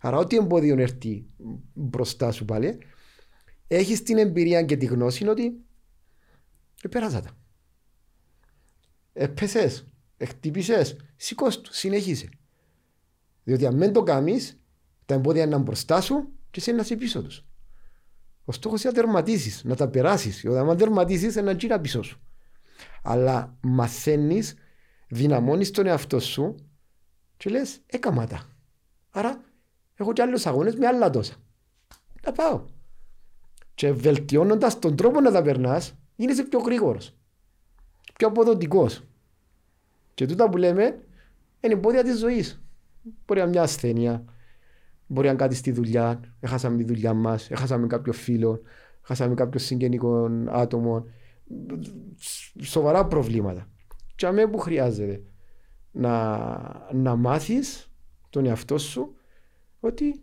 Άρα 0.00 0.16
ό,τι 0.16 0.36
εμπόδιο 0.36 0.78
έρθει 0.78 1.26
μπροστά 1.72 2.32
σου 2.32 2.44
πάλι, 2.44 2.78
έχεις 3.66 4.02
την 4.02 4.18
εμπειρία 4.18 4.62
και 4.62 4.76
τη 4.76 4.86
γνώση 4.86 5.28
ότι 5.28 5.52
επέρασα 6.82 7.20
τα. 7.20 7.30
Έπεσες, 9.12 9.86
χτύπησες, 10.24 10.96
σηκώσ' 11.16 11.60
του, 11.60 11.74
συνέχισε. 11.74 12.28
Διότι 13.44 13.66
αν 13.66 13.78
δεν 13.78 13.92
το 13.92 14.02
κάνεις, 14.02 14.60
τα 15.06 15.14
εμπόδια 15.14 15.44
είναι 15.44 15.58
μπροστά 15.58 16.00
σου 16.00 16.32
και 16.50 16.60
εσύ 16.60 16.72
να 16.72 16.82
είσαι 16.82 16.96
πίσω 16.96 17.22
τους. 17.22 17.44
Ο 18.50 18.52
στόχος 18.52 18.82
είναι 18.82 18.92
να 18.92 19.02
τερματίσεις, 19.02 19.64
να 19.64 19.76
τα 19.76 19.88
περάσεις. 19.88 20.44
Όταν 20.44 20.76
τερματίσεις, 20.76 21.36
ένα 21.36 21.56
τζίρα 21.56 21.80
πίσω 21.80 22.02
σου. 22.02 22.20
Αλλά 23.02 23.56
μαθαίνεις, 23.60 24.54
δυναμώνεις 25.08 25.70
τον 25.70 25.86
εαυτό 25.86 26.20
σου 26.20 26.54
και 27.36 27.50
λες: 27.50 27.80
Έκαμα 27.86 28.26
τα. 28.26 28.48
Άρα, 29.10 29.40
έχω 29.94 30.12
κι 30.12 30.22
άλλους 30.22 30.46
αγώνες 30.46 30.74
με 30.74 30.86
άλλα 30.86 31.10
τόσα. 31.10 31.34
Να 32.24 32.32
πάω. 32.32 32.64
Και 33.74 33.92
βελτιώνοντας 33.92 34.78
τον 34.78 34.96
τρόπο 34.96 35.20
να 35.20 35.30
τα 35.30 35.42
περνάς, 35.42 35.94
γίνεσαι 36.16 36.42
πιο 36.42 36.58
γρήγορος. 36.58 37.16
Πιο 38.14 38.28
αποδοτικός. 38.28 39.02
Και 40.14 40.26
τούτα 40.26 40.48
που 40.48 40.56
λέμε 40.56 40.84
είναι 41.60 41.72
εμπόδια 41.72 42.02
της 42.02 42.18
ζωής. 42.18 42.62
Μπορεί 43.26 43.40
να 43.40 43.46
μια 43.46 43.62
ασθένεια, 43.62 44.24
Μπορεί 45.12 45.28
να 45.28 45.34
κάτι 45.34 45.54
στη 45.54 45.72
δουλειά, 45.72 46.20
έχασαμε 46.40 46.76
τη 46.76 46.84
δουλειά 46.84 47.14
μας, 47.14 47.50
έχασαμε 47.50 47.86
κάποιο 47.86 48.12
φίλο, 48.12 48.60
έχασαμε 49.02 49.34
κάποιο 49.34 49.60
συγγενικό 49.60 50.30
άτομο. 50.48 51.04
Σοβαρά 52.60 53.06
προβλήματα. 53.06 53.68
Και 54.14 54.26
αμέ 54.26 54.46
που 54.46 54.58
χρειάζεται 54.58 55.22
να, 55.90 56.48
να 56.92 57.16
μάθεις 57.16 57.90
τον 58.30 58.46
εαυτό 58.46 58.78
σου 58.78 59.16
ότι 59.80 60.22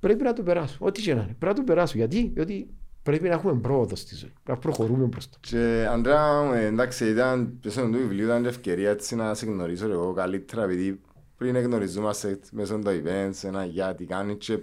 πρέπει 0.00 0.22
να 0.22 0.32
το 0.32 0.42
περάσω. 0.42 0.76
Ό,τι 0.80 1.02
και 1.02 1.14
να 1.14 1.22
είναι. 1.22 1.34
Πρέπει 1.38 1.58
να 1.58 1.64
το 1.64 1.72
περάσω. 1.72 1.96
Γιατί, 1.96 2.20
Γιατί 2.34 2.70
πρέπει 3.02 3.28
να 3.28 3.34
έχουμε 3.34 3.60
πρόοδο 3.60 3.96
στη 3.96 4.14
ζωή. 4.14 4.32
Να 4.48 4.56
προχωρούμε 4.56 5.04
μπροστά. 5.04 5.38
Και 5.40 5.86
Αντρέα, 5.90 6.56
εντάξει, 6.56 7.10
ήταν 7.10 7.58
πίσω 7.60 7.82
του 7.82 7.90
βιβλίου, 7.90 8.24
ήταν 8.24 8.44
ευκαιρία 8.44 8.90
έτσι 8.90 9.16
να 9.16 9.34
σε 9.34 9.46
γνωρίσω 9.46 9.90
εγώ 9.90 10.12
καλύτερα, 10.12 10.62
επειδή 10.62 11.00
πριν 11.38 11.58
γνωριζόμαστε 11.58 12.40
μέσω 12.52 12.78
των 12.78 13.02
events, 13.02 13.44
ένα 13.44 13.64
γιατί 13.64 14.04
κάνει 14.04 14.36
και 14.36 14.58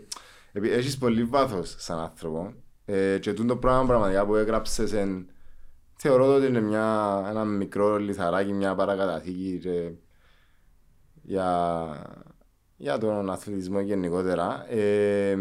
έχεις 0.53 0.97
πολύ 0.97 1.23
βάθος 1.23 1.75
σαν 1.77 1.99
άνθρωπο 1.99 2.53
ε, 2.85 3.17
και 3.17 3.33
το 3.33 3.57
πράγμα 3.57 3.85
πραγματικά 3.85 4.25
που 4.25 4.35
έγραψες 4.35 4.93
εν, 4.93 5.27
θεωρώ 5.95 6.35
ότι 6.35 6.45
είναι 6.45 6.61
μια, 6.61 7.25
ένα 7.29 7.43
μικρό 7.43 7.97
λιθαράκι, 7.97 8.53
μια 8.53 8.75
παρακαταθήκη 8.75 9.59
και, 9.61 9.91
για, 11.21 11.87
για 12.75 12.97
τον 12.97 13.29
αθλητισμό 13.29 13.79
γενικότερα. 13.79 14.71
Ε, 14.71 15.37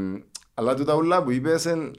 αλλά 0.55 0.75
τούτα 0.75 0.95
ούλα 0.95 1.23
που 1.23 1.31
είπες 1.31 1.67
εν, 1.67 1.95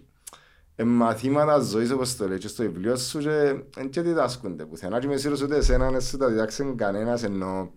εν 0.76 0.88
μαθήματα 0.88 1.60
ζωής 1.60 1.92
όπως 1.92 2.16
το 2.16 2.28
λέει 2.28 2.38
και 2.38 2.48
στο 2.48 2.64
βιβλίο 2.64 2.96
σου 2.96 3.20
και, 3.20 3.64
εν 3.76 3.90
και 3.90 4.02
διδάσκονται 4.02 4.66
πουθενά 4.66 5.00
και 5.00 5.06
είμαι 5.06 5.18
σίγουρος 5.18 5.42
ότι 5.42 5.56
εσένα 5.56 5.92
δεν 5.92 6.02
σου 6.02 6.18
τα 6.18 6.28
διδάξουν 6.28 6.78
κανένας 6.78 7.24
ενώ 7.24 7.74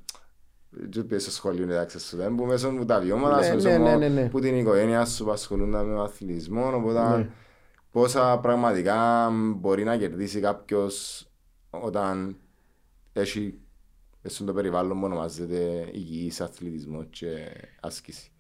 δεν 0.90 1.06
πες 1.06 1.22
στο 1.22 1.30
σχολείο 1.30 1.64
εντάξει 1.64 1.98
σου 1.98 2.16
δεν 2.16 2.34
που 2.34 2.44
μέσω 2.44 2.68
από 2.68 2.84
τα 2.84 3.00
βιώματα 3.00 3.42
σου, 3.42 3.68
ναι, 3.68 3.78
ναι, 3.78 3.96
ναι, 3.96 4.08
ναι. 4.08 4.28
που 4.28 4.40
την 4.40 4.58
οικογένεια 4.58 5.04
σου 5.04 5.24
που 5.24 5.30
ασχολούνται 5.30 5.82
με 5.82 6.02
αθλητισμό 6.02 6.74
οπότε 6.74 7.16
ναι. 7.16 7.28
πόσα 7.90 8.38
πραγματικά 8.38 9.30
μπορεί 9.56 9.84
να 9.84 9.96
κερδίσει 9.96 10.40
κάποιος 10.40 11.26
όταν 11.70 12.36
έχει 13.12 13.58
μέσα 14.22 14.44
το 14.44 14.52
περιβάλλον 14.52 14.98
που 14.98 15.04
ονομάζεται 15.04 15.88
υγιής 15.92 16.40
αθλητισμός 16.40 17.06
και 17.10 17.26
άσκηση. 17.80 18.30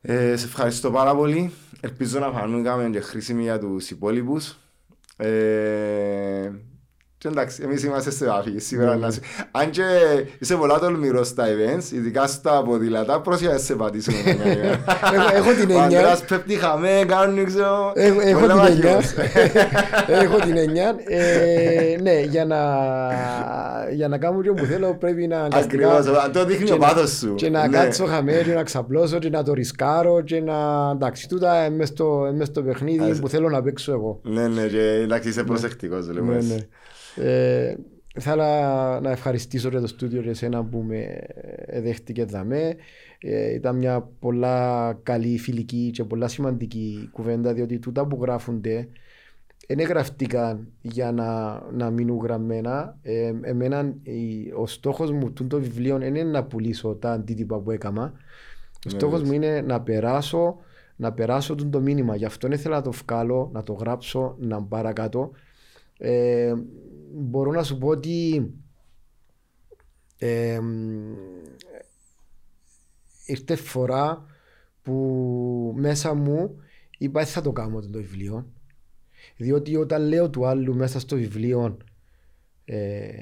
Ε, 0.00 0.36
σε 0.36 0.46
ευχαριστώ 0.46 0.90
πάρα 0.90 1.14
πολύ. 1.14 1.52
Ελπίζω 1.80 2.18
να 2.18 2.30
φανούμε 2.32 2.90
και 2.92 3.00
χρήσιμοι 3.00 3.42
για 3.42 3.58
τους 3.58 3.90
υπόλοιπους. 3.90 4.58
Ε, 5.16 6.50
και 7.20 7.28
εντάξει, 7.28 7.62
εμείς 7.64 7.84
είμαστε 7.84 8.10
σε 8.10 8.26
βάφη 8.26 8.58
σήμερα. 8.58 8.96
Ναι, 8.96 9.06
ναι. 9.06 9.14
Αν 9.50 9.70
και 9.70 9.82
είσαι 10.38 10.56
πολλά 10.56 10.78
τολμηρός 10.78 11.26
στα 11.26 11.44
events, 11.46 11.92
ειδικά 11.92 12.26
στα 12.26 12.62
ποδήλατα, 12.62 13.20
πρόσεχε 13.20 13.52
να 13.52 13.58
σε 13.58 13.74
πατήσουμε. 13.74 14.18
Έχω 15.36 15.50
την 15.50 15.70
εννιά. 15.70 15.98
Ο 15.98 16.02
Αντράς 16.02 16.24
πέφτει 16.24 16.54
χαμέ, 16.54 17.04
κάνουν, 17.06 17.44
ξέρω... 17.44 17.92
Έχω 18.30 18.46
την 18.46 18.66
εννιά. 18.66 19.00
Έχω 20.06 20.36
την 20.36 20.56
εννιά. 20.56 20.96
Ναι, 22.02 22.20
για 23.94 24.08
να 24.08 24.18
κάνω 24.18 24.42
και 24.42 24.50
όπου 24.50 24.64
θέλω 24.64 24.94
πρέπει 24.94 25.26
να... 25.26 25.48
Ακριβώς, 25.52 26.06
το 26.32 26.44
δείχνει 26.44 26.70
ο 26.70 26.76
πάθος 26.76 27.10
σου. 27.10 27.34
Και 27.34 27.50
να 27.50 27.68
ναι. 27.68 27.76
κάτσω 27.76 28.04
χαμέ 28.04 28.42
και 28.44 28.54
να 28.54 28.62
ξαπλώσω 28.62 29.18
και 29.18 29.30
να 29.30 29.42
το 29.42 29.52
ρισκάρω 29.52 30.20
και 30.20 30.40
να... 30.40 30.90
Εντάξει, 30.94 31.28
τούτα 31.28 31.70
μες 31.70 31.88
στο 32.46 32.62
παιχνίδι 32.62 33.18
που 33.18 33.28
θέλω 33.28 33.48
να 33.48 33.62
παίξω 33.62 33.92
εγώ. 33.92 34.20
Ναι, 34.22 34.48
ναι, 34.48 34.66
και 34.66 35.00
εντάξει, 35.02 35.28
είσαι 35.28 35.44
προσεκτικός, 35.44 36.08
λέμε. 36.10 36.68
Ε, 37.20 37.74
θέλω 38.20 38.42
να 39.02 39.10
ευχαριστήσω 39.10 39.68
για 39.68 39.80
το 39.80 39.86
στούντιο 39.86 40.20
για 40.20 40.30
εσένα 40.30 40.64
που 40.64 40.78
με 40.78 41.18
δέχτηκε 41.82 42.24
δαμέ. 42.24 42.76
Ε, 43.20 43.54
ήταν 43.54 43.76
μια 43.76 44.08
πολλά 44.18 44.92
καλή 45.02 45.38
φιλική 45.38 45.90
και 45.92 46.04
πολλά 46.04 46.28
σημαντική 46.28 47.08
κουβέντα 47.12 47.52
διότι 47.52 47.78
τούτα 47.78 48.06
που 48.06 48.18
γράφονται 48.20 48.88
δεν 49.74 49.86
γραφτήκαν 49.86 50.68
για 50.82 51.12
να, 51.12 51.60
να 51.72 51.90
μείνουν 51.90 52.18
γραμμένα. 52.18 52.98
Ε, 53.02 53.32
εμένα 53.42 53.94
ο 54.56 54.66
στόχος 54.66 55.10
μου 55.10 55.32
του 55.32 55.46
το 55.46 55.60
βιβλίο 55.60 55.98
δεν 55.98 56.14
είναι 56.14 56.30
να 56.30 56.44
πουλήσω 56.44 56.94
τα 56.94 57.12
αντίτυπα 57.12 57.58
που 57.58 57.70
έκανα. 57.70 58.02
Ο 58.02 58.78
ναι, 58.84 58.90
στόχος 58.90 59.22
μου 59.22 59.32
είναι 59.32 59.60
να 59.60 59.80
περάσω, 59.80 60.56
να 60.96 61.12
περάσω 61.12 61.54
το 61.54 61.80
μήνυμα. 61.80 62.16
Γι' 62.16 62.24
αυτό 62.24 62.48
ήθελα 62.52 62.76
να 62.76 62.82
το 62.82 62.92
βγάλω, 62.92 63.50
να 63.52 63.62
το 63.62 63.72
γράψω, 63.72 64.36
να 64.38 64.62
παρακάτω. 64.62 65.30
Ε, 65.98 66.54
μπορώ 67.12 67.50
να 67.50 67.62
σου 67.62 67.78
πω 67.78 67.88
ότι 67.88 68.50
ε, 70.18 70.60
ήρθε 73.26 73.56
φορά 73.56 74.24
που 74.82 75.74
μέσα 75.76 76.14
μου 76.14 76.56
είπα 76.98 77.24
θα 77.26 77.40
το 77.40 77.52
κάνω 77.52 77.80
το 77.80 77.98
βιβλίο 77.98 78.52
διότι 79.36 79.76
όταν 79.76 80.02
λέω 80.02 80.30
του 80.30 80.46
άλλου 80.46 80.74
μέσα 80.74 81.00
στο 81.00 81.16
βιβλίο 81.16 81.76
ε, 82.64 83.12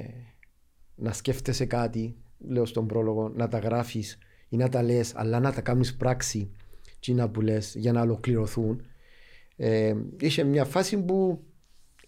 να 0.95 1.13
σκέφτεσαι 1.13 1.67
κάτι 1.67 2.17
λέω 2.39 2.65
στον 2.65 2.87
πρόλογο 2.87 3.29
να 3.29 3.49
τα 3.49 3.59
γράφεις 3.59 4.19
ή 4.49 4.57
να 4.57 4.69
τα 4.69 4.83
λες 4.83 5.15
αλλά 5.15 5.41
να 5.41 5.53
τα 5.53 5.61
κάνεις 5.61 5.97
πράξη 5.97 6.51
τι 7.01 7.15
να 7.15 7.29
που 7.29 7.41
λες 7.41 7.75
για 7.75 7.93
να 7.93 8.01
ολοκληρωθούν 8.01 8.83
ε, 9.57 9.95
είχε 10.21 10.45
μια 10.45 10.65
φάση 10.65 11.03
που 11.03 11.45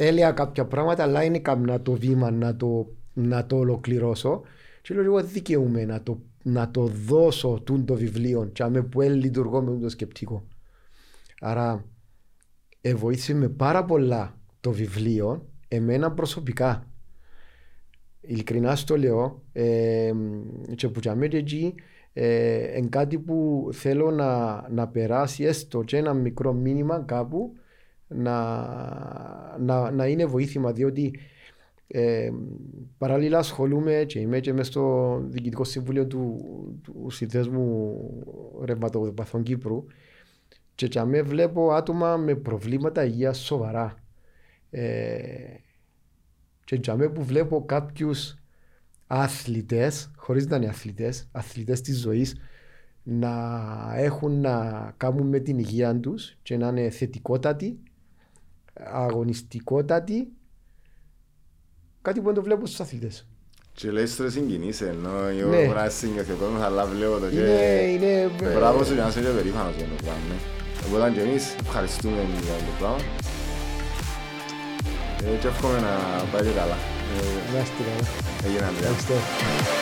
έλεγα 0.04 0.32
κάποια 0.32 0.64
πράγματα, 0.66 1.02
αλλά 1.02 1.22
είναι 1.24 1.38
καμιά 1.38 1.82
το 1.82 1.92
βήμα 1.92 2.30
να 2.30 2.56
το, 2.56 2.94
να 3.14 3.46
το 3.46 3.56
ολοκληρώσω. 3.56 4.42
Και 4.82 4.94
λέω 4.94 5.04
εγώ 5.04 5.22
δικαιούμαι 5.22 5.84
να 5.84 6.02
το, 6.02 6.20
να 6.42 6.70
το 6.70 6.86
δώσω 6.86 7.60
τούν 7.64 7.84
το 7.84 7.94
βιβλίο 7.94 8.44
και 8.52 8.62
άμε 8.62 8.82
που 8.82 9.00
λειτουργώ 9.00 9.62
με 9.62 9.78
το 9.78 9.88
σκεπτικό. 9.88 10.46
Άρα 11.40 11.84
ε, 12.80 12.94
βοήθησε 12.94 13.34
με 13.34 13.48
πάρα 13.48 13.84
πολλά 13.84 14.38
το 14.60 14.72
βιβλίο 14.72 15.48
εμένα 15.68 16.12
προσωπικά. 16.12 16.84
Ειλικρινά 18.20 18.76
στο 18.76 18.96
λέω 18.96 19.42
ε, 19.52 20.12
και 20.74 20.88
που 20.88 21.00
και 21.00 21.36
εκεί 21.36 21.74
ε, 22.12 22.62
εν 22.62 22.88
κάτι 22.88 23.18
που 23.18 23.68
θέλω 23.72 24.10
να, 24.10 24.64
να 24.70 24.88
περάσει 24.88 25.44
έστω 25.44 25.82
και 25.82 25.96
ένα 25.96 26.14
μικρό 26.14 26.52
μήνυμα 26.52 27.02
κάπου 27.06 27.56
να, 28.14 29.58
να, 29.58 29.90
να 29.90 30.06
είναι 30.06 30.26
βοήθημα 30.26 30.72
διότι 30.72 31.18
ε, 31.86 32.30
παράλληλα 32.98 33.38
ασχολούμαι 33.38 34.04
και 34.06 34.18
είμαι 34.18 34.40
και 34.40 34.52
μέσα 34.52 34.70
στο 34.70 35.16
διοικητικό 35.28 35.64
συμβούλιο 35.64 36.06
του, 36.06 36.40
του 36.82 37.10
συνδέσμου 37.10 37.98
ρευματοπαθών 38.64 39.42
Κύπρου 39.42 39.84
και 40.74 40.86
για 40.90 41.04
με 41.04 41.22
βλέπω 41.22 41.72
άτομα 41.72 42.16
με 42.16 42.34
προβλήματα 42.34 43.04
υγείας 43.04 43.38
σοβαρά. 43.38 43.94
Ε, 44.70 45.54
και 46.64 46.76
για 46.82 46.96
με 46.96 47.08
που 47.08 47.24
βλέπω 47.24 47.64
κάποιους 47.64 48.38
αθλητές, 49.06 50.10
χωρίς 50.16 50.46
να 50.46 50.56
είναι 50.56 50.66
αθλητές, 50.66 51.28
αθλητές 51.32 51.80
της 51.80 52.00
ζωής, 52.00 52.36
να 53.02 53.92
έχουν 53.96 54.40
να 54.40 54.94
κάνουν 54.96 55.28
με 55.28 55.38
την 55.38 55.58
υγεία 55.58 56.00
τους 56.00 56.36
και 56.42 56.56
να 56.56 56.68
είναι 56.68 56.90
θετικότατοι, 56.90 57.78
αγωνιστικότατοι, 58.74 60.28
κάτι 62.02 62.20
που 62.20 62.26
δεν 62.26 62.34
το 62.34 62.42
βλέπω 62.42 62.66
στους 62.66 62.80
αθλητές. 62.80 63.26
Και 63.72 63.90
λες 63.90 64.16
τώρα 64.16 64.30
συγκινείσαι, 64.30 64.88
ενώ 64.88 65.10
Ναι. 65.20 65.40
εγώ 65.40 65.50
μπορεί 65.50 65.68
να 65.68 65.88
συγκινηθεί 65.88 66.32
ο 66.32 66.36
κόσμος, 66.36 66.62
αλλά 66.62 66.86
βλέπω 66.86 67.18
το 67.18 67.26
Είναι, 67.28 67.34
και... 67.34 67.88
είναι, 67.92 68.30
Μπράβο 68.54 68.84
σου 68.84 68.92
για 68.94 69.02
να 69.02 69.08
είσαι 69.08 69.20
και 69.20 69.26
περήφανος 69.28 69.74
για 69.76 69.84
το 69.86 69.94
πράγμα. 70.02 70.22
ναι. 70.28 70.34
Οπότε 70.86 71.10
και 71.10 71.20
εμείς 71.20 71.54
ευχαριστούμε 71.60 72.16
για 72.42 72.54
το 72.66 72.72
πράγμα. 72.78 72.98
Ε, 75.24 75.36
Και 75.40 75.46
εύχομαι 75.46 75.78
να 75.80 76.24
πάει 76.32 76.42
και 76.42 76.54
καλά. 76.60 76.76
Ε, 77.16 77.52
να 77.52 77.58
είστε 77.60 77.82
καλά. 77.88 78.08
Έγινε 78.44 78.64
Ανδρέα. 78.66 78.88
Ευχαριστώ. 78.90 79.79